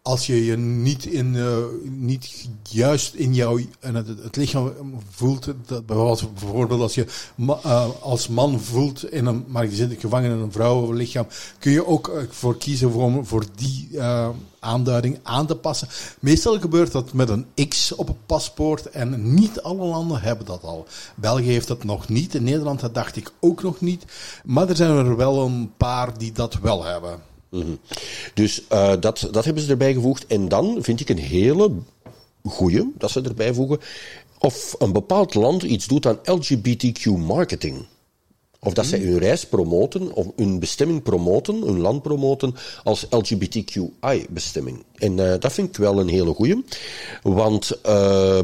als 0.06 0.26
je 0.26 0.44
je 0.44 0.56
niet, 0.56 1.04
in, 1.04 1.34
uh, 1.34 1.56
niet 1.82 2.48
juist 2.62 3.14
in 3.14 3.34
jouw 3.34 3.56
in 3.56 3.94
het, 3.94 4.08
het 4.22 4.36
lichaam 4.36 4.72
voelt. 5.10 5.48
Dat, 5.66 5.86
bijvoorbeeld, 5.86 6.80
als 6.80 6.94
je 6.94 7.06
uh, 7.36 7.86
als 8.00 8.28
man 8.28 8.60
voelt 8.60 9.12
in 9.12 9.26
een, 9.26 9.44
maar 9.48 9.64
je 9.64 9.74
zit 9.74 10.00
gevangen 10.00 10.30
in 10.30 10.38
een 10.38 10.52
vrouwenlichaam, 10.52 11.26
kun 11.58 11.72
je 11.72 11.86
ook 11.86 12.08
uh, 12.08 12.22
voor 12.28 12.56
kiezen 12.56 12.90
voor, 12.90 13.26
voor 13.26 13.44
die 13.54 14.00
aanduiding 14.58 15.18
aan 15.22 15.46
te 15.46 15.56
passen. 15.56 15.88
Meestal 16.20 16.60
gebeurt 16.60 16.92
dat 16.92 17.12
met 17.12 17.28
een 17.28 17.68
X 17.68 17.94
op 17.94 18.08
een 18.08 18.18
paspoort 18.26 18.90
en 18.90 19.34
niet 19.34 19.62
alle 19.62 19.84
landen 19.84 20.20
hebben 20.20 20.46
dat 20.46 20.62
al. 20.62 20.86
België 21.14 21.50
heeft 21.50 21.68
dat 21.68 21.84
nog 21.84 22.08
niet, 22.08 22.34
in 22.34 22.44
Nederland 22.44 22.80
dat 22.80 22.94
dacht 22.94 23.16
ik 23.16 23.32
ook 23.40 23.62
nog 23.62 23.80
niet, 23.80 24.04
maar 24.44 24.68
er 24.68 24.76
zijn 24.76 24.90
er 24.90 25.16
wel 25.16 25.44
een 25.44 25.72
paar 25.76 26.18
die 26.18 26.32
dat 26.32 26.54
wel 26.54 26.84
hebben. 26.84 27.34
Mm 27.50 27.60
-hmm. 27.60 27.78
Dus 28.34 28.62
uh, 28.72 28.92
dat, 29.00 29.28
dat 29.30 29.44
hebben 29.44 29.62
ze 29.62 29.70
erbij 29.70 29.92
gevoegd. 29.92 30.26
En 30.26 30.48
dan 30.48 30.78
vind 30.80 31.00
ik 31.00 31.08
een 31.08 31.18
hele 31.18 31.70
goeie 32.44 32.92
dat 32.98 33.10
ze 33.10 33.20
erbij 33.20 33.54
voegen. 33.54 33.78
Of 34.38 34.74
een 34.78 34.92
bepaald 34.92 35.34
land 35.34 35.62
iets 35.62 35.86
doet 35.86 36.06
aan 36.06 36.18
LGBTQ 36.24 37.04
marketing. 37.04 37.86
Of 38.60 38.72
dat 38.72 38.86
zij 38.86 38.98
hun 38.98 39.18
reis 39.18 39.46
promoten, 39.46 40.12
of 40.12 40.26
hun 40.36 40.58
bestemming 40.58 41.02
promoten, 41.02 41.62
hun 41.62 41.80
land 41.80 42.02
promoten 42.02 42.54
als 42.84 43.06
LGBTQI-bestemming. 43.10 44.84
En 44.94 45.18
uh, 45.18 45.34
dat 45.38 45.52
vind 45.52 45.68
ik 45.68 45.76
wel 45.76 46.00
een 46.00 46.08
hele 46.08 46.34
goeie. 46.34 46.64
Want 47.22 47.80
uh, 47.86 48.38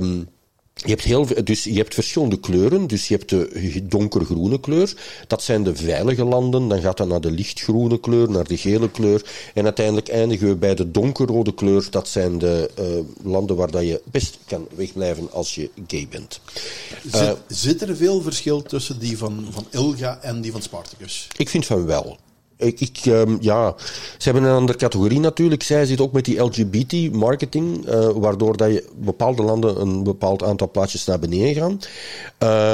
je 0.85 0.91
hebt, 0.91 1.03
heel, 1.03 1.27
dus 1.45 1.65
je 1.65 1.77
hebt 1.77 1.95
verschillende 1.95 2.41
kleuren. 2.41 2.87
Dus 2.87 3.09
je 3.09 3.15
hebt 3.17 3.29
de 3.29 3.87
donkergroene 3.89 4.61
kleur. 4.61 4.95
Dat 5.27 5.43
zijn 5.43 5.65
de 5.65 5.77
veilige 5.77 6.25
landen. 6.25 6.69
Dan 6.69 6.81
gaat 6.81 6.97
dat 6.97 7.09
naar 7.09 7.21
de 7.21 7.31
lichtgroene 7.31 8.01
kleur, 8.01 8.31
naar 8.31 8.47
de 8.47 8.57
gele 8.57 8.91
kleur. 8.91 9.25
En 9.55 9.65
uiteindelijk 9.65 10.09
eindigen 10.09 10.49
we 10.49 10.57
bij 10.57 10.75
de 10.75 10.91
donkerrode 10.91 11.55
kleur. 11.55 11.87
Dat 11.91 12.09
zijn 12.09 12.39
de 12.39 12.71
uh, 12.79 13.31
landen 13.33 13.57
waar 13.57 13.71
dat 13.71 13.83
je 13.83 14.03
best 14.05 14.39
kan 14.47 14.67
wegblijven 14.75 15.33
als 15.33 15.55
je 15.55 15.71
gay 15.87 16.07
bent. 16.11 16.41
Zit, 17.03 17.23
uh, 17.23 17.33
zit 17.49 17.83
er 17.83 17.97
veel 17.97 18.23
verschil 18.23 18.63
tussen 18.63 18.99
die 18.99 19.19
van, 19.19 19.47
van 19.51 19.67
Ilga 19.71 20.19
en 20.23 20.41
die 20.41 20.53
van 20.53 20.63
Spartacus? 20.63 21.29
Ik 21.37 21.49
vind 21.49 21.67
van 21.67 21.87
wel. 21.87 22.19
Ik, 22.63 22.81
ik 22.81 23.01
um, 23.07 23.39
ja, 23.41 23.75
ze 24.19 24.31
hebben 24.31 24.43
een 24.43 24.57
andere 24.57 24.79
categorie 24.79 25.21
natuurlijk. 25.21 25.63
Zij 25.63 25.87
zit 25.87 26.01
ook 26.01 26.13
met 26.13 26.25
die 26.25 26.43
LGBT-marketing, 26.43 27.89
uh, 27.89 28.09
waardoor 28.15 28.57
dat 28.57 28.71
je 28.71 28.89
bepaalde 28.97 29.43
landen 29.43 29.81
een 29.81 30.03
bepaald 30.03 30.43
aantal 30.43 30.71
plaatsjes 30.71 31.05
naar 31.05 31.19
beneden 31.19 31.63
gaan. 31.63 31.81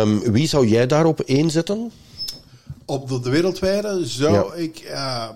Um, 0.01 0.33
wie 0.33 0.49
zou 0.49 0.67
jij 0.67 0.87
daarop 0.87 1.23
inzetten? 1.23 1.91
Op 2.85 3.09
de, 3.09 3.21
de 3.21 3.31
wereldwijde 3.31 4.07
zou 4.07 4.33
ja. 4.33 4.55
ik, 4.55 4.83
uh, 4.91 5.29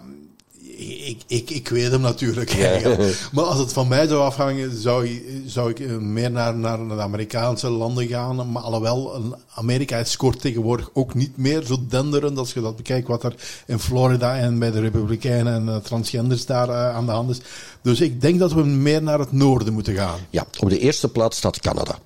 ik, 0.83 1.23
ik... 1.27 1.51
Ik 1.51 1.69
weet 1.69 1.91
hem 1.91 2.01
natuurlijk. 2.01 2.51
Ja. 2.53 2.97
maar 3.33 3.45
als 3.45 3.59
het 3.59 3.73
van 3.73 3.89
mij 3.89 4.07
zou 4.07 4.21
afhangen, 4.21 4.81
zou, 4.81 5.23
zou 5.47 5.71
ik 5.71 6.01
meer 6.01 6.31
naar, 6.31 6.57
naar 6.57 6.89
de 6.89 7.01
Amerikaanse 7.01 7.71
landen 7.71 8.07
gaan. 8.07 8.53
Maar 8.53 8.63
alhoewel, 8.63 9.23
Amerika 9.55 10.05
scoort 10.05 10.41
tegenwoordig 10.41 10.91
ook 10.93 11.15
niet 11.15 11.37
meer 11.37 11.63
zo 11.63 11.77
denderend. 11.89 12.39
Als 12.39 12.53
je 12.53 12.61
dat 12.61 12.77
bekijkt 12.77 13.09
wat 13.09 13.25
er 13.25 13.35
in 13.67 13.79
Florida 13.79 14.37
en 14.37 14.59
bij 14.59 14.71
de 14.71 14.81
Republikeinen 14.81 15.55
en 15.55 15.67
uh, 15.67 15.77
transgenders 15.77 16.47
daar 16.47 16.69
uh, 16.69 16.95
aan 16.95 17.07
de 17.07 17.13
hand 17.13 17.31
is. 17.31 17.41
Dus 17.83 18.01
ik 18.01 18.21
denk 18.21 18.39
dat 18.39 18.53
we 18.53 18.65
meer 18.65 19.03
naar 19.03 19.19
het 19.19 19.33
noorden 19.33 19.73
moeten 19.73 19.95
gaan. 19.95 20.19
Ja, 20.31 20.47
op 20.59 20.69
de 20.69 20.79
eerste 20.79 21.09
plaats 21.09 21.37
staat 21.37 21.61
Canada. 21.61 21.99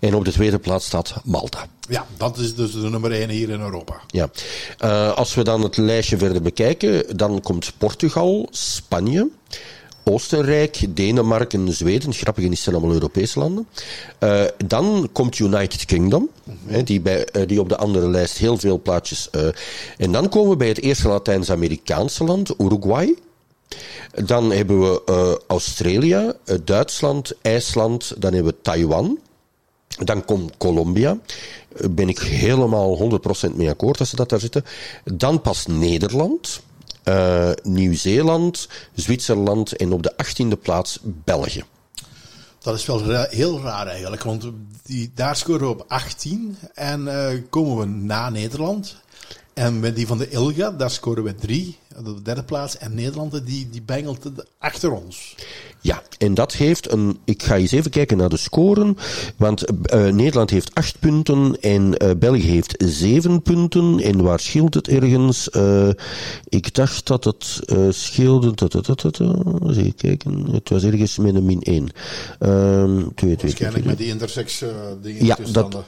En 0.00 0.14
op 0.14 0.24
de 0.24 0.32
tweede 0.32 0.58
plaats 0.58 0.86
staat 0.86 1.14
Malta. 1.24 1.66
Ja, 1.88 2.06
dat 2.16 2.38
is 2.38 2.54
dus 2.54 2.72
de 2.72 2.78
nummer 2.78 3.12
1 3.12 3.28
hier 3.28 3.50
in 3.50 3.60
Europa. 3.60 4.00
Ja. 4.06 4.30
Uh, 4.84 5.12
als 5.16 5.34
we 5.34 5.44
dan 5.44 5.62
het 5.62 5.76
lijstje 5.76 6.18
verder 6.18 6.42
bekijken, 6.42 7.16
dan 7.16 7.40
komt 7.40 7.72
Portugal, 7.78 8.48
Spanje, 8.50 9.28
Oostenrijk, 10.04 10.86
Denemarken, 10.88 11.72
Zweden. 11.72 12.12
Grappig 12.14 12.44
is, 12.44 12.62
zijn 12.62 12.74
allemaal 12.74 12.94
Europese 12.94 13.38
landen. 13.38 13.66
Uh, 14.20 14.44
dan 14.66 15.08
komt 15.12 15.38
United 15.38 15.84
Kingdom, 15.84 16.28
hè, 16.66 16.82
die, 16.82 17.00
bij, 17.00 17.28
uh, 17.32 17.46
die 17.46 17.60
op 17.60 17.68
de 17.68 17.76
andere 17.76 18.08
lijst 18.08 18.38
heel 18.38 18.58
veel 18.58 18.80
plaatjes. 18.80 19.30
en 19.96 20.12
dan 20.12 20.28
komen 20.28 20.50
we 20.50 20.56
bij 20.56 20.68
het 20.68 20.80
eerste 20.80 21.08
Latijns-Amerikaanse 21.08 22.24
land, 22.24 22.54
Uruguay. 22.58 23.14
Dan 24.24 24.52
hebben 24.52 24.80
we 24.80 25.40
Australië, 25.46 26.32
Duitsland, 26.64 27.32
IJsland, 27.42 28.14
dan 28.18 28.32
hebben 28.32 28.52
we 28.52 28.58
Taiwan. 28.62 29.18
Dan 30.04 30.24
komt 30.24 30.56
Colombia. 30.58 31.18
Ben 31.90 32.08
ik 32.08 32.18
helemaal 32.18 33.20
100% 33.50 33.54
mee 33.54 33.68
akkoord 33.68 34.00
als 34.00 34.10
ze 34.10 34.16
dat 34.16 34.28
daar 34.28 34.40
zitten. 34.40 34.64
Dan 35.04 35.40
pas 35.40 35.66
Nederland, 35.66 36.60
uh, 37.04 37.50
Nieuw-Zeeland, 37.62 38.68
Zwitserland 38.94 39.76
en 39.76 39.92
op 39.92 40.02
de 40.02 40.12
18e 40.12 40.60
plaats 40.62 40.98
België. 41.02 41.64
Dat 42.58 42.74
is 42.74 42.86
wel 42.86 43.26
heel 43.30 43.60
raar 43.60 43.86
eigenlijk, 43.86 44.22
want 44.22 44.50
die, 44.82 45.10
daar 45.14 45.36
scoren 45.36 45.60
we 45.60 45.68
op 45.68 45.84
18 45.88 46.56
en 46.74 47.00
uh, 47.00 47.28
komen 47.50 47.78
we 47.78 47.84
na 47.86 48.30
Nederland. 48.30 48.96
En 49.58 49.80
met 49.80 49.96
die 49.96 50.06
van 50.06 50.18
de 50.18 50.28
Ilga, 50.28 50.70
daar 50.70 50.90
scoren 50.90 51.24
we 51.24 51.34
3, 51.34 51.76
op 51.96 52.04
de 52.04 52.22
derde 52.22 52.42
plaats. 52.42 52.78
En 52.78 52.94
Nederland, 52.94 53.46
die, 53.46 53.68
die 53.70 53.82
bengelt 53.82 54.30
achter 54.58 54.92
ons. 54.92 55.34
Ja, 55.80 56.02
en 56.18 56.34
dat 56.34 56.52
heeft 56.52 56.92
een. 56.92 57.18
Ik 57.24 57.42
ga 57.42 57.56
eens 57.56 57.70
even 57.70 57.90
kijken 57.90 58.16
naar 58.16 58.28
de 58.28 58.36
scoren. 58.36 58.96
Want 59.36 59.64
uh, 59.70 60.08
Nederland 60.08 60.50
heeft 60.50 60.74
8 60.74 60.98
punten 60.98 61.60
en 61.60 62.04
uh, 62.04 62.10
België 62.18 62.50
heeft 62.50 62.74
7 62.78 63.42
punten. 63.42 64.00
En 64.00 64.22
waar 64.22 64.40
scheelt 64.40 64.74
het 64.74 64.88
ergens? 64.88 65.48
Uh, 65.52 65.88
ik 66.48 66.74
dacht 66.74 67.06
dat 67.06 67.24
het 67.24 67.60
scheelde. 67.88 68.52
Even 69.68 69.94
kijken. 69.94 70.46
Het 70.50 70.68
was 70.68 70.82
ergens 70.82 71.18
met 71.18 71.34
een 71.34 71.44
min 71.44 71.62
1. 71.62 71.88
Um, 72.40 73.14
2, 73.14 73.36
2, 73.36 73.36
Waarschijnlijk 73.36 73.84
met 73.84 73.98
die 73.98 74.06
intersex 74.06 74.64
dingen. 75.02 75.24
Ja, 75.24 75.36
dat. 75.52 75.84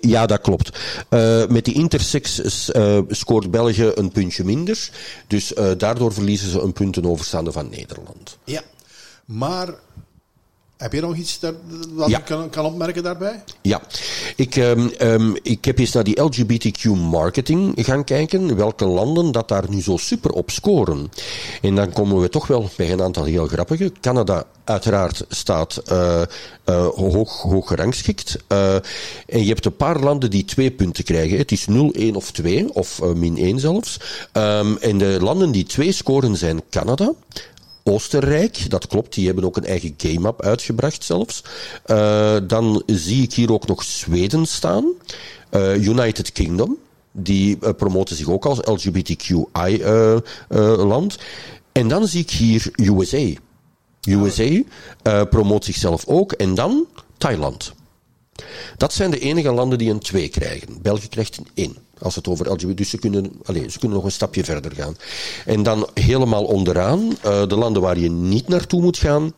Ja, 0.00 0.26
dat 0.26 0.40
klopt. 0.40 0.78
Uh, 1.10 1.46
met 1.46 1.64
die 1.64 1.74
intersex 1.74 2.40
uh, 2.70 2.98
scoort 3.08 3.50
België 3.50 3.92
een 3.94 4.12
puntje 4.12 4.44
minder. 4.44 4.90
Dus 5.26 5.52
uh, 5.52 5.70
daardoor 5.78 6.12
verliezen 6.12 6.50
ze 6.50 6.60
een 6.60 6.72
punt 6.72 6.92
ten 6.94 7.06
overstaande 7.06 7.52
van 7.52 7.68
Nederland. 7.68 8.38
Ja. 8.44 8.62
Maar 9.24 9.68
heb 10.76 10.92
je 10.92 11.00
nog 11.00 11.16
iets 11.16 11.38
daar, 11.38 11.52
wat 11.90 12.08
Ja. 12.08 12.16
je 12.18 12.24
kan, 12.24 12.50
kan 12.50 12.64
opmerken 12.64 13.02
daarbij? 13.02 13.44
Ja, 13.62 13.80
ik, 14.40 14.56
ehm, 14.56 14.88
ehm, 14.98 15.34
ik 15.42 15.64
heb 15.64 15.78
eens 15.78 15.92
naar 15.92 16.04
die 16.04 16.20
LGBTQ 16.20 16.84
marketing 16.84 17.72
gaan 17.76 18.04
kijken. 18.04 18.56
Welke 18.56 18.84
landen 18.84 19.32
dat 19.32 19.48
daar 19.48 19.64
nu 19.68 19.82
zo 19.82 19.96
super 19.96 20.30
op 20.30 20.50
scoren. 20.50 21.10
En 21.62 21.74
dan 21.74 21.92
komen 21.92 22.20
we 22.20 22.28
toch 22.28 22.46
wel 22.46 22.70
bij 22.76 22.92
een 22.92 23.02
aantal 23.02 23.24
heel 23.24 23.46
grappige. 23.46 23.92
Canada 24.00 24.44
uiteraard 24.64 25.24
staat 25.28 25.76
eh, 25.76 26.22
hoog, 26.94 27.42
hoog 27.42 27.66
gerangschikt. 27.66 28.36
Eh, 28.46 28.74
en 29.26 29.40
je 29.40 29.48
hebt 29.48 29.64
een 29.64 29.76
paar 29.76 30.00
landen 30.00 30.30
die 30.30 30.44
twee 30.44 30.70
punten 30.70 31.04
krijgen. 31.04 31.38
Het 31.38 31.52
is 31.52 31.66
0, 31.66 31.90
1 31.92 32.16
of 32.16 32.30
2, 32.30 32.74
of 32.74 33.02
min 33.14 33.36
1 33.38 33.58
zelfs. 33.58 33.96
Ehm, 34.32 34.76
en 34.80 34.98
de 34.98 35.18
landen 35.20 35.50
die 35.50 35.64
twee 35.64 35.92
scoren 35.92 36.36
zijn 36.36 36.62
Canada. 36.70 37.12
Oostenrijk, 37.90 38.70
dat 38.70 38.86
klopt, 38.86 39.14
die 39.14 39.26
hebben 39.26 39.44
ook 39.44 39.56
een 39.56 39.64
eigen 39.64 39.94
game-up 39.96 40.42
uitgebracht 40.42 41.04
zelfs. 41.04 41.44
Eh, 41.84 42.36
dan 42.46 42.82
zie 42.86 43.22
ik 43.22 43.32
hier 43.32 43.52
ook 43.52 43.66
nog 43.66 43.82
Zweden 43.82 44.46
staan. 44.46 44.84
Eh, 45.50 45.86
United 45.86 46.32
Kingdom, 46.32 46.76
die 47.12 47.58
eh, 47.60 47.70
promoten 47.76 48.16
zich 48.16 48.28
ook 48.28 48.46
als 48.46 48.58
LGBTQI-land. 48.64 51.18
en 51.72 51.88
dan 51.88 52.06
zie 52.06 52.20
ik 52.20 52.30
hier 52.30 52.70
USA. 52.74 53.32
USA 54.08 54.62
promoot 55.24 55.64
zichzelf 55.64 56.06
ook. 56.06 56.32
En 56.32 56.54
dan 56.54 56.86
Thailand. 57.18 57.72
Dat 58.76 58.92
zijn 58.92 59.10
de 59.10 59.18
enige 59.18 59.52
landen 59.52 59.78
die 59.78 59.90
een 59.90 59.98
2 59.98 60.28
krijgen. 60.28 60.82
België 60.82 61.08
krijgt 61.08 61.36
een 61.36 61.46
1. 61.54 61.76
Als 62.00 62.14
het 62.14 62.28
over 62.28 62.52
LGBT... 62.52 62.76
Dus 62.76 62.90
ze 62.90 62.98
kunnen, 62.98 63.32
allez, 63.44 63.72
ze 63.72 63.78
kunnen 63.78 63.96
nog 63.96 64.06
een 64.06 64.12
stapje 64.12 64.44
verder 64.44 64.72
gaan. 64.74 64.96
En 65.46 65.62
dan 65.62 65.88
helemaal 65.94 66.44
onderaan, 66.44 67.16
eh, 67.22 67.46
de 67.46 67.56
landen 67.56 67.82
waar 67.82 67.98
je 67.98 68.10
niet 68.10 68.48
naartoe 68.48 68.82
moet 68.82 68.98
gaan. 68.98 69.32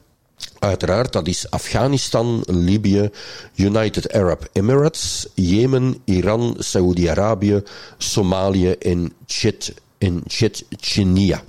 Uiteraard, 0.58 1.12
dat 1.12 1.26
is 1.26 1.50
Afghanistan, 1.50 2.42
Libië, 2.46 3.10
United 3.54 4.12
Arab 4.12 4.48
Emirates, 4.52 5.26
Jemen, 5.34 5.96
Iran, 6.04 6.56
Saoedi-Arabië, 6.58 7.62
Somalië 7.98 8.70
en 8.70 9.12
Tsjetsjenia. 10.26 11.42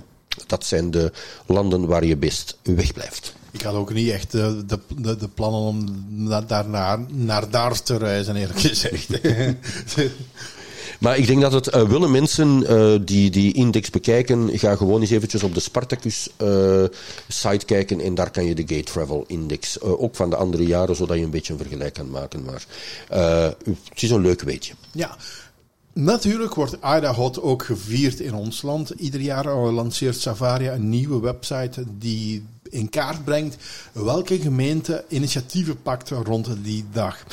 Dat 0.46 0.64
zijn 0.66 0.90
de 0.90 1.12
landen 1.46 1.86
waar 1.86 2.04
je 2.04 2.16
best 2.16 2.58
wegblijft. 2.62 3.34
Ik 3.50 3.62
had 3.62 3.74
ook 3.74 3.92
niet 3.92 4.10
echt 4.10 4.34
eh, 4.34 4.52
de, 4.66 4.78
de, 4.96 5.16
de 5.16 5.28
plannen 5.28 5.60
om 5.60 6.04
na- 6.08 6.40
daarna, 6.40 7.00
naar 7.08 7.50
daar 7.50 7.82
te 7.82 7.96
reizen, 7.96 8.36
eerlijk 8.36 8.60
gezegd. 8.60 9.08
Maar 11.00 11.18
ik 11.18 11.26
denk 11.26 11.40
dat 11.40 11.52
het 11.52 11.68
eh, 11.68 11.82
willen 11.82 12.10
mensen 12.10 12.66
eh, 12.66 13.00
die 13.04 13.30
die 13.30 13.52
index 13.52 13.90
bekijken, 13.90 14.58
ga 14.58 14.76
gewoon 14.76 15.00
eens 15.00 15.10
eventjes 15.10 15.42
op 15.42 15.54
de 15.54 15.60
Spartacus 15.60 16.28
eh, 16.36 16.84
site 17.28 17.64
kijken 17.64 18.00
en 18.00 18.14
daar 18.14 18.30
kan 18.30 18.44
je 18.44 18.54
de 18.54 18.64
Gay 18.66 18.82
Travel 18.82 19.24
Index, 19.26 19.80
ook 19.80 20.16
van 20.16 20.30
de 20.30 20.36
andere 20.36 20.66
jaren, 20.66 20.96
zodat 20.96 21.16
je 21.16 21.24
een 21.24 21.30
beetje 21.30 21.52
een 21.52 21.58
vergelijk 21.58 21.94
kan 21.94 22.10
maken. 22.10 22.44
Maar 22.44 22.64
het 23.88 24.02
is 24.02 24.10
een 24.10 24.20
leuk 24.20 24.42
weetje. 24.42 24.72
Ja, 24.92 25.16
natuurlijk 25.92 26.54
wordt 26.54 26.74
Idaho 26.74 27.32
ook 27.40 27.64
gevierd 27.64 28.20
in 28.20 28.34
ons 28.34 28.62
land. 28.62 28.90
Ieder 28.90 29.20
jaar 29.20 29.54
lanceert 29.54 30.20
Savaria 30.20 30.72
een 30.72 30.88
nieuwe 30.88 31.20
website 31.20 31.84
die 31.98 32.44
in 32.70 32.90
kaart 32.90 33.24
brengt 33.24 33.56
welke 33.92 34.38
gemeente 34.38 35.04
initiatieven 35.08 35.82
pakt 35.82 36.10
rond 36.10 36.48
die 36.62 36.84
dag. 36.92 37.24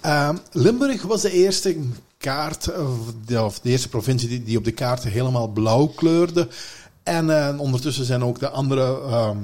Ehm, 0.00 0.36
Limburg 0.52 1.02
was 1.02 1.22
de 1.22 1.32
eerste 1.32 1.76
kaart, 2.20 2.66
eh, 2.66 2.88
de- 3.26 3.42
of 3.42 3.60
de 3.60 3.70
eerste 3.70 3.88
provincie 3.88 4.28
die, 4.28 4.42
die 4.42 4.56
op 4.58 4.64
de 4.64 4.72
kaart 4.72 5.02
helemaal 5.04 5.48
blauw 5.48 5.86
kleurde. 5.86 6.48
En 7.02 7.30
eh, 7.48 7.60
ondertussen 7.60 8.04
zijn 8.04 8.24
ook 8.24 8.38
de 8.38 8.48
andere 8.48 9.00
ehm, 9.00 9.36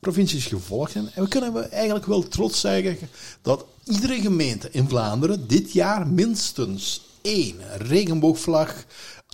provincies 0.00 0.46
gevolgd. 0.46 0.94
En 0.94 1.10
we 1.14 1.28
kunnen 1.28 1.70
eigenlijk 1.70 2.06
wel 2.06 2.28
trots 2.28 2.60
zeggen 2.60 2.98
dat 3.42 3.64
iedere 3.84 4.20
gemeente 4.20 4.68
in 4.70 4.88
Vlaanderen 4.88 5.48
dit 5.48 5.72
jaar 5.72 6.06
minstens 6.06 7.02
één 7.22 7.56
regenboogvlag 7.78 8.84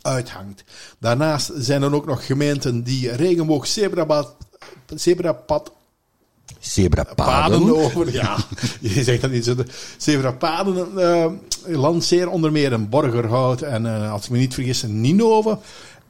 uithangt. 0.02 0.64
Daarnaast 0.98 1.50
zijn 1.54 1.82
er 1.82 1.94
ook 1.94 2.06
nog 2.06 2.26
gemeenten 2.26 2.82
die 2.82 3.10
regenboog 3.12 3.66
zebrapad, 3.66 4.34
zebrapad 4.94 5.72
Zebrapaden. 6.58 7.24
paden 7.24 7.76
over. 7.76 8.12
Ja, 8.12 8.36
je 8.80 9.02
zegt 9.02 9.20
dat 9.20 9.30
niet 9.30 9.44
zo. 9.44 9.54
Zebrapaden 9.96 10.98
eh 10.98 11.26
lanceren 11.66 12.30
onder 12.30 12.52
meer 12.52 12.72
in 12.72 12.88
Borgerhout 12.88 13.62
en 13.62 13.86
eh, 13.86 14.12
als 14.12 14.24
ik 14.24 14.30
me 14.30 14.38
niet 14.38 14.54
vergis 14.54 14.82
in 14.82 15.00
Ninove. 15.00 15.58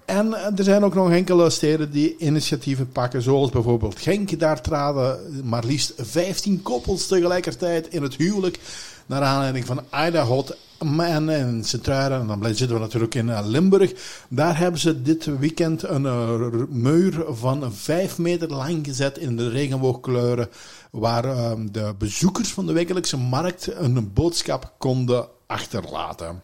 En 0.04 0.34
eh, 0.34 0.58
er 0.58 0.64
zijn 0.64 0.84
ook 0.84 0.94
nog 0.94 1.10
enkele 1.10 1.50
steden 1.50 1.90
die 1.90 2.16
initiatieven 2.18 2.88
pakken, 2.92 3.22
zoals 3.22 3.50
bijvoorbeeld 3.50 3.98
Genk. 3.98 4.38
Daar 4.38 4.60
traden 4.60 5.18
maar 5.44 5.64
liefst 5.64 5.92
15 5.96 6.62
koppels 6.62 7.06
tegelijkertijd 7.06 7.88
in 7.88 8.02
het 8.02 8.16
huwelijk. 8.16 8.58
Naar 9.06 9.22
aanleiding 9.22 9.66
van 9.66 9.80
Idaho 10.06 10.44
en, 10.78 11.28
en 11.28 11.64
Sint-Truiden. 11.64 12.20
En 12.20 12.26
dan 12.26 12.54
zitten 12.54 12.76
we 12.76 12.82
natuurlijk 12.82 13.14
in 13.14 13.30
eh, 13.30 13.40
Limburg. 13.44 13.92
Daar 14.28 14.58
hebben 14.58 14.80
ze 14.80 15.02
dit 15.02 15.38
weekend 15.38 15.82
een 15.82 16.06
eh, 16.06 16.40
muur 16.68 17.24
van 17.28 17.72
5 17.72 18.18
meter 18.18 18.48
lang 18.48 18.86
gezet 18.86 19.18
in 19.18 19.36
de 19.36 19.48
regenboogkleuren. 19.48 20.48
Waar 20.90 21.24
eh, 21.24 21.52
de 21.70 21.94
bezoekers 21.98 22.52
van 22.52 22.66
de 22.66 22.72
wekelijkse 22.72 23.16
markt 23.16 23.68
een 23.78 24.12
boodschap 24.12 24.72
konden 24.78 25.28
achterlaten. 25.46 26.42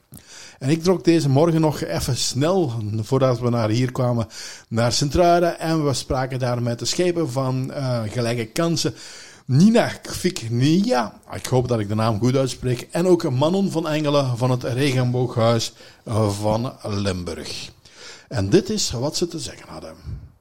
En 0.59 0.68
ik 0.68 0.83
trok 0.83 1.05
deze 1.05 1.28
morgen 1.28 1.61
nog 1.61 1.83
even 1.83 2.16
snel, 2.16 2.72
voordat 3.01 3.41
we 3.41 3.51
naar 3.51 3.68
hier 3.68 3.93
kwamen, 3.93 4.26
naar 4.68 4.93
Sint-Truiden. 4.93 5.59
En 5.59 5.87
we 5.87 5.93
spraken 5.93 6.39
daar 6.39 6.62
met 6.62 6.78
de 6.78 6.85
schepen 6.85 7.30
van 7.30 7.72
eh, 7.72 8.01
Gelijke 8.07 8.47
Kansen. 8.47 8.95
Nina 9.53 9.88
Kviknia, 10.03 11.12
ik 11.34 11.46
hoop 11.46 11.68
dat 11.68 11.80
ik 11.80 11.88
de 11.88 11.94
naam 11.94 12.18
goed 12.18 12.36
uitspreek. 12.36 12.88
En 12.90 13.07
ook 13.07 13.30
Manon 13.30 13.70
van 13.70 13.88
Engelen 13.88 14.36
van 14.36 14.50
het 14.50 14.62
Regenbooghuis 14.62 15.72
van 16.40 16.72
Limburg. 16.82 17.70
En 18.28 18.50
dit 18.50 18.70
is 18.70 18.90
wat 18.90 19.16
ze 19.16 19.28
te 19.28 19.38
zeggen 19.38 19.68
hadden. 19.68 19.94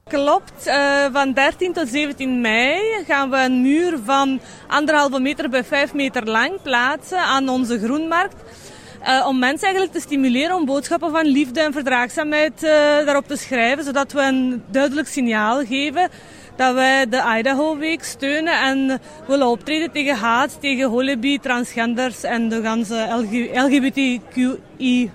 Klopt. 0.04 0.66
Eh, 0.66 1.04
van 1.12 1.32
13 1.32 1.72
tot 1.72 1.88
17 1.88 2.40
mei 2.40 3.04
gaan 3.06 3.30
we 3.30 3.36
een 3.36 3.62
muur 3.62 3.98
van 4.04 4.40
anderhalve 4.68 5.20
meter 5.20 5.50
bij 5.50 5.64
5 5.64 5.94
meter 5.94 6.24
lang 6.24 6.62
plaatsen 6.62 7.18
aan 7.18 7.48
onze 7.48 7.78
groenmarkt. 7.78 8.36
Eh, 9.02 9.26
om 9.28 9.38
mensen 9.38 9.64
eigenlijk 9.64 9.94
te 9.94 10.00
stimuleren 10.00 10.56
om 10.56 10.64
boodschappen 10.64 11.10
van 11.10 11.26
liefde 11.26 11.60
en 11.60 11.72
verdraagzaamheid 11.72 12.62
eh, 12.62 12.70
daarop 13.04 13.26
te 13.26 13.36
schrijven, 13.36 13.84
zodat 13.84 14.12
we 14.12 14.20
een 14.20 14.62
duidelijk 14.70 15.08
signaal 15.08 15.64
geven 15.64 16.08
dat 16.56 16.74
wij 16.74 17.08
de 17.08 17.36
Idaho 17.38 17.76
Week 17.76 18.02
steunen 18.02 18.60
en 18.60 19.00
willen 19.26 19.46
optreden 19.46 19.90
tegen 19.90 20.16
haat, 20.16 20.60
tegen 20.60 20.88
holibi, 20.88 21.38
transgenders 21.38 22.22
en 22.22 22.48
de 22.48 22.62
ganse 22.62 23.06
LG 23.10 23.54
LGBTQI 23.54 25.10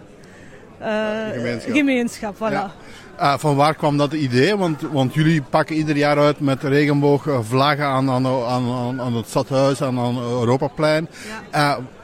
eh, 0.80 0.90
Gemeenschap. 1.34 1.76
gemeenschap. 1.76 2.36
Voilà. 2.36 2.52
Ja. 2.52 2.72
Ah, 3.18 3.40
van 3.40 3.56
waar 3.56 3.76
kwam 3.76 3.98
dat 3.98 4.14
idee? 4.14 4.58
Want, 4.58 4.82
want 4.82 5.14
jullie 5.14 5.42
pakken 5.42 5.76
ieder 5.76 5.96
jaar 5.96 6.18
uit 6.18 6.40
met 6.40 6.64
regenboogvlaggen 6.64 7.86
aan, 7.86 8.10
aan, 8.10 8.28
aan, 8.28 8.72
aan, 8.72 9.02
aan 9.02 9.16
het 9.16 9.28
stadhuis, 9.28 9.82
aan, 9.82 10.00
aan 10.00 10.18
Europaplein. 10.18 11.10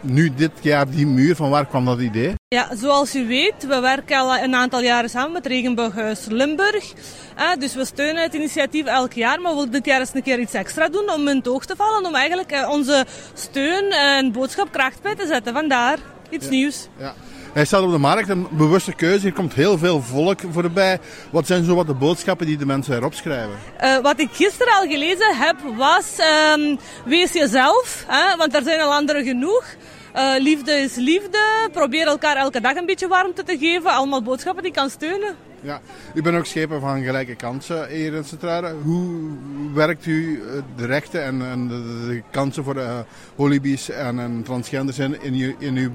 Nu 0.01 0.33
dit 0.35 0.51
jaar 0.61 0.89
die 0.89 1.07
muur, 1.07 1.35
van 1.35 1.49
waar 1.49 1.65
kwam 1.65 1.85
dat 1.85 1.99
idee? 1.99 2.33
Ja, 2.47 2.75
zoals 2.75 3.15
u 3.15 3.27
weet, 3.27 3.67
we 3.67 3.79
werken 3.79 4.17
al 4.17 4.37
een 4.37 4.55
aantal 4.55 4.81
jaren 4.81 5.09
samen 5.09 5.31
met 5.31 5.45
Regenbooghuis 5.45 6.25
Limburg. 6.29 6.93
Eh, 7.35 7.51
dus 7.59 7.75
we 7.75 7.85
steunen 7.85 8.21
het 8.23 8.33
initiatief 8.33 8.85
elk 8.85 9.13
jaar, 9.13 9.41
maar 9.41 9.51
we 9.51 9.57
willen 9.57 9.71
dit 9.71 9.85
jaar 9.85 9.99
eens 9.99 10.13
een 10.13 10.23
keer 10.23 10.39
iets 10.39 10.53
extra 10.53 10.89
doen 10.89 11.09
om 11.11 11.27
in 11.27 11.37
het 11.37 11.47
oog 11.47 11.65
te 11.65 11.75
vallen. 11.75 12.05
Om 12.05 12.15
eigenlijk 12.15 12.51
eh, 12.51 12.69
onze 12.69 13.05
steun 13.33 13.91
en 13.91 14.31
boodschap 14.31 14.71
kracht 14.71 15.01
bij 15.01 15.15
te 15.15 15.27
zetten. 15.27 15.53
Vandaar 15.53 15.97
iets 16.29 16.49
nieuws. 16.49 16.87
Ja. 16.97 17.13
Hij 17.53 17.65
staat 17.65 17.81
op 17.81 17.91
de 17.91 17.97
markt, 17.97 18.29
een 18.29 18.47
bewuste 18.51 18.93
keuze. 18.93 19.21
Hier 19.21 19.33
komt 19.33 19.53
heel 19.53 19.77
veel 19.77 20.01
volk 20.01 20.39
voorbij. 20.51 20.99
Wat 21.31 21.47
zijn 21.47 21.63
zo 21.63 21.75
wat 21.75 21.87
de 21.87 21.93
boodschappen 21.93 22.45
die 22.45 22.57
de 22.57 22.65
mensen 22.65 22.95
erop 22.95 23.13
schrijven? 23.13 23.55
Eh, 23.77 23.97
wat 23.97 24.19
ik 24.19 24.29
gisteren 24.31 24.73
al 24.73 24.87
gelezen 24.87 25.35
heb, 25.35 25.55
was 25.77 26.15
ehm, 26.17 26.75
wees 27.05 27.33
jezelf, 27.33 28.03
hè, 28.07 28.37
want 28.37 28.55
er 28.55 28.63
zijn 28.63 28.81
al 28.81 28.93
anderen 28.93 29.23
genoeg. 29.23 29.65
Eh, 30.13 30.33
liefde 30.37 30.71
is 30.71 30.95
liefde. 30.95 31.69
Probeer 31.71 32.07
elkaar 32.07 32.35
elke 32.35 32.61
dag 32.61 32.75
een 32.75 32.85
beetje 32.85 33.07
warmte 33.07 33.43
te 33.43 33.57
geven. 33.57 33.91
Allemaal 33.91 34.23
boodschappen 34.23 34.63
die 34.63 34.71
kan 34.71 34.89
steunen. 34.89 35.35
Ja, 35.63 35.81
u 36.13 36.21
bent 36.21 36.37
ook 36.37 36.45
schepen 36.45 36.79
van 36.79 37.03
gelijke 37.03 37.35
kansen 37.35 37.87
hier 37.87 38.13
in 38.13 38.23
Centrale. 38.23 38.75
Hoe 38.83 39.31
werkt 39.73 40.05
u 40.05 40.41
eh, 40.41 40.61
de 40.75 40.85
rechten 40.85 41.23
en, 41.23 41.41
en 41.41 41.67
de, 41.67 42.21
kansen 42.31 42.63
voor 42.63 42.73
de 42.73 43.03
holibies 43.35 43.89
en, 43.89 44.19
en 44.19 44.43
transgenders 44.43 44.99
in, 44.99 45.21
in, 45.21 45.33
uw, 45.33 45.55
in, 45.59 45.77
uw, 45.77 45.91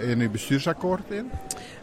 in 0.00 0.20
uw 0.20 0.30
bestuursakkoord 0.30 1.10
in? 1.10 1.30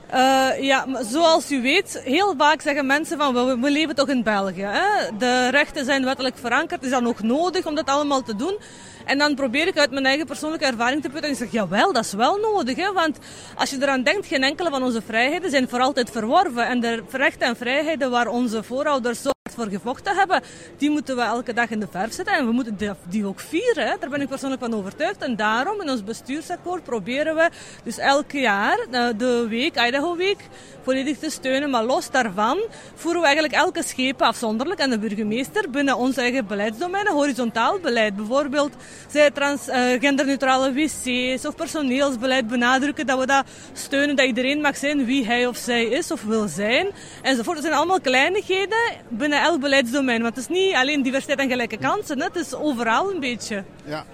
Eh, 0.09 0.49
ja, 0.59 0.85
zoals 1.01 1.51
u 1.51 1.61
weet, 1.61 2.01
heel 2.03 2.33
vaak 2.37 2.61
zeggen 2.61 2.85
mensen 2.85 3.17
van 3.17 3.33
we, 3.33 3.59
we 3.59 3.71
leven 3.71 3.95
toch 3.95 4.09
in 4.09 4.23
België. 4.23 4.65
Hè? 4.65 5.17
De 5.17 5.49
rechten 5.49 5.85
zijn 5.85 6.05
wettelijk 6.05 6.37
verankerd. 6.37 6.83
Is 6.83 6.89
dat 6.89 7.01
nog 7.01 7.21
nodig 7.21 7.65
om 7.65 7.75
dat 7.75 7.89
allemaal 7.89 8.23
te 8.23 8.35
doen? 8.35 8.57
En 9.05 9.17
dan 9.17 9.35
probeer 9.35 9.67
ik 9.67 9.77
uit 9.77 9.91
mijn 9.91 10.05
eigen 10.05 10.25
persoonlijke 10.25 10.65
ervaring 10.65 11.01
te 11.01 11.09
putten. 11.09 11.29
En 11.29 11.31
ik 11.31 11.37
zeg, 11.37 11.51
jawel, 11.51 11.93
dat 11.93 12.05
is 12.05 12.13
wel 12.13 12.37
nodig. 12.37 12.75
Hè? 12.75 12.93
Want 12.93 13.17
als 13.55 13.69
je 13.69 13.77
eraan 13.81 14.03
denkt, 14.03 14.27
geen 14.27 14.43
enkele 14.43 14.69
van 14.69 14.83
onze 14.83 15.01
vrijheden 15.01 15.49
zijn 15.49 15.69
voor 15.69 15.79
altijd 15.79 16.09
verworven. 16.11 16.67
En 16.67 16.79
de 16.79 17.03
rechten 17.11 17.47
en 17.47 17.55
vrijheden 17.55 18.11
waar 18.11 18.27
onze 18.27 18.63
voorouders 18.63 19.21
zo 19.21 19.31
voor 19.53 19.67
gevochten 19.67 20.15
hebben, 20.15 20.41
die 20.77 20.89
moeten 20.89 21.15
we 21.15 21.21
elke 21.21 21.53
dag 21.53 21.69
in 21.69 21.79
de 21.79 21.87
verf 21.91 22.13
zetten 22.13 22.35
en 22.35 22.45
we 22.45 22.51
moeten 22.51 22.97
die, 23.09 23.25
ook 23.25 23.39
vieren. 23.39 23.97
Daar 23.99 24.09
ben 24.09 24.21
ik 24.21 24.27
persoonlijk 24.27 24.61
van 24.61 24.73
overtuigd. 24.73 25.21
En 25.21 25.35
daarom 25.35 25.81
in 25.81 25.89
ons 25.89 26.03
bestuursakkoord 26.03 26.83
proberen 26.83 27.35
we 27.35 27.49
dus 27.83 27.97
elk 27.97 28.31
jaar 28.31 28.77
eh, 28.91 29.07
de 29.17 29.45
week, 29.49 29.85
Idaho 29.87 30.15
Week, 30.15 30.39
volledig 30.81 31.17
te 31.17 31.29
steunen. 31.29 31.69
Maar 31.69 31.83
los 31.83 32.11
daarvan 32.11 32.57
voeren 32.95 33.21
we 33.21 33.27
eigenlijk 33.27 33.55
elke 33.55 33.83
schepen 33.83 34.27
afzonderlijk 34.27 34.79
en 34.79 34.89
de 34.89 34.99
burgemeester 34.99 35.69
binnen 35.69 35.97
ons 35.97 36.17
eigen 36.17 36.47
beleidsdomein, 36.47 37.07
horizontaal 37.07 37.79
beleid. 37.79 38.15
Bijvoorbeeld 38.15 38.73
zij 39.09 39.31
trans, 39.31 39.67
uh, 39.67 39.75
genderneutrale 39.75 40.73
wc's 40.73 41.45
of 41.45 41.55
personeelsbeleid 41.55 42.47
benadrukken 42.47 43.05
dat 43.05 43.19
we 43.19 43.25
dat 43.25 43.45
steunen, 43.73 44.15
dat 44.15 44.25
iedereen 44.25 44.61
mag 44.61 44.77
zijn 44.77 45.05
wie 45.05 45.25
hij 45.25 45.47
of 45.47 45.57
zij 45.57 45.85
is 45.85 46.11
of 46.11 46.23
wil 46.23 46.47
zijn. 46.47 46.87
Enzovoort. 47.21 47.55
Dat 47.55 47.65
zijn 47.65 47.77
allemaal 47.77 48.01
kleinigheden 48.01 48.77
binnen 49.09 49.36
elk 49.41 49.59
beleidsdomein. 49.59 50.21
Want 50.21 50.35
het 50.35 50.49
is 50.49 50.55
niet 50.57 50.75
alleen 50.75 51.01
diversiteit 51.01 51.39
en 51.39 51.49
gelijke 51.49 51.77
kansen, 51.77 52.21
het 52.21 52.35
is 52.35 52.53
overal 52.53 53.13
een 53.13 53.19
beetje. 53.19 53.63
Ja. 53.85 54.05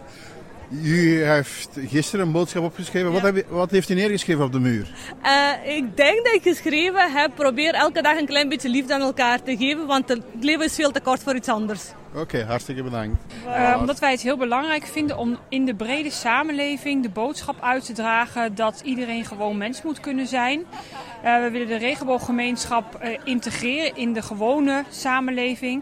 U 0.82 1.24
heeft 1.24 1.70
gisteren 1.88 2.26
een 2.26 2.32
boodschap 2.32 2.64
opgeschreven. 2.64 3.12
Wat, 3.12 3.22
heb 3.22 3.36
je, 3.36 3.46
wat, 3.50 3.72
heeft 3.72 3.90
u 3.90 3.94
neergeschreven 3.94 4.46
op 4.46 4.52
de 4.52 4.60
muur? 4.60 4.88
Uh, 5.24 5.76
ik 5.76 5.98
denk 5.98 6.26
dat 6.26 6.34
ik 6.34 6.42
geschreven 6.42 7.12
heb: 7.12 7.32
probeer 7.36 7.74
elke 7.74 8.02
dag 8.02 8.18
een 8.18 8.26
klein 8.26 8.50
beetje 8.50 8.70
liefde 8.70 8.94
aan 8.94 9.02
elkaar 9.02 9.44
te 9.44 9.58
geven, 9.58 9.86
want 9.86 10.10
het 10.10 10.22
leven 10.40 10.66
is 10.66 10.76
veel 10.76 10.92
te 10.92 11.00
kort 11.00 11.24
voor 11.24 11.36
iets 11.36 11.48
anders. 11.48 11.84
Oké, 12.16 12.44
hartstikke 12.44 12.84
bedankt. 12.84 13.34
Uh, 13.46 13.78
omdat 13.80 14.00
wij 14.00 14.12
het 14.12 14.22
heel 14.22 14.38
belangrijk 14.38 14.86
vinden 14.86 15.18
om 15.18 15.38
in 15.50 15.66
de 15.66 15.74
brede 15.74 16.10
samenleving 16.10 17.04
de 17.04 17.10
boodschap 17.10 17.62
uit 17.62 17.86
te 17.86 17.94
dragen 17.94 18.56
dat 18.56 18.82
iedereen 18.84 19.26
gewoon 19.26 19.58
mens 19.58 19.82
moet 19.82 20.00
kunnen 20.00 20.28
zijn. 20.28 20.60
Uh, 20.60 21.42
we 21.42 21.50
willen 21.52 21.68
de 21.68 21.78
regenbooggemeenschap 21.78 23.04
integreren 23.24 23.96
in 23.96 24.14
de 24.14 24.22
gewone 24.22 24.84
samenleving. 24.90 25.82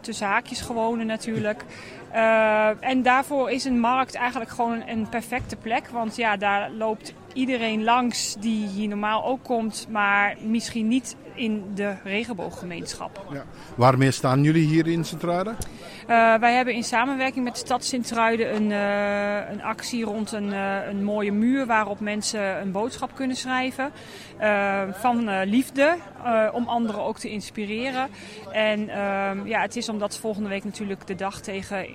Tussen 0.00 0.26
haakjes 0.26 0.60
gewone 0.60 1.04
natuurlijk. 1.04 1.64
En 2.80 3.02
daarvoor 3.02 3.50
is 3.50 3.64
een 3.64 3.80
markt 3.80 4.14
eigenlijk 4.14 4.50
gewoon 4.50 4.82
een 4.86 5.08
perfecte 5.08 5.56
plek. 5.56 5.88
Want 5.88 6.16
ja, 6.16 6.36
daar 6.36 6.70
loopt 6.70 7.14
iedereen 7.32 7.84
langs 7.84 8.36
die 8.38 8.66
hier 8.66 8.88
normaal 8.88 9.24
ook 9.24 9.42
komt, 9.42 9.86
maar 9.90 10.36
misschien 10.40 10.88
niet 10.88 11.16
in 11.34 11.64
de 11.74 11.94
regenbooggemeenschap. 12.04 13.26
Ja. 13.32 13.44
Waarmee 13.74 14.10
staan 14.10 14.42
jullie 14.42 14.66
hier 14.66 14.86
in 14.86 15.04
Sint-Truiden? 15.04 15.56
Uh, 16.02 16.34
wij 16.34 16.54
hebben 16.54 16.74
in 16.74 16.84
samenwerking 16.84 17.44
met 17.44 17.52
de 17.52 17.58
stad 17.58 17.84
Sint-Truiden 17.84 18.54
een, 18.54 18.70
uh, 18.70 19.50
een 19.50 19.62
actie 19.62 20.04
rond 20.04 20.32
een, 20.32 20.48
uh, 20.48 20.86
een 20.88 21.04
mooie 21.04 21.32
muur 21.32 21.66
waarop 21.66 22.00
mensen 22.00 22.60
een 22.60 22.72
boodschap 22.72 23.14
kunnen 23.14 23.36
schrijven. 23.36 23.92
Van 24.92 25.42
liefde, 25.44 25.96
om 26.52 26.66
anderen 26.66 27.02
ook 27.02 27.18
te 27.18 27.30
inspireren. 27.30 28.08
En 28.52 28.88
ehm, 28.88 29.46
ja, 29.46 29.60
het 29.60 29.76
is 29.76 29.88
omdat 29.88 30.18
volgende 30.18 30.48
week 30.48 30.64
natuurlijk 30.64 31.06
de 31.06 31.14
dag 31.14 31.40
tegen, 31.40 31.86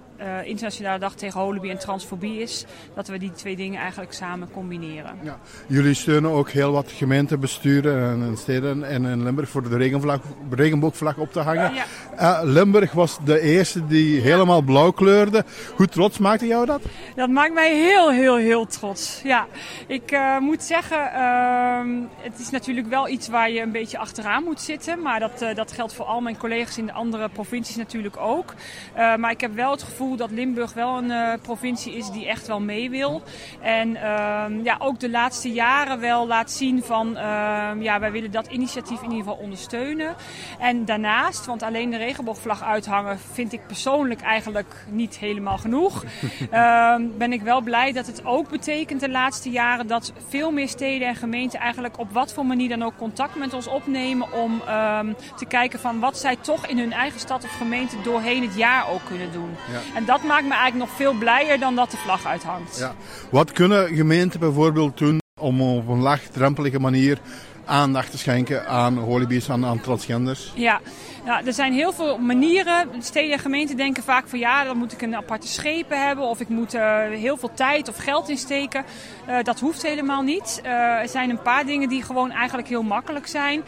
internationale 0.43 0.99
dag 0.99 1.15
tegen 1.15 1.39
holobie 1.39 1.71
en 1.71 1.79
transfobie 1.79 2.41
is, 2.41 2.65
dat 2.95 3.07
we 3.07 3.17
die 3.17 3.31
twee 3.31 3.55
dingen 3.55 3.79
eigenlijk 3.79 4.13
samen 4.13 4.51
combineren. 4.51 5.15
Ja. 5.21 5.39
Jullie 5.67 5.93
steunen 5.93 6.31
ook 6.31 6.49
heel 6.49 6.71
wat 6.71 6.91
gemeentebesturen 6.91 8.11
en, 8.11 8.27
en 8.27 8.37
steden 8.37 8.83
en 8.83 9.05
in 9.05 9.23
Limburg 9.23 9.49
voor 9.49 9.69
de 9.69 9.77
regenvlag, 9.77 10.19
regenboogvlag 10.49 11.17
op 11.17 11.31
te 11.31 11.39
hangen. 11.39 11.71
Ja. 12.17 12.43
Limburg 12.43 12.91
was 12.91 13.17
de 13.25 13.39
eerste 13.39 13.87
die 13.87 14.21
helemaal 14.21 14.61
blauw 14.61 14.91
kleurde. 14.91 15.43
Hoe 15.75 15.87
trots 15.87 16.17
maakte 16.17 16.47
jou 16.47 16.65
dat? 16.65 16.81
Dat 17.15 17.29
maakt 17.29 17.53
mij 17.53 17.75
heel, 17.75 18.11
heel, 18.11 18.37
heel 18.37 18.65
trots. 18.65 19.21
Ja, 19.23 19.47
ik 19.87 20.19
moet 20.39 20.63
zeggen, 20.63 21.11
uh, 21.15 22.35
is 22.39 22.49
natuurlijk 22.49 22.87
wel 22.87 23.07
iets 23.07 23.27
waar 23.27 23.51
je 23.51 23.61
een 23.61 23.71
beetje 23.71 23.97
achteraan 23.97 24.43
moet 24.43 24.61
zitten. 24.61 25.01
Maar 25.01 25.19
dat, 25.19 25.41
uh, 25.41 25.55
dat 25.55 25.71
geldt 25.71 25.93
voor 25.93 26.05
al 26.05 26.21
mijn 26.21 26.37
collega's 26.37 26.77
in 26.77 26.85
de 26.85 26.91
andere 26.91 27.29
provincies 27.29 27.75
natuurlijk 27.75 28.17
ook. 28.17 28.53
Uh, 28.97 29.15
maar 29.15 29.31
ik 29.31 29.41
heb 29.41 29.53
wel 29.53 29.71
het 29.71 29.83
gevoel 29.83 30.15
dat 30.15 30.31
Limburg 30.31 30.73
wel 30.73 30.97
een 30.97 31.39
provincie 31.39 31.95
is 31.95 32.09
die 32.09 32.27
echt 32.27 32.47
wel 32.47 32.59
mee 32.59 32.89
wil. 32.89 33.21
En 33.61 33.95
ehm, 33.95 34.63
ja, 34.63 34.75
ook 34.79 34.99
de 34.99 35.09
laatste 35.09 35.51
jaren 35.51 35.99
wel 35.99 36.27
laat 36.27 36.51
zien 36.51 36.83
van, 36.83 37.17
ehm, 37.17 37.81
ja, 37.81 37.99
wij 37.99 38.11
willen 38.11 38.31
dat 38.31 38.47
initiatief 38.47 39.01
in 39.01 39.09
ieder 39.09 39.17
geval 39.17 39.43
ondersteunen. 39.43 40.15
En 40.59 40.85
daarnaast, 40.85 41.45
want 41.45 41.63
alleen 41.63 41.89
de 41.89 41.97
regenboogvlag 41.97 42.63
uithangen 42.63 43.19
vind 43.19 43.53
ik 43.53 43.67
persoonlijk 43.67 44.21
eigenlijk 44.21 44.85
niet 44.89 45.17
helemaal 45.17 45.57
genoeg. 45.57 46.03
uh, 46.51 46.95
ben 47.17 47.33
ik 47.33 47.41
wel 47.41 47.61
blij 47.61 47.91
dat 47.91 48.07
het 48.07 48.25
ook 48.25 48.49
betekent 48.49 48.99
de 48.99 49.09
laatste 49.09 49.49
jaren 49.49 49.87
dat 49.87 50.13
veel 50.27 50.51
meer 50.51 50.67
steden 50.67 51.07
en 51.07 51.15
gemeenten 51.15 51.59
eigenlijk 51.59 51.99
op 51.99 52.13
wat 52.17 52.33
voor 52.33 52.45
manier 52.45 52.69
dan 52.69 52.83
ook 52.83 52.97
contact 52.97 53.35
met 53.35 53.53
ons 53.53 53.67
opnemen 53.67 54.33
om 54.33 54.51
um, 54.51 55.15
te 55.35 55.45
kijken 55.47 55.79
van 55.79 55.99
wat 55.99 56.17
zij 56.17 56.35
toch 56.41 56.67
in 56.67 56.77
hun 56.77 56.93
eigen 56.93 57.19
stad 57.19 57.43
of 57.43 57.57
gemeente 57.57 57.95
doorheen 58.03 58.41
het 58.41 58.55
jaar 58.55 58.89
ook 58.89 59.01
kunnen 59.07 59.31
doen. 59.31 59.49
Ja. 59.71 59.95
En 59.95 60.05
dat 60.05 60.23
maakt 60.23 60.43
me 60.43 60.53
eigenlijk 60.53 60.89
nog 60.89 60.97
veel 60.97 61.13
blijer 61.13 61.59
dan 61.59 61.75
dat 61.75 61.91
de 61.91 61.97
vlag 61.97 62.25
uithangt. 62.25 62.77
Ja. 62.77 62.95
Wat 63.29 63.51
kunnen 63.51 63.95
gemeenten 63.95 64.39
bijvoorbeeld 64.39 64.97
doen 64.97 65.19
om 65.39 65.61
op 65.61 65.87
een 65.87 66.01
laagdrempelige 66.01 66.79
manier 66.79 67.17
aandacht 67.65 68.11
te 68.11 68.17
schenken 68.17 68.67
aan 68.67 68.97
holibies, 68.97 69.49
aan, 69.49 69.65
aan 69.65 69.81
transgenders? 69.81 70.51
Ja, 70.55 70.79
er 71.27 71.53
zijn 71.53 71.73
heel 71.73 71.93
veel 71.93 72.17
manieren. 72.17 72.89
Steden 72.99 73.31
en 73.31 73.39
gemeenten 73.39 73.77
denken 73.77 74.03
vaak 74.03 74.27
van 74.27 74.39
ja, 74.39 74.63
dan 74.63 74.77
moet 74.77 74.91
ik 74.91 75.01
een 75.01 75.15
aparte 75.15 75.47
schepen 75.47 76.05
hebben 76.05 76.25
of 76.25 76.39
ik 76.39 76.49
moet 76.49 76.75
uh, 76.75 76.99
heel 77.09 77.37
veel 77.37 77.53
tijd 77.53 77.89
of 77.89 77.97
geld 77.97 78.29
insteken. 78.29 78.85
Uh, 79.29 79.43
dat 79.43 79.59
hoeft 79.59 79.81
helemaal 79.81 80.21
niet. 80.21 80.61
Uh, 80.63 80.71
er 80.71 81.09
zijn 81.09 81.29
een 81.29 81.41
paar 81.41 81.65
dingen 81.65 81.89
die 81.89 82.03
gewoon 82.03 82.31
eigenlijk 82.31 82.67
heel 82.67 82.83
makkelijk 82.83 83.27
zijn. 83.27 83.63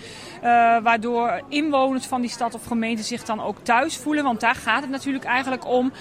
waardoor 0.84 1.41
inwoners 1.49 2.05
van 2.05 2.22
die 2.22 2.30
stad 2.30 2.53
of 2.53 2.66
gemeente 2.66 3.03
zich 3.03 3.24
dan 3.24 3.41
ook 3.41 3.57
thuis 3.64 3.97
voelen. 3.97 4.24
Want 4.24 4.39
daar 4.39 4.55
gaat 4.55 4.82
het 4.82 4.89
natuurlijk 4.89 5.24
eigenlijk 5.24 5.68
om. 5.68 5.91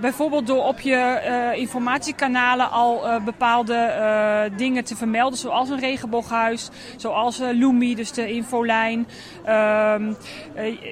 bijvoorbeeld 0.00 0.46
door 0.46 0.64
op 0.64 0.80
je 0.80 1.52
informatiekanalen 1.56 2.70
al 2.70 3.20
bepaalde 3.24 4.52
dingen 4.56 4.84
te 4.84 4.96
vermelden. 4.96 5.38
Zoals 5.38 5.68
een 5.68 5.78
regenbooghuis, 5.78 6.68
zoals 6.96 7.38
Lumi, 7.38 7.94
dus 7.94 8.12
de 8.12 8.32
infolijn. 8.32 9.06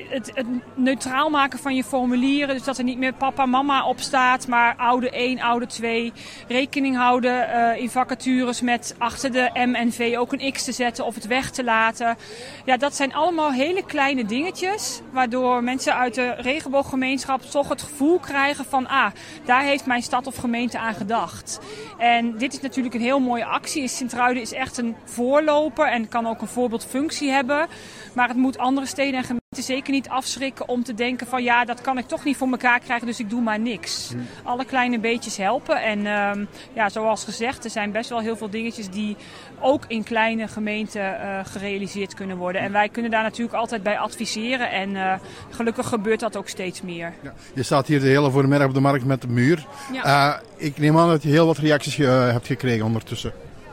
Het, 0.08 0.30
het, 0.34 0.46
neutraal 0.74 1.30
maken 1.30 1.58
van 1.58 1.74
je 1.74 1.84
formulieren. 1.84 2.54
Dus 2.54 2.64
dat 2.64 2.78
er 2.78 2.84
niet 2.84 2.98
meer 2.98 3.14
papa, 3.14 3.46
mama 3.46 3.86
op 3.86 4.00
staat, 4.00 4.46
maar 4.48 4.76
oude 4.76 5.10
1, 5.10 5.40
oude 5.40 5.66
2. 5.66 6.12
Rekening 6.48 6.96
houden 6.96 7.48
uh, 7.48 7.80
in 7.82 7.90
vacatures 7.90 8.60
met 8.60 8.94
achter 8.98 9.32
de 9.32 9.50
M 9.54 9.74
en 9.74 9.92
V 9.92 10.14
ook 10.18 10.32
een 10.32 10.52
X 10.52 10.64
te 10.64 10.72
zetten 10.72 11.04
of 11.04 11.14
het 11.14 11.26
weg 11.26 11.50
te 11.50 11.64
laten. 11.64 12.16
Ja, 12.64 12.76
dat 12.76 12.96
zijn 12.96 13.14
allemaal 13.14 13.52
hele 13.52 13.84
kleine 13.84 14.24
dingetjes. 14.24 15.00
Waardoor 15.10 15.62
mensen 15.62 15.94
uit 15.94 16.14
de 16.14 16.34
regenbooggemeenschap 16.34 17.42
toch 17.42 17.68
het 17.68 17.82
gevoel 17.82 18.18
krijgen 18.18 18.64
van... 18.64 18.86
ah, 18.86 19.10
daar 19.44 19.62
heeft 19.62 19.86
mijn 19.86 20.02
stad 20.02 20.26
of 20.26 20.36
gemeente 20.36 20.78
aan 20.78 20.94
gedacht. 20.94 21.60
En 21.98 22.38
dit 22.38 22.52
is 22.52 22.60
natuurlijk 22.60 22.94
een 22.94 23.00
heel 23.00 23.20
mooie 23.20 23.44
actie. 23.44 23.88
Sint-Truiden 23.88 24.42
is 24.42 24.52
echt 24.52 24.78
een 24.78 24.96
voorloper 25.04 25.86
en 25.86 26.08
kan 26.08 26.26
ook 26.26 26.40
een 26.40 26.48
voorbeeldfunctie 26.48 27.30
hebben. 27.30 27.66
Maar 28.14 28.28
het 28.28 28.36
moet 28.36 28.58
andere 28.58 28.86
steden 28.86 29.14
en 29.14 29.24
gemeenten 29.24 29.41
zeker 29.60 29.92
niet 29.92 30.08
afschrikken 30.08 30.68
om 30.68 30.84
te 30.84 30.94
denken 30.94 31.26
van 31.26 31.42
ja, 31.42 31.64
dat 31.64 31.80
kan 31.80 31.98
ik 31.98 32.08
toch 32.08 32.24
niet 32.24 32.36
voor 32.36 32.50
elkaar 32.50 32.80
krijgen, 32.80 33.06
dus 33.06 33.20
ik 33.20 33.30
doe 33.30 33.40
maar 33.40 33.58
niks. 33.58 34.10
Hm. 34.10 34.48
Alle 34.48 34.64
kleine 34.64 34.98
beetjes 34.98 35.36
helpen. 35.36 35.82
En 35.82 36.06
um, 36.06 36.48
ja, 36.72 36.88
zoals 36.88 37.24
gezegd, 37.24 37.64
er 37.64 37.70
zijn 37.70 37.92
best 37.92 38.10
wel 38.10 38.20
heel 38.20 38.36
veel 38.36 38.50
dingetjes 38.50 38.88
die 38.88 39.16
ook 39.60 39.84
in 39.86 40.02
kleine 40.02 40.48
gemeenten 40.48 41.02
uh, 41.02 41.38
gerealiseerd 41.44 42.14
kunnen 42.14 42.36
worden. 42.36 42.60
En 42.60 42.72
wij 42.72 42.88
kunnen 42.88 43.10
daar 43.10 43.22
natuurlijk 43.22 43.56
altijd 43.56 43.82
bij 43.82 43.98
adviseren. 43.98 44.70
En 44.70 44.90
uh, 44.90 45.14
gelukkig 45.50 45.88
gebeurt 45.88 46.20
dat 46.20 46.36
ook 46.36 46.48
steeds 46.48 46.82
meer. 46.82 47.12
Ja. 47.22 47.34
Je 47.54 47.62
staat 47.62 47.86
hier 47.86 48.00
de 48.00 48.06
hele 48.06 48.30
voormiddag 48.30 48.68
op 48.68 48.74
de 48.74 48.80
markt 48.80 49.04
met 49.04 49.20
de 49.20 49.28
muur. 49.28 49.66
Ja. 49.92 50.34
Uh, 50.34 50.40
ik 50.56 50.78
neem 50.78 50.98
aan 50.98 51.08
dat 51.08 51.22
je 51.22 51.28
heel 51.28 51.46
wat 51.46 51.58
reacties 51.58 51.96
hebt 51.96 52.46
gekregen 52.46 52.84
ondertussen. 52.84 53.32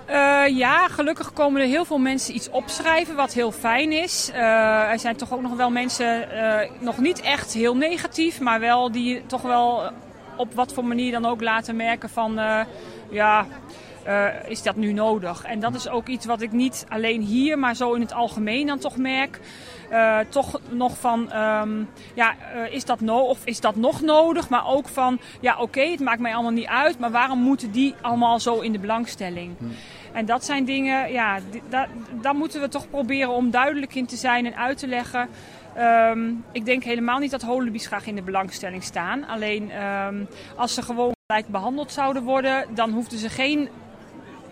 Uh, 0.10 0.58
ja, 0.58 0.88
gelukkig 0.88 1.34
komen 1.34 1.62
er 1.62 1.68
heel 1.68 1.86
veel 1.86 1.98
mensen 1.98 2.36
iets 2.36 2.50
opschrijven, 2.50 3.16
wat 3.16 3.34
heel 3.34 3.52
fijn 3.52 3.92
is. 3.92 4.30
Uh, 4.34 4.92
er 4.92 5.00
zijn 5.00 5.16
toch 5.16 5.34
ook 5.34 5.42
nog 5.42 5.56
wel 5.56 5.70
mensen, 5.70 6.28
uh, 6.34 6.82
nog 6.82 6.98
niet 6.98 7.22
echt 7.22 7.54
heel 7.54 7.76
negatief, 7.76 8.40
maar 8.40 8.60
wel 8.60 8.92
die 8.92 9.26
toch 9.26 9.42
wel 9.42 9.92
op 10.36 10.54
wat 10.54 10.74
voor 10.74 10.86
manier 10.86 11.12
dan 11.12 11.26
ook 11.26 11.42
laten 11.42 11.76
merken 11.76 12.10
van, 12.10 12.40
ja, 13.10 13.46
is 14.48 14.62
dat 14.62 14.76
nu 14.76 14.94
nodig? 14.94 15.44
En 15.44 15.60
dat 15.60 15.76
is 15.76 15.90
ook 15.90 16.08
iets 16.08 16.26
wat 16.26 16.42
ik 16.42 16.52
niet 16.52 16.86
alleen 16.90 17.22
hier, 17.22 17.60
maar 17.60 17.76
zo 17.76 17.94
in 17.94 18.02
het 18.02 18.14
algemeen 18.14 18.68
dan 18.68 18.80
toch 18.80 18.98
merk. 18.98 19.40
Toch 20.30 20.60
nog 20.70 20.98
van, 20.98 21.36
um, 21.36 21.90
ja, 22.14 22.36
is, 22.70 22.86
dat 22.86 23.02
no 23.02 23.20
of 23.20 23.40
is 23.44 23.60
dat 23.60 23.76
nog 23.76 24.02
nodig? 24.02 24.50
Maar 24.50 24.68
ook 24.68 24.88
van, 24.88 25.20
ja, 25.42 25.58
oké, 25.58 25.82
het 25.82 26.00
maakt 26.00 26.20
mij 26.20 26.34
allemaal 26.34 26.52
niet 26.52 26.68
uit, 26.68 27.00
maar 27.00 27.12
waarom 27.12 27.40
moeten 27.40 27.72
die 27.72 27.96
allemaal 28.02 28.40
zo 28.40 28.60
in 28.60 28.72
de 28.72 28.80
belangstelling? 28.80 29.56
Hm. 29.58 29.66
En 30.14 30.26
dat 30.26 30.46
zijn 30.46 30.66
dingen, 30.66 31.12
ja, 31.12 31.40
daar 32.22 32.36
moeten 32.36 32.62
we 32.62 32.68
toch 32.68 32.90
proberen 32.90 33.30
om 33.30 33.52
duidelijk 33.52 33.96
in 33.96 34.06
te 34.06 34.16
zijn 34.16 34.46
en 34.46 34.56
uit 34.56 34.78
te 34.78 34.88
leggen. 34.88 35.30
Um, 35.78 36.46
ik 36.52 36.66
denk 36.66 36.84
helemaal 36.84 37.20
niet 37.20 37.32
dat 37.32 37.42
holubies 37.42 37.88
graag 37.88 38.08
in 38.08 38.16
de 38.16 38.22
belangstelling 38.22 38.84
staan. 38.84 39.28
Alleen 39.28 39.84
um, 39.84 40.28
als 40.56 40.74
ze 40.74 40.82
gewoon 40.82 41.12
gelijk 41.26 41.48
behandeld 41.48 41.92
zouden 41.92 42.24
worden, 42.24 42.66
dan 42.74 42.92
hoefden 42.92 43.18
ze 43.18 43.30
geen 43.30 43.70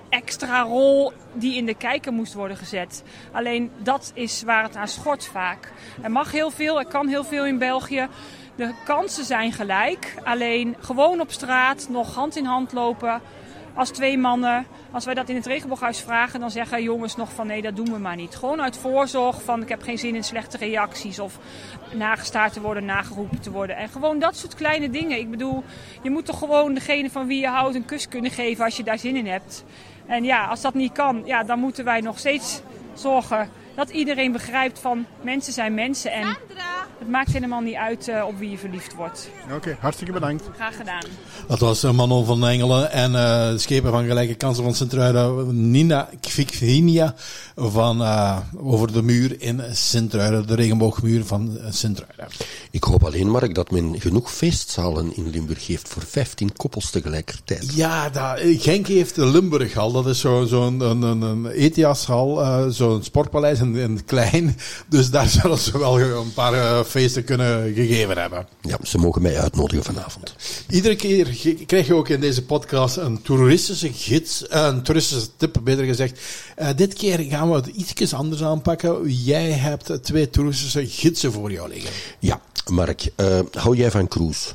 extra 0.09 0.61
rol 0.61 1.13
die 1.33 1.55
in 1.55 1.65
de 1.65 1.73
kijker 1.73 2.13
moest 2.13 2.33
worden 2.33 2.57
gezet. 2.57 3.03
Alleen 3.31 3.71
dat 3.77 4.11
is 4.13 4.43
waar 4.43 4.63
het 4.63 4.75
aan 4.75 4.87
schort 4.87 5.25
vaak. 5.25 5.71
Er 6.01 6.11
mag 6.11 6.31
heel 6.31 6.51
veel, 6.51 6.79
er 6.79 6.87
kan 6.87 7.07
heel 7.07 7.23
veel 7.23 7.45
in 7.45 7.57
België. 7.57 8.07
De 8.55 8.73
kansen 8.85 9.25
zijn 9.25 9.51
gelijk. 9.51 10.13
Alleen 10.23 10.75
gewoon 10.79 11.21
op 11.21 11.31
straat 11.31 11.87
nog 11.89 12.15
hand 12.15 12.35
in 12.35 12.45
hand 12.45 12.73
lopen 12.73 13.21
als 13.77 13.89
twee 13.89 14.17
mannen. 14.17 14.65
Als 14.91 15.05
wij 15.05 15.13
dat 15.13 15.29
in 15.29 15.35
het 15.35 15.45
regenbooghuis 15.45 16.01
vragen, 16.01 16.39
dan 16.39 16.51
zeggen 16.51 16.83
jongens 16.83 17.15
nog 17.15 17.33
van 17.33 17.47
nee, 17.47 17.61
dat 17.61 17.75
doen 17.75 17.91
we 17.91 17.97
maar 17.97 18.15
niet. 18.15 18.35
Gewoon 18.35 18.61
uit 18.61 18.77
voorzorg 18.77 19.41
van 19.41 19.61
ik 19.61 19.69
heb 19.69 19.81
geen 19.81 19.97
zin 19.97 20.15
in 20.15 20.23
slechte 20.23 20.57
reacties 20.57 21.19
of 21.19 21.39
nagestaard 21.93 22.53
te 22.53 22.61
worden, 22.61 22.85
nageroepen 22.85 23.41
te 23.41 23.51
worden. 23.51 23.75
En 23.75 23.89
gewoon 23.89 24.19
dat 24.19 24.35
soort 24.35 24.55
kleine 24.55 24.89
dingen. 24.89 25.19
Ik 25.19 25.29
bedoel, 25.29 25.63
je 26.01 26.09
moet 26.09 26.25
toch 26.25 26.37
gewoon 26.37 26.73
degene 26.73 27.09
van 27.09 27.27
wie 27.27 27.39
je 27.39 27.47
houdt 27.47 27.75
een 27.75 27.85
kus 27.85 28.07
kunnen 28.07 28.31
geven 28.31 28.65
als 28.65 28.77
je 28.77 28.83
daar 28.83 28.99
zin 28.99 29.15
in 29.15 29.27
hebt. 29.27 29.63
En 30.05 30.23
ja, 30.23 30.45
als 30.45 30.61
dat 30.61 30.73
niet 30.73 30.91
kan, 30.91 31.21
ja, 31.25 31.43
dan 31.43 31.59
moeten 31.59 31.85
wij 31.85 32.01
nog 32.01 32.19
steeds 32.19 32.61
zorgen 32.93 33.49
dat 33.77 33.89
iedereen 33.89 34.31
begrijpt 34.31 34.79
van 34.79 35.05
mensen 35.21 35.53
zijn 35.53 35.73
mensen. 35.73 36.11
En 36.11 36.37
het 36.99 37.07
maakt 37.09 37.31
helemaal 37.31 37.61
niet 37.61 37.75
uit 37.75 38.07
uh, 38.07 38.23
op 38.27 38.37
wie 38.37 38.49
je 38.49 38.57
verliefd 38.57 38.95
wordt. 38.95 39.29
Oké, 39.55 39.77
hartstikke 39.79 40.13
bedankt. 40.13 40.43
Graag 40.55 40.75
gedaan. 40.75 41.03
Dat 41.47 41.59
was 41.59 41.83
uh, 41.83 41.91
Manon 41.91 42.25
van 42.25 42.47
Engelen 42.47 42.91
en 42.91 43.11
uh, 43.11 43.57
schepen 43.57 43.91
van 43.91 44.05
gelijke 44.05 44.35
kansen 44.35 44.63
van 44.63 44.73
Sint-Truiden, 44.73 45.71
Nina 45.71 46.09
Kvikvinia 46.21 47.15
van 47.55 48.01
over 48.57 48.93
de 48.93 49.01
muur 49.01 49.41
in 49.41 49.61
Sint-Truiden, 49.71 50.47
de 50.47 50.55
regenboogmuur 50.55 51.25
van 51.25 51.57
Sint-Truiden. 51.69 52.27
Ik 52.71 52.83
hoop 52.83 53.05
alleen, 53.05 53.29
Mark, 53.29 53.55
dat 53.55 53.71
men 53.71 53.99
genoeg 53.99 54.31
feestzalen 54.31 55.15
in 55.15 55.29
Limburg 55.29 55.67
heeft 55.67 55.87
voor 55.87 56.03
15 56.03 56.55
koppels 56.55 56.89
tegelijkertijd. 56.89 57.73
Ja, 57.75 58.09
dat, 58.09 58.39
Genk 58.41 58.87
heeft 58.87 59.15
de 59.15 59.25
Limburghal, 59.25 59.91
dat 59.91 60.07
is 60.07 60.19
zo'n 60.19 60.47
zo 60.47 60.67
een, 60.67 60.79
een, 60.79 61.21
een 61.21 61.45
ETIAS-hal, 61.45 62.71
zo'n 62.71 63.03
sportpaleis 63.03 63.59
in 63.75 64.05
klein. 64.05 64.57
Dus 64.87 65.09
daar 65.09 65.27
zullen 65.41 65.57
ze 65.57 65.77
wel 65.77 65.99
een 65.99 66.33
paar 66.33 66.83
feesten 66.83 67.23
kunnen 67.23 67.73
gegeven 67.73 68.17
hebben. 68.17 68.47
Ja, 68.61 68.77
ze 68.83 68.97
mogen 68.97 69.21
mij 69.21 69.39
uitnodigen 69.39 69.83
vanavond. 69.83 70.35
Iedere 70.69 70.95
keer 70.95 71.55
krijg 71.65 71.87
je 71.87 71.95
ook 71.95 72.09
in 72.09 72.19
deze 72.19 72.43
podcast 72.43 72.97
een 72.97 73.21
toeristische 73.21 73.93
gids, 73.93 74.43
een 74.47 74.81
toeristische 74.81 75.27
tip, 75.37 75.59
beter 75.63 75.85
gezegd. 75.85 76.19
Uh, 76.59 76.69
dit 76.75 76.93
keer 76.93 77.19
gaan 77.19 77.49
we 77.49 77.55
het 77.55 77.67
iets 77.67 78.13
anders 78.13 78.43
aanpakken. 78.43 79.11
Jij 79.11 79.51
hebt 79.51 80.03
twee 80.03 80.29
toeristische 80.29 80.87
gidsen 80.87 81.31
voor 81.31 81.51
jou 81.51 81.69
liggen. 81.69 81.91
Ja, 82.19 82.41
Mark, 82.71 83.09
uh, 83.15 83.39
hou 83.51 83.75
jij 83.75 83.91
van 83.91 84.07
cruise? 84.07 84.49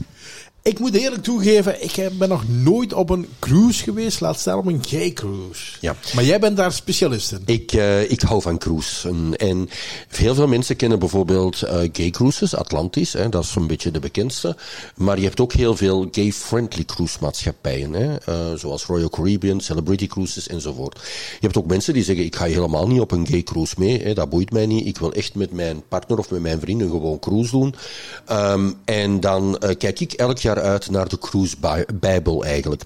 Ik 0.65 0.79
moet 0.79 0.95
eerlijk 0.95 1.23
toegeven, 1.23 1.83
ik 1.83 2.19
ben 2.19 2.29
nog 2.29 2.49
nooit 2.49 2.93
op 2.93 3.11
een 3.11 3.27
cruise 3.39 3.83
geweest, 3.83 4.21
laat 4.21 4.39
staan 4.39 4.59
op 4.59 4.67
een 4.67 4.85
gay 4.89 5.13
cruise. 5.13 5.77
Ja. 5.81 5.97
Maar 6.15 6.25
jij 6.25 6.41
bent 6.41 6.57
daar 6.57 6.73
specialist 6.73 7.33
in. 7.33 7.43
Ik, 7.45 7.73
uh, 7.73 8.11
ik 8.11 8.21
hou 8.21 8.43
van 8.43 8.59
cruise. 8.59 9.09
En, 9.09 9.37
en, 9.37 9.69
heel 10.09 10.35
veel 10.35 10.47
mensen 10.47 10.77
kennen 10.77 10.99
bijvoorbeeld 10.99 11.63
uh, 11.65 11.71
gay 11.93 12.11
cruises, 12.11 12.55
Atlantis, 12.55 13.13
hè, 13.13 13.29
dat 13.29 13.45
is 13.45 13.55
een 13.55 13.67
beetje 13.67 13.91
de 13.91 13.99
bekendste. 13.99 14.57
Maar 14.97 15.19
je 15.19 15.25
hebt 15.25 15.41
ook 15.41 15.53
heel 15.53 15.77
veel 15.77 16.09
gay-friendly 16.11 16.85
cruise 16.85 17.19
maatschappijen, 17.21 17.93
hè, 17.93 18.17
uh, 18.29 18.59
zoals 18.59 18.85
Royal 18.85 19.09
Caribbean, 19.09 19.61
Celebrity 19.61 20.07
Cruises 20.07 20.49
enzovoort. 20.49 20.95
Je 21.41 21.47
hebt 21.47 21.57
ook 21.57 21.67
mensen 21.67 21.95
die 21.95 22.05
zeggen, 22.05 22.25
ik 22.25 22.37
ga 22.37 22.45
helemaal 22.45 22.89
niet 22.89 23.01
op 23.01 23.11
een 23.11 23.27
gay 23.27 23.43
cruise 23.43 23.75
mee, 23.79 24.03
hè, 24.03 24.15
dat 24.15 24.31
boeit 24.31 24.53
mij 24.53 24.67
niet. 24.67 24.87
Ik 24.87 24.99
wil 24.99 25.13
echt 25.13 25.35
met 25.35 25.53
mijn 25.53 25.83
partner 25.89 26.19
of 26.19 26.31
met 26.31 26.41
mijn 26.41 26.61
vrienden 26.61 26.91
gewoon 26.91 27.19
cruise 27.19 27.51
doen. 27.51 27.75
Um, 28.31 28.75
en 28.85 29.21
dan 29.21 29.59
kijk 29.79 30.01
ik 30.01 30.13
elk 30.13 30.39
jaar 30.39 30.52
uit 30.61 30.91
naar 30.91 31.09
de 31.09 31.19
Cruise 31.19 31.57
Bijbel 32.01 32.45
eigenlijk. 32.45 32.83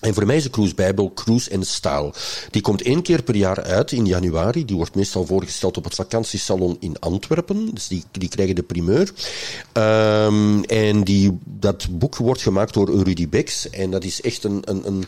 En 0.00 0.14
voor 0.14 0.26
mij 0.26 0.36
is 0.36 0.42
de 0.42 0.50
Cruise 0.50 0.74
Bijbel 0.74 1.12
Cruise 1.14 1.50
in 1.50 1.64
Style. 1.64 2.12
Die 2.50 2.62
komt 2.62 2.82
één 2.82 3.02
keer 3.02 3.22
per 3.22 3.36
jaar 3.36 3.62
uit 3.62 3.92
in 3.92 4.06
januari. 4.06 4.64
Die 4.64 4.76
wordt 4.76 4.94
meestal 4.94 5.26
voorgesteld 5.26 5.76
op 5.76 5.84
het 5.84 5.94
vakantiesalon 5.94 6.76
in 6.80 6.96
Antwerpen. 6.98 7.70
Dus 7.74 7.88
die, 7.88 8.04
die 8.10 8.28
krijgen 8.28 8.54
de 8.54 8.62
primeur. 8.62 9.12
Um, 9.72 10.64
en 10.64 11.04
die, 11.04 11.38
dat 11.44 11.86
boek 11.90 12.16
wordt 12.16 12.42
gemaakt 12.42 12.74
door 12.74 13.02
Rudy 13.02 13.28
Becks. 13.28 13.70
En 13.70 13.90
dat 13.90 14.04
is 14.04 14.20
echt 14.20 14.44
een, 14.44 14.62
een, 14.64 14.86
een 14.86 15.04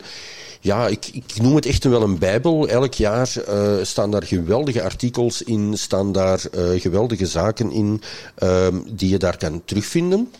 ja, 0.61 0.87
ik, 0.87 1.07
ik 1.07 1.41
noem 1.41 1.55
het 1.55 1.65
echt 1.65 1.83
wel 1.83 2.01
een 2.01 2.17
bijbel. 2.17 2.67
Elk 2.67 2.93
jaar 2.93 3.33
uh, 3.49 3.73
staan 3.81 4.11
daar 4.11 4.23
geweldige 4.23 4.83
artikels 4.83 5.41
in, 5.41 5.77
staan 5.77 6.11
daar 6.11 6.41
uh, 6.55 6.81
geweldige 6.81 7.25
zaken 7.25 7.71
in 7.71 8.01
uh, 8.43 8.67
die 8.91 9.09
je 9.09 9.17
daar 9.17 9.37
kan 9.37 9.61
terugvinden. 9.65 10.31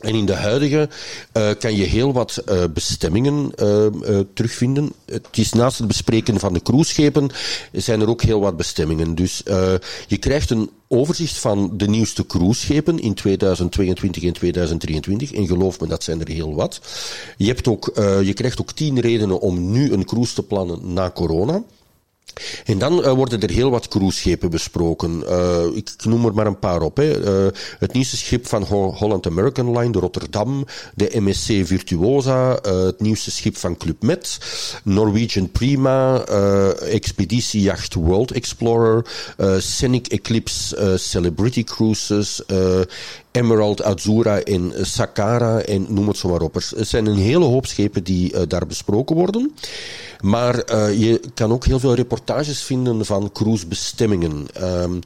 En 0.00 0.14
in 0.14 0.26
de 0.26 0.34
huidige 0.34 0.88
uh, 1.36 1.50
kan 1.58 1.76
je 1.76 1.84
heel 1.84 2.12
wat 2.12 2.42
uh, 2.48 2.64
bestemmingen 2.74 3.52
uh, 3.62 3.86
terugvinden. 4.34 4.92
Het 5.04 5.26
is 5.32 5.52
naast 5.52 5.78
het 5.78 5.86
bespreken 5.86 6.40
van 6.40 6.52
de 6.52 6.62
cruiseschepen 6.62 7.30
zijn 7.72 8.00
er 8.00 8.08
ook 8.08 8.22
heel 8.22 8.40
wat 8.40 8.56
bestemmingen. 8.56 9.14
Dus 9.14 9.42
je 10.06 10.18
krijgt 10.18 10.50
een 10.50 10.70
overzicht 10.88 11.38
van 11.38 11.70
de 11.76 11.88
nieuwste 11.88 12.26
cruiseschepen 12.26 12.98
in 12.98 13.14
2022 13.14 14.22
en 14.22 14.32
2023. 14.32 15.32
En 15.32 15.46
geloof 15.46 15.80
me, 15.80 15.86
dat 15.86 16.02
zijn 16.02 16.20
er 16.20 16.28
heel 16.28 16.54
wat. 16.54 16.80
Je, 17.36 17.46
hebt 17.46 17.68
ook, 17.68 17.90
je 18.22 18.32
krijgt 18.34 18.60
ook 18.60 18.72
tien 18.72 19.00
redenen 19.00 19.40
om 19.40 19.70
nu 19.70 19.92
een 19.92 20.04
cruise 20.04 20.34
te 20.34 20.42
plannen 20.42 20.92
na 20.92 21.10
corona. 21.10 21.62
En 22.64 22.78
dan 22.78 22.98
uh, 22.98 23.12
worden 23.12 23.40
er 23.40 23.50
heel 23.50 23.70
wat 23.70 23.88
cruiseschepen 23.88 24.50
besproken. 24.50 25.22
Uh, 25.28 25.64
ik 25.74 25.90
noem 26.04 26.24
er 26.24 26.34
maar 26.34 26.46
een 26.46 26.58
paar 26.58 26.82
op. 26.82 26.96
Hè. 26.96 27.44
Uh, 27.46 27.52
het 27.78 27.92
nieuwste 27.92 28.16
schip 28.16 28.46
van 28.46 28.62
Ho 28.62 28.92
Holland 28.92 29.26
American 29.26 29.78
Line, 29.78 29.92
de 29.92 29.98
Rotterdam, 29.98 30.66
de 30.94 31.10
MSC 31.20 31.66
Virtuosa, 31.66 32.58
het 32.62 33.00
nieuwste 33.00 33.30
schip 33.30 33.56
van 33.56 33.76
Club 33.76 34.02
Med, 34.02 34.38
Norwegian 34.84 35.50
Prima, 35.50 36.24
Expeditiejacht 36.74 37.94
World 37.94 38.32
Explorer, 38.32 39.06
Scenic 39.58 40.06
Eclipse 40.06 40.94
Celebrity 40.98 41.64
Cruises, 41.64 42.42
Emerald, 43.36 43.82
Azura 43.82 44.40
en 44.40 44.72
Sakara 44.80 45.58
en 45.58 45.86
noem 45.88 46.08
het 46.08 46.16
zo 46.16 46.28
maar 46.28 46.40
op. 46.40 46.56
Er 46.56 46.84
zijn 46.84 47.06
een 47.06 47.16
hele 47.16 47.44
hoop 47.44 47.66
schepen 47.66 48.04
die 48.04 48.32
uh, 48.32 48.40
daar 48.48 48.66
besproken 48.66 49.16
worden. 49.16 49.54
Maar 50.20 50.54
uh, 50.54 50.98
je 51.00 51.20
kan 51.34 51.52
ook 51.52 51.64
heel 51.64 51.78
veel 51.78 51.94
reportages 51.94 52.62
vinden 52.62 53.04
van 53.04 53.32
cruisebestemmingen. 53.32 54.46
Um, 54.62 55.00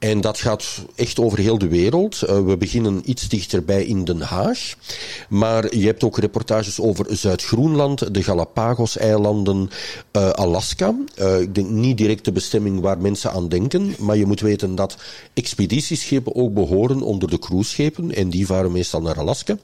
en 0.00 0.20
dat 0.20 0.38
gaat 0.38 0.84
echt 0.94 1.18
over 1.18 1.38
heel 1.38 1.58
de 1.58 1.68
wereld. 1.68 2.22
Uh, 2.22 2.44
we 2.44 2.56
beginnen 2.56 3.02
iets 3.04 3.28
dichterbij 3.28 3.84
in 3.84 4.04
Den 4.04 4.20
Haag. 4.20 4.74
Maar 5.28 5.76
je 5.76 5.86
hebt 5.86 6.04
ook 6.04 6.18
reportages 6.18 6.80
over 6.80 7.16
Zuid-Groenland, 7.16 8.14
de 8.14 8.22
Galapagos-eilanden, 8.22 9.70
uh, 10.12 10.30
Alaska. 10.30 10.94
Uh, 11.18 11.40
ik 11.40 11.54
denk 11.54 11.68
niet 11.68 11.98
direct 11.98 12.24
de 12.24 12.32
bestemming 12.32 12.80
waar 12.80 12.98
mensen 12.98 13.32
aan 13.32 13.48
denken. 13.48 13.94
Maar 13.98 14.16
je 14.16 14.26
moet 14.26 14.40
weten 14.40 14.74
dat 14.74 14.96
expeditieschepen 15.34 16.34
ook 16.34 16.54
behoren 16.54 17.02
onder 17.02 17.30
de 17.30 17.38
cruiseschepen. 17.38 18.14
En 18.14 18.30
die 18.30 18.46
varen 18.46 18.72
meestal 18.72 19.02
naar 19.02 19.18
Alaska. 19.18 19.56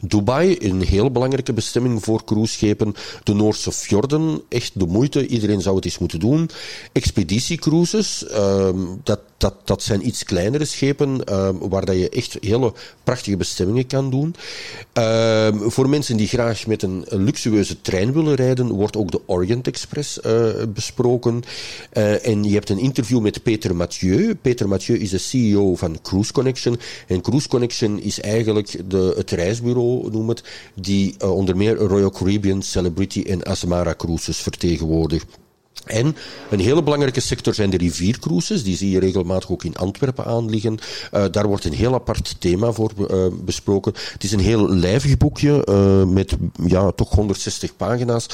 Dubai, 0.00 0.56
een 0.60 0.82
heel 0.82 1.10
belangrijke 1.10 1.52
bestemming 1.52 2.04
voor 2.04 2.24
cruiseschepen. 2.24 2.94
De 3.22 3.34
Noordse 3.34 3.72
fjorden, 3.72 4.42
echt 4.48 4.80
de 4.80 4.86
moeite. 4.86 5.26
Iedereen 5.26 5.60
zou 5.60 5.76
het 5.76 5.84
eens 5.84 5.98
moeten 5.98 6.20
doen. 6.20 6.50
Expeditiecruises, 6.92 8.24
um, 8.32 9.00
dat, 9.04 9.20
dat, 9.36 9.54
dat 9.64 9.82
zijn 9.82 10.06
iets 10.06 10.24
kleinere 10.24 10.64
schepen 10.64 11.34
um, 11.38 11.58
waar 11.68 11.84
dat 11.84 11.96
je 11.96 12.08
echt 12.08 12.36
hele 12.40 12.72
prachtige 13.04 13.36
bestemmingen 13.36 13.86
kan 13.86 14.10
doen. 14.10 14.34
Um, 14.92 15.70
voor 15.70 15.88
mensen 15.88 16.16
die 16.16 16.28
graag 16.28 16.66
met 16.66 16.82
een, 16.82 17.04
luxueuze 17.08 17.80
trein 17.80 18.12
willen 18.12 18.34
rijden, 18.34 18.68
wordt 18.68 18.96
ook 18.96 19.10
de 19.10 19.20
Orient 19.26 19.66
Express 19.66 20.18
uh, 20.26 20.48
besproken. 20.68 21.42
Uh, 21.92 22.26
en 22.26 22.44
je 22.44 22.52
hebt 22.54 22.68
een 22.68 22.78
interview 22.78 23.20
met 23.20 23.42
Peter 23.42 23.76
Mathieu. 23.76 24.34
Peter 24.34 24.68
Mathieu 24.68 24.98
is 24.98 25.10
de 25.10 25.18
CEO 25.18 25.76
van 25.76 25.98
Cruise 26.02 26.32
Connection. 26.32 26.78
En 27.06 27.20
Cruise 27.20 27.48
Connection 27.48 28.00
is 28.00 28.20
eigenlijk 28.20 28.90
de, 28.90 29.12
het 29.16 29.30
reisbureau, 29.62 30.10
noem 30.10 30.34
die 30.74 31.14
uh, 31.22 31.34
onder 31.34 31.56
meer 31.56 31.76
Royal 31.76 32.10
Caribbean, 32.10 32.62
Celebrity 32.62 33.22
en 33.22 33.42
Asmara 33.42 33.94
Cruises 33.94 34.38
vertegenwoordigt. 34.38 35.26
En 35.84 36.16
een 36.50 36.60
hele 36.60 36.82
belangrijke 36.82 37.20
sector 37.20 37.54
zijn 37.54 37.70
de 37.70 37.76
riviercruises. 37.76 38.62
Die 38.64 38.76
zie 38.76 38.90
je 38.90 39.00
regelmatig 39.00 39.50
ook 39.50 39.64
in 39.64 39.76
Antwerpen 39.76 40.24
aanliggen. 40.24 40.78
Uh, 41.12 41.24
daar 41.30 41.46
wordt 41.46 41.64
een 41.64 41.72
heel 41.72 41.94
apart 41.94 42.36
thema 42.38 42.72
voor 42.72 42.92
uh, 42.98 43.26
besproken. 43.44 43.92
Het 44.12 44.24
is 44.24 44.32
een 44.32 44.40
heel 44.40 44.68
lijvig 44.68 45.16
boekje 45.16 45.64
met 46.08 46.36
ja, 46.66 46.90
toch 46.90 47.10
160 47.10 47.76
pagina's 47.76 48.26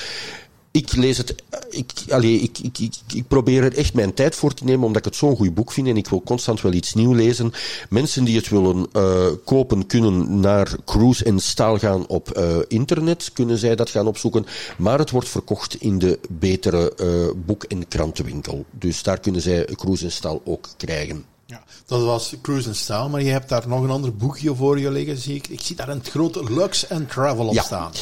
ik 0.71 0.97
lees 0.97 1.19
het, 1.19 1.35
ik, 1.71 1.93
allee, 2.09 2.41
ik, 2.41 2.59
ik, 2.59 2.79
ik, 2.79 2.95
ik, 3.15 3.29
probeer 3.29 3.65
er 3.65 3.77
echt 3.77 3.95
mijn 3.95 4.15
tijd 4.15 4.35
voor 4.35 4.55
te 4.55 4.65
nemen, 4.65 4.87
omdat 4.87 4.99
ik 4.99 5.05
het 5.05 5.17
zo'n 5.17 5.37
goed 5.37 5.55
boek 5.55 5.73
vind 5.73 5.87
en 5.87 5.97
ik 5.97 6.09
wil 6.09 6.23
constant 6.23 6.61
wel 6.61 6.73
iets 6.73 6.95
nieuws 6.95 7.17
lezen. 7.17 7.53
Mensen 7.89 8.25
die 8.25 8.37
het 8.37 8.49
willen 8.49 8.87
uh, 8.93 9.27
kopen, 9.45 9.87
kunnen 9.87 10.41
naar 10.41 10.77
Cruise 10.85 11.25
en 11.25 11.41
Staal 11.41 11.79
gaan 11.79 12.07
op 12.07 12.39
uh, 12.39 12.57
internet, 12.69 13.31
kunnen 13.33 13.59
zij 13.59 13.77
dat 13.77 13.91
gaan 13.91 14.07
opzoeken. 14.07 14.47
Maar 14.79 14.99
het 14.99 15.11
wordt 15.11 15.29
verkocht 15.29 15.75
in 15.81 15.99
de 15.99 16.19
betere 16.29 16.93
uh, 17.01 17.45
boek- 17.47 17.65
en 17.65 17.89
krantenwinkel. 17.89 18.65
Dus 18.71 19.03
daar 19.03 19.21
kunnen 19.21 19.41
zij 19.41 19.65
Cruise 19.65 20.05
en 20.05 20.13
Staal 20.13 20.41
ook 20.45 20.69
krijgen. 20.77 21.25
Ja, 21.47 21.63
dat 21.87 22.03
was 22.03 22.35
Cruise 22.43 22.67
and 22.67 22.77
Style, 22.77 23.09
maar 23.09 23.23
je 23.23 23.31
hebt 23.31 23.49
daar 23.49 23.69
nog 23.69 23.83
een 23.83 23.91
ander 23.91 24.17
boekje 24.17 24.55
voor 24.55 24.79
je 24.81 24.91
liggen, 24.91 25.17
zie 25.17 25.35
ik. 25.35 25.49
Ik 25.49 25.61
zie 25.61 25.77
daar 25.77 25.89
een 25.89 26.05
grote 26.05 26.53
Lux 26.53 26.91
and 26.91 27.11
Travel 27.11 27.47
op 27.47 27.55
ja. 27.55 27.63
staan. 27.63 27.93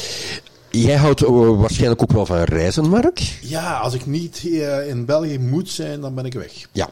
Jij 0.69 0.95
houdt 0.95 1.23
eh, 1.23 1.59
waarschijnlijk 1.59 2.01
ook 2.01 2.11
wel 2.11 2.25
van 2.25 2.37
reizen, 2.37 2.89
Mark? 2.89 3.19
Ja, 3.41 3.77
als 3.77 3.93
ik 3.93 4.05
niet 4.05 4.41
eh, 4.43 4.87
in 4.87 5.05
België 5.05 5.39
moet 5.39 5.69
zijn, 5.69 6.01
dan 6.01 6.15
ben 6.15 6.25
ik 6.25 6.33
weg. 6.33 6.51
Ja. 6.71 6.89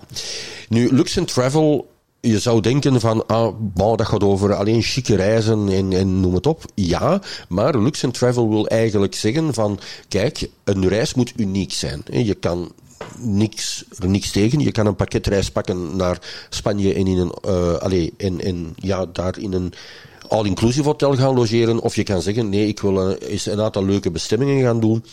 Nu, 0.69 0.95
Lux 0.95 1.17
Travel, 1.25 1.87
je 2.19 2.39
zou 2.39 2.61
denken 2.61 2.99
van, 2.99 3.27
ah, 3.27 3.53
bon, 3.59 3.97
dat 3.97 4.07
gaat 4.07 4.23
over 4.23 4.53
alleen 4.53 4.81
chique 4.81 5.15
reizen 5.15 5.69
en, 5.69 5.93
en 5.93 6.19
noem 6.19 6.33
het 6.33 6.47
op. 6.47 6.63
Ja, 6.75 7.21
maar 7.49 7.79
Lux 7.79 8.03
Travel 8.11 8.49
wil 8.49 8.67
eigenlijk 8.67 9.15
zeggen 9.15 9.53
van, 9.53 9.79
kijk, 10.07 10.49
een 10.63 10.87
reis 10.87 11.13
moet 11.13 11.33
uniek 11.35 11.73
zijn. 11.73 12.03
Je 12.11 12.35
kan 12.35 12.71
niks, 13.17 13.85
er 13.99 14.09
niks 14.09 14.31
tegen. 14.31 14.59
Je 14.59 14.71
kan 14.71 14.85
een 14.85 14.95
pakketreis 14.95 15.51
pakken 15.51 15.95
naar 15.95 16.19
Spanje 16.49 16.93
en 16.93 17.07
in 17.07 17.17
een, 17.17 17.31
allee, 17.79 18.13
en, 18.17 18.41
en 18.41 18.73
ja, 18.75 19.05
daar 19.05 19.39
in 19.39 19.53
een 19.53 19.73
all-inclusive 20.27 20.87
hotel 20.87 21.15
gaan 21.15 21.33
logeren. 21.33 21.79
Of 21.79 21.95
je 21.95 22.03
kan 22.03 22.21
zeggen, 22.21 22.49
nee, 22.49 22.67
ik 22.67 22.79
wil 22.79 23.11
eens 23.11 23.45
een 23.45 23.61
aantal 23.61 23.85
leuke 23.85 24.11
bestemmingen 24.11 24.63
gaan 24.63 24.79
doen. 24.79 25.03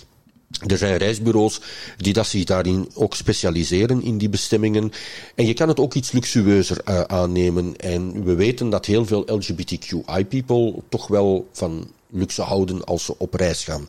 Er 0.67 0.79
zijn 0.79 0.97
reisbureaus 0.97 1.61
die 1.97 2.13
dat 2.13 2.27
zich 2.27 2.45
daarin 2.45 2.89
ook 2.95 3.15
specialiseren 3.15 4.03
in 4.03 4.19
die 4.19 4.29
bestemmingen. 4.29 4.93
En 5.35 5.47
je 5.47 5.55
kan 5.55 5.69
het 5.69 5.81
ook 5.81 5.95
iets 5.95 6.13
luxueuzer 6.13 6.81
eh, 6.85 7.01
aannemen. 7.01 7.77
En 7.77 8.25
we 8.25 8.35
weten 8.35 8.71
dat 8.71 8.87
heel 8.87 9.05
veel 9.05 9.23
LGBTQI-people 9.27 10.75
toch 10.89 11.07
wel 11.07 11.49
van 11.53 11.87
luxe 12.13 12.43
houden 12.43 12.85
als 12.85 13.05
ze 13.05 13.15
op 13.19 13.35
reis 13.35 13.65
gaan. 13.65 13.89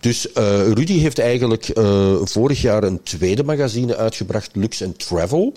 Dus 0.00 0.32
eh, 0.32 0.72
Rudy 0.72 0.98
heeft 0.98 1.18
eigenlijk 1.18 1.68
eh, 1.68 2.14
vorig 2.22 2.60
jaar 2.60 2.84
een 2.84 3.02
tweede 3.02 3.44
magazine 3.44 3.96
uitgebracht, 3.96 4.50
Lux 4.52 4.82
and 4.82 4.98
Travel, 4.98 5.52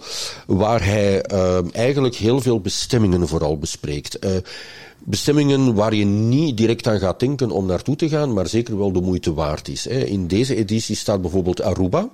waar 0.48 0.86
hij 0.86 1.22
eh, 1.22 1.60
eigenlijk 1.72 2.16
heel 2.16 2.42
veel 2.42 2.60
bestemmingen 2.62 3.28
vooral 3.28 3.58
bespreekt. 3.58 4.20
Bestemmingen 5.04 5.74
waar 5.74 5.96
je 5.96 6.06
niet 6.06 6.58
direct 6.58 6.88
aan 6.88 7.00
gaat 7.00 7.20
denken 7.20 7.52
om 7.52 7.66
naartoe 7.66 7.96
te 7.96 8.10
gaan, 8.10 8.34
maar 8.34 8.48
zeker 8.48 8.78
wel 8.78 8.92
de 8.92 9.02
moeite 9.02 9.34
waard 9.34 9.68
is. 9.68 9.88
In 9.88 10.28
deze 10.28 10.56
editie 10.56 10.96
staat 10.96 11.22
bijvoorbeeld 11.22 11.62
Aruba. 11.62 12.10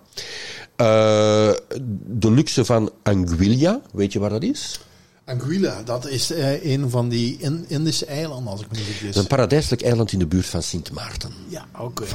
De 2.08 2.32
luxe 2.32 2.66
van 2.66 2.92
Anguilla, 3.04 3.82
weet 3.92 4.14
je 4.14 4.20
waar 4.20 4.30
dat 4.30 4.44
is? 4.44 4.80
Anguilla, 5.26 5.82
dat 5.84 6.08
is 6.08 6.32
eh, 6.32 6.66
een 6.66 6.90
van 6.90 7.10
die 7.10 7.38
in 7.40 7.66
Indische 7.68 8.06
eilanden, 8.06 8.52
als 8.52 8.62
ik 8.62 8.72
me 8.72 8.78
niet 8.78 8.86
vergis. 8.86 9.16
een 9.16 9.28
paradijselijk 9.28 9.82
eiland 9.82 10.12
in 10.12 10.20
de 10.20 10.28
buurt 10.28 10.46
van 10.46 10.64
Sint 10.64 10.92
Maarten. 10.92 11.32
Ja, 11.48 11.66
oké. 11.80 12.04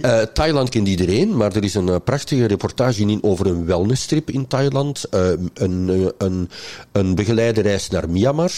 Eh, 0.00 0.22
Thailand 0.22 0.68
kent 0.68 0.88
iedereen, 0.88 1.36
maar 1.36 1.56
er 1.56 1.64
is 1.64 1.74
een 1.74 1.88
eh, 1.88 1.96
prachtige 2.04 2.46
reportage 2.46 3.00
in 3.00 3.22
over 3.22 3.46
een 3.46 3.66
wellnesstrip 3.66 4.30
in 4.30 4.46
Thailand. 4.46 5.04
Een, 5.10 6.12
een, 6.18 6.50
een 6.92 7.14
begeleide 7.14 7.60
reis 7.60 7.88
naar 7.88 8.10
Myanmar. 8.10 8.52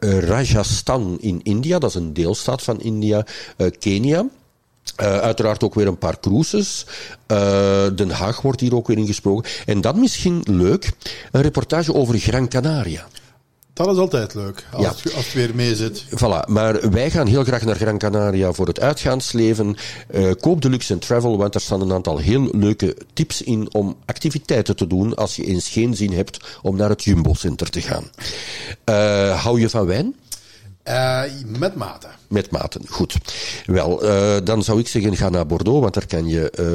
Rajasthan 0.00 1.18
in 1.20 1.40
India, 1.42 1.78
dat 1.78 1.90
is 1.90 1.96
een 1.96 2.12
deelstaat 2.12 2.62
van 2.62 2.80
India. 2.80 3.26
Kenia. 3.78 4.26
Eh, 4.96 5.18
uiteraard 5.18 5.64
ook 5.64 5.74
weer 5.74 5.86
een 5.86 5.98
paar 5.98 6.20
cruises. 6.20 6.86
Eh, 7.26 7.86
Den 7.94 8.10
Haag 8.10 8.40
wordt 8.42 8.60
hier 8.60 8.74
ook 8.74 8.86
weer 8.86 8.98
ingesproken. 8.98 9.50
En 9.66 9.80
dan 9.80 10.00
misschien 10.00 10.40
leuk, 10.44 10.90
een 11.32 11.42
reportage 11.42 11.94
over 11.94 12.18
Gran 12.18 12.48
Canaria. 12.48 13.06
Dat 13.72 13.86
is 13.86 13.96
altijd 13.96 14.34
leuk, 14.34 14.64
als, 14.72 14.82
Ja. 14.84 14.88
het, 15.02 15.14
als 15.14 15.24
het 15.24 15.34
weer 15.34 15.54
mee 15.54 15.76
zit. 15.76 16.04
Voilà, 16.04 16.46
maar 16.46 16.90
wij 16.90 17.10
gaan 17.10 17.26
heel 17.26 17.44
graag 17.44 17.64
naar 17.64 17.76
Gran 17.76 17.98
Canaria 17.98 18.52
voor 18.52 18.66
het 18.66 18.80
uitgaansleven. 18.80 19.76
Eh, 20.08 20.30
koop 20.40 20.62
de 20.62 20.68
Lux 20.70 20.92
Travel, 20.98 21.38
want 21.38 21.54
er 21.54 21.60
staan 21.60 21.80
een 21.80 21.92
aantal 21.92 22.18
heel 22.18 22.48
leuke 22.52 22.96
tips 23.12 23.42
in 23.42 23.74
om 23.74 23.96
activiteiten 24.06 24.76
te 24.76 24.86
doen 24.86 25.14
als 25.14 25.36
je 25.36 25.44
eens 25.44 25.68
geen 25.68 25.96
zin 25.96 26.12
hebt 26.12 26.38
om 26.62 26.76
naar 26.76 26.88
het 26.88 27.04
Jumbo 27.04 27.34
Center 27.34 27.70
te 27.70 27.80
gaan. 27.80 28.04
Hou 29.36 29.60
je 29.60 29.68
van 29.68 29.86
wijn? 29.86 30.14
Eh, 30.88 31.22
met 31.58 31.74
mate. 31.74 32.06
Met 32.28 32.50
maten, 32.50 32.82
goed. 32.88 33.16
Wel, 33.66 34.02
eh, 34.02 34.36
dan 34.44 34.62
zou 34.62 34.78
ik 34.78 34.88
zeggen, 34.88 35.16
ga 35.16 35.28
naar 35.28 35.46
Bordeaux, 35.46 35.80
want 35.80 35.94
daar 35.94 36.06
kan 36.06 36.28
je 36.28 36.50
eh, 36.50 36.66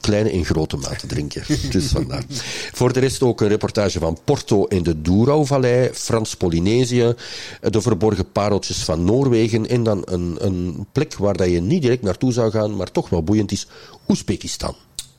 kleine 0.00 0.30
en 0.30 0.44
grote 0.44 0.76
maten 0.76 1.08
drinken. 1.08 1.44
dus 1.70 1.86
vandaar. 1.86 2.24
Voor 2.72 2.92
de 2.92 3.00
rest 3.00 3.22
ook 3.22 3.40
een 3.40 3.48
reportage 3.48 3.98
van 3.98 4.18
Porto 4.24 4.66
en 4.66 4.82
de 4.82 5.02
Dourau-vallei, 5.02 5.90
Frans-Polynesië, 5.92 7.14
de 7.60 7.80
verborgen 7.80 8.32
pareltjes 8.32 8.84
van 8.84 9.04
Noorwegen 9.04 9.68
en 9.68 9.82
dan 9.82 10.02
een, 10.04 10.36
een 10.38 10.86
plek 10.92 11.16
waar 11.16 11.36
dat 11.36 11.50
je 11.50 11.60
niet 11.60 11.82
direct 11.82 12.02
naartoe 12.02 12.32
zou 12.32 12.50
gaan, 12.50 12.76
maar 12.76 12.90
toch 12.90 13.08
wel 13.08 13.22
boeiend 13.22 13.52
is, 13.52 13.66
Oezbekistan. 14.08 14.74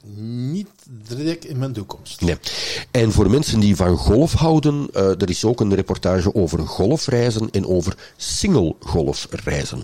Niet 0.06 0.68
direct 1.08 1.46
in 1.46 1.58
mijn 1.58 1.74
toekomst. 1.74 2.22
Nee. 2.22 2.36
En 2.92 3.12
voor 3.12 3.30
mensen 3.30 3.60
die 3.60 3.76
van 3.76 3.98
golf 3.98 4.34
houden, 4.34 4.88
eh, 4.94 5.10
er 5.10 5.30
is 5.30 5.46
ook 5.46 5.60
een 5.60 5.76
reportage 5.76 6.36
over 6.36 6.60
golfreizen 6.60 7.50
en 7.52 7.68
over 7.68 7.98
single 8.18 8.76
golfreizen. 8.80 9.84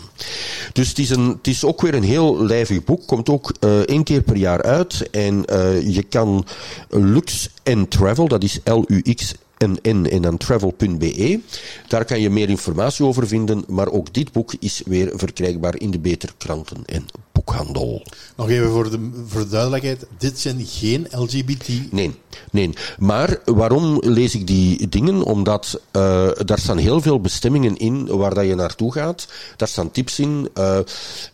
Dus 0.73 0.89
het 0.89 0.99
is, 0.99 1.09
een, 1.09 1.27
het 1.27 1.47
is 1.47 1.63
ook 1.63 1.81
weer 1.81 1.93
een 1.93 2.03
heel 2.03 2.43
lijvig 2.43 2.83
boek, 2.83 3.07
komt 3.07 3.29
ook 3.29 3.53
eh, 3.59 3.79
één 3.79 4.03
keer 4.03 4.21
per 4.21 4.35
jaar 4.35 4.61
uit. 4.61 5.09
En 5.09 5.45
eh, 5.45 5.95
je 5.95 6.03
kan 6.03 6.45
Lux 6.89 7.49
Travel, 7.89 8.27
dat 8.27 8.43
is 8.43 8.59
L-U-X 8.63 9.33
en 9.57 9.77
N 9.83 10.05
en 10.05 10.21
dan 10.21 10.37
travel.be. 10.37 11.39
Daar 11.87 12.05
kan 12.05 12.21
je 12.21 12.29
meer 12.29 12.49
informatie 12.49 13.05
over 13.05 13.27
vinden, 13.27 13.63
maar 13.67 13.91
ook 13.91 14.13
dit 14.13 14.31
boek 14.31 14.53
is 14.59 14.81
weer 14.85 15.11
verkrijgbaar 15.13 15.79
in 15.79 15.91
de 15.91 15.99
Beter 15.99 16.33
Kranten 16.37 16.83
en 16.85 17.05
Boekhandel. 17.49 18.01
Nog 18.35 18.49
even 18.49 18.69
voor 18.69 18.89
de, 18.89 19.09
voor 19.27 19.41
de 19.41 19.49
duidelijkheid. 19.49 20.05
Dit 20.17 20.39
zijn 20.39 20.65
geen 20.65 21.07
LGBT... 21.11 21.91
Nee, 21.91 22.15
nee. 22.51 22.69
Maar 22.99 23.37
waarom 23.45 23.97
lees 24.01 24.35
ik 24.35 24.47
die 24.47 24.89
dingen? 24.89 25.23
Omdat 25.23 25.81
eh, 25.91 26.29
daar 26.45 26.59
staan 26.59 26.77
heel 26.77 27.01
veel 27.01 27.21
bestemmingen 27.21 27.77
in 27.77 28.05
waar 28.05 28.33
dat 28.33 28.45
je 28.45 28.55
naartoe 28.55 28.93
gaat. 28.93 29.27
Daar 29.57 29.67
staan 29.67 29.91
tips 29.91 30.19
in. 30.19 30.49
eh, 30.53 30.77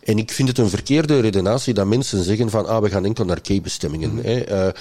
en 0.04 0.18
ik 0.18 0.30
vind 0.30 0.48
het 0.48 0.58
een 0.58 0.68
verkeerde 0.68 1.20
redenatie 1.20 1.74
dat 1.74 1.86
mensen 1.86 2.24
zeggen 2.24 2.50
van 2.50 2.66
ah, 2.66 2.82
we 2.82 2.88
gaan 2.90 3.04
enkel 3.04 3.24
naar 3.24 3.38
gay-bestemmingen. 3.42 4.16
hè. 4.16 4.40
Eh, 4.40 4.66
eh, 4.68 4.74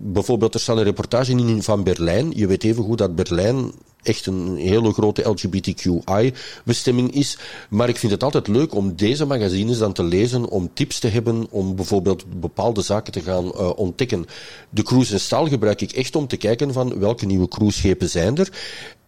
bijvoorbeeld, 0.00 0.54
er 0.54 0.60
staat 0.60 0.76
een 0.76 0.82
reportage 0.82 1.32
in 1.32 1.62
van 1.62 1.82
Berlijn. 1.82 2.32
Je 2.34 2.46
weet 2.46 2.64
even 2.64 2.84
goed 2.84 2.98
dat 2.98 3.14
Berlijn 3.14 3.72
echt 4.02 4.26
een 4.26 4.56
hele 4.56 4.92
grote 4.92 5.28
LGBTQI-bestemming 5.28 7.14
is. 7.14 7.38
Maar 7.70 7.88
ik 7.88 7.96
vind 7.96 8.12
het 8.12 8.22
altijd 8.22 8.48
leuk 8.48 8.74
om 8.74 8.96
deze 8.96 9.26
magazines 9.26 9.78
dan 9.78 9.92
te 9.92 10.02
lezen, 10.02 10.48
om 10.48 10.70
tips 10.74 10.98
te 10.98 11.08
hebben, 11.08 11.46
om 11.50 11.76
bijvoorbeeld 11.76 12.40
bepaalde 12.40 12.82
zaken 12.82 13.12
te 13.12 13.20
gaan 13.20 13.52
eh, 13.52 13.78
ontdekken. 13.78 14.26
De 14.70 14.82
cruise 14.82 15.12
en 15.12 15.20
staal 15.20 15.48
gebruik 15.48 15.80
ik 15.80 15.92
echt 15.92 16.16
om 16.16 16.26
te 16.26 16.36
kijken 16.36 16.72
van 16.72 16.98
welke 16.98 17.26
nieuwe 17.26 17.48
cruiseschepen 17.48 18.08
zijn 18.08 18.36
er. 18.36 18.48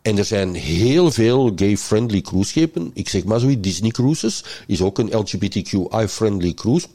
En 0.03 0.19
er 0.19 0.25
zijn 0.25 0.55
heel 0.55 1.11
veel 1.11 1.53
gay-friendly 1.57 2.21
cruiseschepen. 2.21 2.91
Ik 2.95 3.09
zeg 3.09 3.25
maar 3.25 3.41
zoiets, 3.41 3.61
Disney 3.61 3.91
Cruises 3.91 4.45
is 4.67 4.83
ook 4.83 4.99
een 4.99 5.19
LGBTQI-friendly 5.19 6.55
cruise. 6.55 6.87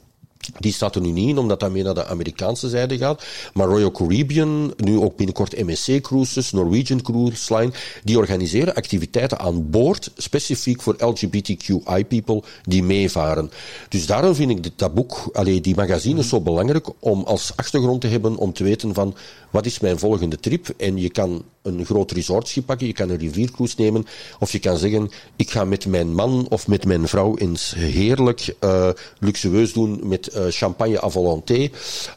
Die 0.60 0.74
staat 0.74 0.96
er 0.96 1.02
nu 1.02 1.12
niet 1.12 1.30
in, 1.30 1.38
omdat 1.38 1.60
dat 1.60 1.72
meer 1.72 1.84
naar 1.84 1.94
de 1.94 2.06
Amerikaanse 2.06 2.70
zijde 2.70 2.98
gaat. 2.98 3.24
Maar 3.54 3.68
Royal 3.68 3.92
Caribbean, 3.92 4.74
nu 4.78 5.00
ook 5.00 5.16
binnenkort 5.16 5.66
MSC 5.66 6.02
Cruises, 6.02 6.52
Norwegian 6.52 7.02
Cruise 7.02 7.56
Line, 7.56 7.72
die 8.04 8.18
organiseren 8.18 8.76
activiteiten 8.76 9.40
aan 9.40 9.70
boord, 9.70 10.12
specifiek 10.18 10.82
voor 10.82 10.96
LGBTQI-people 10.98 12.44
die 12.64 12.84
meevaren. 12.84 13.52
Dus 13.90 14.06
daarom 14.06 14.36
vind 14.36 14.52
ik 14.52 14.64
dit, 14.64 14.74
dat 14.76 14.94
boek, 14.94 15.44
die 15.62 15.76
magazines 15.76 16.30
zo 16.30 16.42
belangrijk 16.42 16.88
om 17.00 17.24
als 17.24 17.52
achtergrond 17.56 18.02
te 18.02 18.08
hebben, 18.08 18.36
om 18.36 18.54
te 18.54 18.64
weten 18.64 18.94
van, 18.94 19.16
wat 19.52 19.66
is 19.66 19.80
mijn 19.80 20.00
volgende 20.00 20.40
trip? 20.40 20.74
En 20.78 20.98
je 20.98 21.10
kan 21.10 21.44
een 21.62 21.86
groot 21.86 22.12
resortschip 22.12 22.66
pakken, 22.66 22.88
je 22.88 22.94
kan 22.94 23.10
een 23.10 23.18
riviercruise 23.18 23.76
nemen, 23.78 24.06
of 24.40 24.52
je 24.52 24.60
kan 24.60 24.78
zeggen, 24.78 25.10
ik 25.36 25.52
ga 25.52 25.66
met 25.66 25.86
mijn 25.86 26.14
man 26.14 26.46
of 26.50 26.68
met 26.68 26.86
mijn 26.86 27.08
vrouw 27.08 27.38
eens 27.38 27.74
heerlijk 27.76 28.56
eh, 28.60 28.90
luxueus 29.20 29.74
doen 29.74 30.00
met 30.04 30.28
champagne 30.50 30.98
à 30.98 31.10
volonté. 31.10 31.72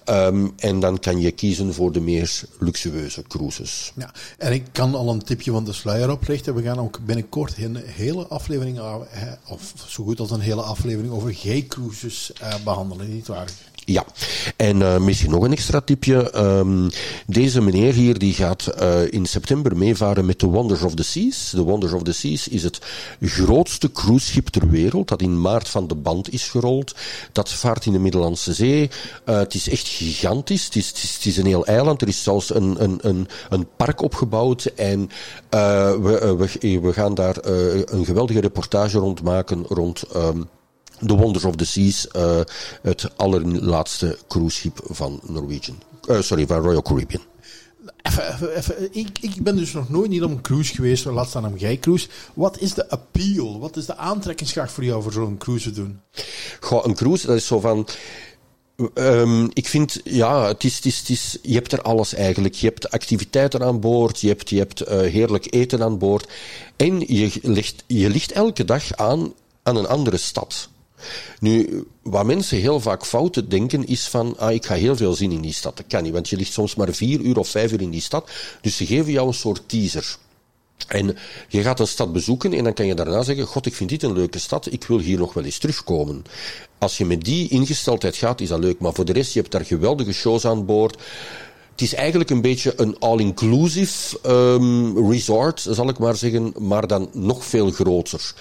Ehm, 0.04 0.48
en 0.56 0.80
dan 0.80 0.98
kan 0.98 1.20
je 1.20 1.30
kiezen 1.30 1.74
voor 1.74 1.92
de 1.92 2.00
meer 2.00 2.42
luxueuze 2.58 3.22
cruises. 3.22 3.92
Ja, 3.96 4.10
en 4.38 4.52
ik 4.52 4.64
kan 4.72 4.94
al 4.94 5.08
een 5.08 5.22
tipje 5.22 5.50
van 5.50 5.64
de 5.64 5.72
sluier 5.72 6.10
oplichten. 6.10 6.54
We 6.54 6.62
gaan 6.62 6.78
ook 6.78 6.98
binnenkort 7.04 7.54
een 7.58 7.76
hele 7.76 8.26
aflevering, 8.26 8.78
eh, 8.78 8.92
of 9.48 9.72
zo 9.88 10.04
goed 10.04 10.20
als 10.20 10.30
een 10.30 10.40
hele 10.40 10.62
aflevering 10.62 11.12
over 11.12 11.34
gay 11.34 11.66
cruises 11.68 12.32
eh, 12.32 12.54
behandelen, 12.64 13.14
niet 13.14 13.26
waar? 13.26 13.48
Ja, 13.90 14.04
en 14.56 14.82
eh, 14.82 14.98
misschien 14.98 15.30
nog 15.30 15.44
een 15.44 15.52
extra 15.52 15.80
tipje. 15.80 16.30
Ehm, 16.30 16.88
deze 17.26 17.60
meneer 17.60 17.92
hier 17.92 18.18
die 18.18 18.34
gaat 18.34 18.66
eh, 18.66 19.12
in 19.12 19.26
september 19.26 19.76
meevaren 19.76 20.24
met 20.24 20.40
de 20.40 20.46
Wonders 20.46 20.82
of 20.82 20.94
the 20.94 21.02
Seas. 21.02 21.50
De 21.50 21.62
Wonders 21.62 21.92
of 21.92 22.02
the 22.02 22.12
Seas 22.12 22.48
is 22.48 22.62
het 22.62 22.78
grootste 23.20 23.92
cruiseschip 23.92 24.48
ter 24.48 24.68
wereld 24.68 25.08
dat 25.08 25.22
in 25.22 25.40
maart 25.40 25.68
van 25.68 25.86
de 25.86 25.94
band 25.94 26.32
is 26.32 26.48
gerold. 26.48 26.94
Dat 27.32 27.52
vaart 27.52 27.86
in 27.86 27.92
de 27.92 27.98
Middellandse 27.98 28.52
Zee. 28.52 28.90
Eh, 29.24 29.36
het 29.36 29.54
is 29.54 29.68
echt 29.68 29.88
gigantisch. 29.88 30.64
Het 30.64 30.76
is, 30.76 30.88
het, 30.88 31.02
is, 31.02 31.14
het 31.14 31.26
is 31.26 31.36
een 31.36 31.46
heel 31.46 31.66
eiland. 31.66 32.02
Er 32.02 32.08
is 32.08 32.22
zelfs 32.22 32.54
een, 32.54 32.82
een, 32.82 32.98
een, 33.02 33.28
een 33.48 33.66
park 33.76 34.02
opgebouwd. 34.02 34.64
En 34.64 35.10
we, 35.50 36.36
we, 36.38 36.80
we 36.80 36.92
gaan 36.92 37.14
daar 37.14 37.36
een 37.44 38.04
geweldige 38.04 38.40
reportage 38.40 38.98
rond 38.98 39.22
maken 39.22 39.64
rond... 39.68 40.02
ehm, 40.02 40.40
The 41.06 41.16
Wonders 41.16 41.44
of 41.44 41.56
the 41.56 41.64
Seas, 41.64 42.08
eh, 42.08 42.40
het 42.82 43.10
allerlaatste 43.16 44.18
cruiseschip 44.28 44.80
van 44.84 45.20
Norwegian. 45.22 45.78
Eh, 46.08 46.20
sorry, 46.20 46.46
van 46.46 46.62
Royal 46.62 46.82
Caribbean. 46.82 47.22
even, 48.02 48.36
even, 48.36 48.56
even, 48.56 48.88
ik, 48.92 49.18
ik 49.20 49.42
ben 49.42 49.56
dus 49.56 49.72
nog 49.72 49.88
nooit 49.88 50.10
niet 50.10 50.22
op 50.22 50.30
een 50.30 50.40
cruise 50.40 50.74
geweest, 50.74 51.04
laat 51.04 51.28
staan 51.28 51.46
op 51.46 51.58
jij 51.58 51.78
cruise. 51.78 52.08
Wat 52.34 52.58
is 52.58 52.74
de 52.74 52.90
appeal? 52.90 53.58
Wat 53.58 53.76
is 53.76 53.86
de 53.86 53.96
aantrekkingskracht 53.96 54.72
voor 54.72 54.84
jou 54.84 55.02
voor 55.02 55.12
zo'n 55.12 55.38
cruise 55.38 55.70
te 55.70 55.74
doen? 55.74 56.00
Goh, 56.60 56.84
een 56.84 56.94
cruise, 56.94 57.26
dat 57.26 57.36
is 57.36 57.46
zo 57.46 57.60
van... 57.60 57.86
Ehm, 58.94 59.48
ik 59.52 59.68
vind, 59.68 60.00
ja, 60.04 60.46
het 60.46 60.64
is, 60.64 60.76
het, 60.76 60.84
is, 60.84 60.98
het 60.98 61.08
is, 61.08 61.38
je 61.42 61.54
hebt 61.54 61.72
er 61.72 61.82
alles 61.82 62.14
eigenlijk. 62.14 62.54
Je 62.54 62.66
hebt 62.66 62.90
activiteiten 62.90 63.62
aan 63.62 63.80
boord, 63.80 64.20
je 64.20 64.28
hebt, 64.28 64.50
je 64.50 64.58
hebt 64.58 64.80
eh, 64.80 64.98
heerlijk 64.98 65.54
eten 65.54 65.82
aan 65.82 65.98
boord. 65.98 66.28
En 66.76 67.00
je 67.14 67.30
ligt, 67.42 67.84
je 67.86 68.08
ligt 68.08 68.32
elke 68.32 68.64
dag 68.64 68.96
aan 68.96 69.32
aan 69.62 69.76
een 69.76 69.86
andere 69.86 70.16
stad. 70.16 70.68
Nu, 71.40 71.84
wat 72.02 72.24
mensen 72.24 72.58
heel 72.58 72.80
vaak 72.80 73.06
fouten 73.06 73.48
denken 73.48 73.86
is 73.86 74.08
van, 74.08 74.38
ah, 74.38 74.52
ik 74.52 74.66
ga 74.66 74.74
heel 74.74 74.96
veel 74.96 75.14
zien 75.14 75.32
in 75.32 75.40
die 75.40 75.52
stad. 75.52 75.76
Dat 75.76 75.86
kan 75.88 76.02
niet, 76.02 76.12
want 76.12 76.28
je 76.28 76.36
ligt 76.36 76.52
soms 76.52 76.74
maar 76.74 76.92
vier 76.92 77.20
uur 77.20 77.38
of 77.38 77.48
vijf 77.48 77.72
uur 77.72 77.80
in 77.80 77.90
die 77.90 78.00
stad. 78.00 78.30
Dus 78.60 78.76
ze 78.76 78.86
geven 78.86 79.12
jou 79.12 79.26
een 79.26 79.34
soort 79.34 79.62
teaser. 79.66 80.18
En 80.88 81.16
je 81.48 81.62
gaat 81.62 81.80
een 81.80 81.86
stad 81.86 82.12
bezoeken 82.12 82.52
en 82.52 82.64
dan 82.64 82.72
kan 82.72 82.86
je 82.86 82.94
daarna 82.94 83.22
zeggen, 83.22 83.46
god, 83.46 83.66
ik 83.66 83.74
vind 83.74 83.90
dit 83.90 84.02
een 84.02 84.12
leuke 84.12 84.38
stad, 84.38 84.72
ik 84.72 84.84
wil 84.84 84.98
hier 84.98 85.18
nog 85.18 85.32
wel 85.32 85.44
eens 85.44 85.58
terugkomen. 85.58 86.24
Als 86.78 86.98
je 86.98 87.04
met 87.04 87.24
die 87.24 87.48
ingesteldheid 87.48 88.16
gaat, 88.16 88.40
is 88.40 88.48
dat 88.48 88.58
leuk. 88.58 88.78
Maar 88.78 88.92
voor 88.92 89.04
de 89.04 89.12
rest, 89.12 89.32
je 89.32 89.40
hebt 89.40 89.52
daar 89.52 89.64
geweldige 89.64 90.12
shows 90.12 90.44
aan 90.44 90.66
boord. 90.66 91.02
Het 91.80 91.92
is 91.92 91.98
eigenlijk 91.98 92.30
een 92.30 92.40
beetje 92.40 92.72
een 92.76 92.96
all-inclusive 92.98 94.18
um, 94.26 95.10
resort, 95.10 95.66
zal 95.70 95.88
ik 95.88 95.98
maar 95.98 96.16
zeggen, 96.16 96.54
maar 96.58 96.86
dan 96.86 97.08
nog 97.12 97.44
veel 97.44 97.70
groter. 97.70 98.34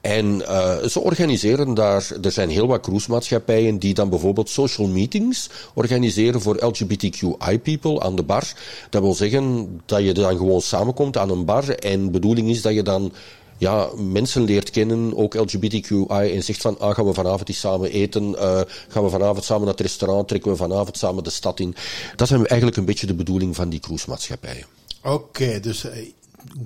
En 0.00 0.26
uh, 0.40 0.76
ze 0.76 1.00
organiseren 1.00 1.74
daar, 1.74 2.10
er 2.22 2.32
zijn 2.32 2.48
heel 2.48 2.66
wat 2.66 2.80
cruisemaatschappijen 2.80 3.78
die 3.78 3.94
dan 3.94 4.08
bijvoorbeeld 4.08 4.48
social 4.48 4.86
meetings 4.86 5.50
organiseren 5.74 6.40
voor 6.40 6.64
LGBTQI-people 6.64 8.00
aan 8.00 8.16
de 8.16 8.22
bar. 8.22 8.52
Dat 8.90 9.02
wil 9.02 9.14
zeggen 9.14 9.68
dat 9.86 10.04
je 10.04 10.14
dan 10.14 10.36
gewoon 10.36 10.60
samenkomt 10.60 11.16
aan 11.16 11.30
een 11.30 11.44
bar 11.44 11.68
en 11.68 12.04
de 12.04 12.10
bedoeling 12.10 12.48
is 12.48 12.62
dat 12.62 12.74
je 12.74 12.82
dan 12.82 13.12
ja, 13.58 13.88
mensen 13.96 14.42
leert 14.42 14.70
kennen, 14.70 15.16
ook 15.16 15.34
LGBTQI, 15.34 16.06
en 16.08 16.42
zegt 16.42 16.60
van, 16.60 16.78
ah, 16.78 16.94
gaan 16.94 17.06
we 17.06 17.14
vanavond 17.14 17.48
eens 17.48 17.60
samen 17.60 17.90
eten, 17.90 18.22
uh, 18.30 18.60
gaan 18.88 19.02
we 19.02 19.10
vanavond 19.10 19.44
samen 19.44 19.62
naar 19.62 19.72
het 19.72 19.80
restaurant, 19.80 20.28
trekken 20.28 20.50
we 20.50 20.56
vanavond 20.56 20.96
samen 20.96 21.24
de 21.24 21.30
stad 21.30 21.60
in. 21.60 21.74
Dat 22.16 22.30
is 22.30 22.36
eigenlijk 22.36 22.76
een 22.76 22.84
beetje 22.84 23.06
de 23.06 23.14
bedoeling 23.14 23.56
van 23.56 23.68
die 23.68 23.80
cruisemaatschappijen. 23.80 24.66
Oké, 25.02 25.14
okay, 25.14 25.60
dus 25.60 25.86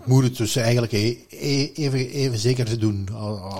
moet 0.04 0.24
het 0.24 0.36
dus 0.36 0.56
eigenlijk 0.56 0.92
e-, 0.92 1.16
e-, 1.28 1.70
even, 1.74 2.10
even 2.10 2.38
zeker 2.38 2.64
te 2.64 2.76
doen, 2.76 3.08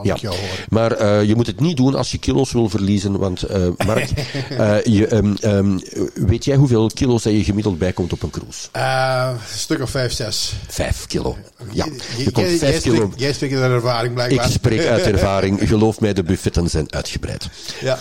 ja. 0.03 0.15
ik 0.15 0.21
jou 0.21 0.37
hoor. 0.37 0.65
Maar 0.69 1.01
uh, 1.01 1.25
je 1.25 1.35
moet 1.35 1.47
het 1.47 1.61
niet 1.61 1.77
doen 1.77 1.95
als 1.95 2.11
je 2.11 2.19
kilo's 2.19 2.53
wil 2.53 2.69
verliezen, 2.69 3.19
want 3.19 3.51
uh, 3.51 3.69
Mark, 3.87 4.11
uh, 4.51 4.85
je, 4.97 5.15
um, 5.15 5.37
um, 5.45 5.81
weet 6.15 6.45
jij 6.45 6.57
hoeveel 6.57 6.91
kilo's 6.95 7.23
dat 7.23 7.33
je 7.33 7.45
gemiddeld 7.45 7.79
bijkomt 7.79 8.13
op 8.13 8.23
een 8.23 8.31
cruise? 8.31 8.69
een 8.73 9.59
stuk 9.59 9.81
of 9.81 9.91
vijf, 9.91 10.13
zes. 10.13 10.53
Vijf 10.69 11.07
kilo, 11.07 11.37
ja. 11.71 11.85
Je, 11.85 12.25
je 12.25 12.31
komt 12.31 12.47
vijf 12.47 12.61
jij 12.61 12.81
kilo. 12.81 12.95
Spreekt, 12.95 13.21
jij 13.21 13.33
spreekt 13.33 13.55
uit 13.55 13.73
ervaring 13.73 14.15
blijkbaar. 14.15 14.45
Ik 14.45 14.53
spreek 14.53 14.87
uit 14.87 15.07
ervaring. 15.15 15.69
Geloof 15.69 16.01
mij, 16.01 16.13
de 16.13 16.23
buffetten 16.23 16.71
zijn 16.71 16.93
uitgebreid. 16.93 17.49
Ja. 17.81 17.99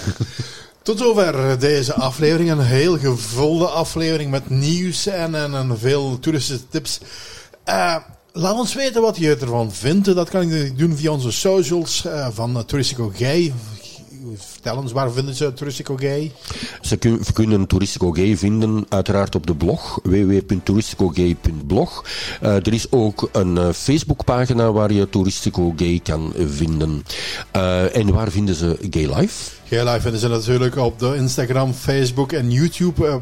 Tot 0.84 1.00
zover 1.00 1.60
deze 1.60 1.94
aflevering. 1.94 2.52
Een 2.52 2.60
heel 2.60 2.98
gevulde 2.98 3.68
aflevering 3.68 4.32
met 4.32 4.50
nieuws 4.50 5.08
en, 5.08 5.36
en, 5.36 5.54
en 5.54 5.80
veel 5.80 6.20
toeristische 6.20 6.68
tips. 6.70 7.00
Uh, 7.66 7.96
laat 8.32 8.58
ons 8.58 8.74
weten 8.74 9.02
wat 9.02 9.18
je 9.18 9.36
ervan 9.36 9.72
vindt. 9.72 10.16
Dat 10.16 10.30
kan 10.30 10.52
ik 10.52 10.78
doen 10.78 10.98
via 10.98 11.12
onze 11.12 11.32
socials 11.32 12.06
uh, 12.06 12.28
van 12.32 12.66
Touristico 12.66 13.12
Gay. 13.16 13.54
Vertel 14.36 14.78
ons, 14.78 14.92
waar 14.92 15.12
vinden 15.12 15.36
ze 15.36 15.54
Touristico 15.54 15.96
Gay? 15.96 16.32
Ze 16.82 16.98
kun, 16.98 17.22
kunnen 17.34 17.68
Touristico 17.68 18.12
Gay 18.12 18.38
vinden 18.38 18.86
uiteraard 18.90 19.36
op 19.36 19.48
de 19.48 19.56
blog 19.56 20.00
www.touristicogay.blog. 20.04 22.06
Uh, 22.44 22.56
er 22.56 22.74
is 22.74 22.92
ook 22.92 23.30
een 23.32 23.56
uh, 23.56 23.70
Facebookpagina 23.70 24.72
waar 24.72 24.92
je 24.92 25.10
Touristico 25.10 25.74
Gay 25.76 26.00
kan 26.04 26.34
vinden. 26.38 27.04
Uh, 27.56 27.96
en 27.96 28.14
waar 28.14 28.32
vinden 28.32 28.56
ze 28.56 28.78
Gay 28.90 29.16
Life? 29.16 29.52
Gay 29.68 29.84
Life 29.84 30.02
vinden 30.02 30.20
ze 30.20 30.28
natuurlijk 30.28 30.76
op 30.76 31.00
de 31.00 31.16
Instagram, 31.16 31.74
Facebook 31.74 32.32
en 32.32 32.52
YouTube 32.52 33.22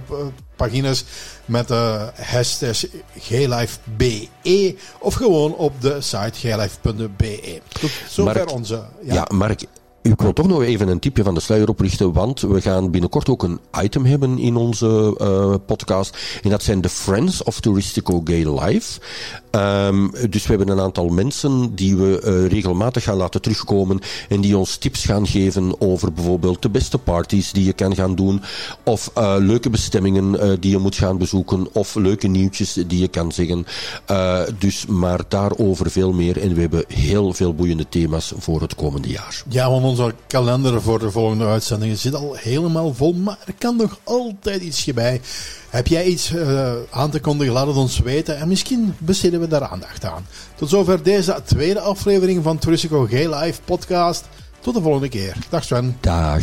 pagina's 0.59 1.05
met 1.45 1.67
de 1.67 2.11
hashtag 2.15 2.85
GayLifeBE 3.19 4.75
of 4.99 5.13
gewoon 5.13 5.55
op 5.55 5.81
de 5.81 6.01
site 6.01 6.33
gaylife.be. 6.33 7.61
Tot 7.79 7.91
zover 8.09 8.47
onze... 8.47 8.83
Ja. 9.03 9.13
ja, 9.13 9.27
Mark, 9.33 9.63
ik 10.01 10.21
wil 10.21 10.33
toch 10.33 10.47
nog 10.47 10.63
even 10.63 10.87
een 10.87 10.99
tipje 10.99 11.23
van 11.23 11.33
de 11.33 11.39
sluier 11.39 11.69
oprichten, 11.69 12.13
want 12.13 12.41
we 12.41 12.61
gaan 12.61 12.91
binnenkort 12.91 13.29
ook 13.29 13.43
een 13.43 13.59
item 13.81 14.05
hebben 14.05 14.37
in 14.37 14.55
onze 14.55 15.17
uh, 15.21 15.55
podcast. 15.65 16.17
En 16.41 16.49
dat 16.49 16.63
zijn 16.63 16.81
de 16.81 16.89
Friends 16.89 17.43
of 17.43 17.59
Touristico 17.59 18.21
Gay 18.23 18.59
Life. 18.59 18.99
Um, 19.51 20.11
dus 20.29 20.43
we 20.47 20.49
hebben 20.55 20.69
een 20.69 20.83
aantal 20.83 21.07
mensen 21.07 21.75
die 21.75 21.95
we 21.95 22.21
uh, 22.25 22.51
regelmatig 22.51 23.03
gaan 23.03 23.17
laten 23.17 23.41
terugkomen 23.41 23.99
en 24.29 24.41
die 24.41 24.57
ons 24.57 24.77
tips 24.77 25.05
gaan 25.05 25.27
geven 25.27 25.81
over 25.81 26.13
bijvoorbeeld 26.13 26.61
de 26.61 26.69
beste 26.69 26.97
parties 26.97 27.51
die 27.51 27.65
je 27.65 27.73
kan 27.73 27.95
gaan 27.95 28.15
doen, 28.15 28.41
of 28.83 29.11
uh, 29.17 29.35
leuke 29.39 29.69
bestemmingen 29.69 30.59
die 30.59 30.71
je 30.71 30.77
moet 30.77 30.95
gaan 30.95 31.17
bezoeken, 31.17 31.67
of 31.73 31.95
leuke 31.95 32.27
nieuwtjes 32.27 32.73
die 32.73 32.99
je 32.99 33.07
kan 33.07 33.31
zeggen. 33.31 33.65
dus 34.59 34.85
maar 34.85 35.19
daarover 35.27 35.91
veel 35.91 36.13
meer 36.13 36.41
en 36.41 36.53
we 36.53 36.61
hebben 36.61 36.83
heel 36.87 37.33
veel 37.33 37.53
boeiende 37.53 37.89
thema's 37.89 38.33
voor 38.37 38.61
het 38.61 38.75
komende 38.75 39.07
jaar. 39.07 39.43
Ja, 39.49 39.69
want 39.69 39.83
onze 39.83 40.13
kalender 40.27 40.81
voor 40.81 40.99
de 40.99 41.11
volgende 41.11 41.45
uitzendingen 41.45 41.97
zit 41.97 42.15
al 42.15 42.35
helemaal 42.35 42.93
vol, 42.93 43.13
maar 43.13 43.37
er 43.45 43.53
kan 43.57 43.75
nog 43.75 43.99
altijd 44.03 44.61
ietsje 44.61 44.93
bij. 44.93 45.21
Heb 45.69 45.87
jij 45.87 46.05
iets 46.05 46.31
uh, 46.31 46.71
aan 46.89 47.09
te 47.11 47.19
kondigen? 47.19 47.53
Laat 47.53 47.67
het 47.67 47.75
ons 47.75 47.99
weten 47.99 48.37
en 48.37 48.47
misschien 48.47 48.95
besteden 48.97 49.39
we 49.39 49.47
daar 49.47 49.67
aandacht 49.67 50.05
aan. 50.05 50.25
Tot 50.55 50.69
zover 50.69 51.03
deze 51.03 51.41
tweede 51.45 51.79
aflevering 51.79 52.43
van 52.43 52.57
Touristico 52.57 53.05
Gay 53.05 53.35
Live 53.35 53.61
podcast. 53.65 54.27
Tot 54.59 54.73
de 54.73 54.81
volgende 54.81 55.09
keer. 55.09 55.35
Dag 55.49 55.63
Sven. 55.63 55.97
Dag. 55.99 56.41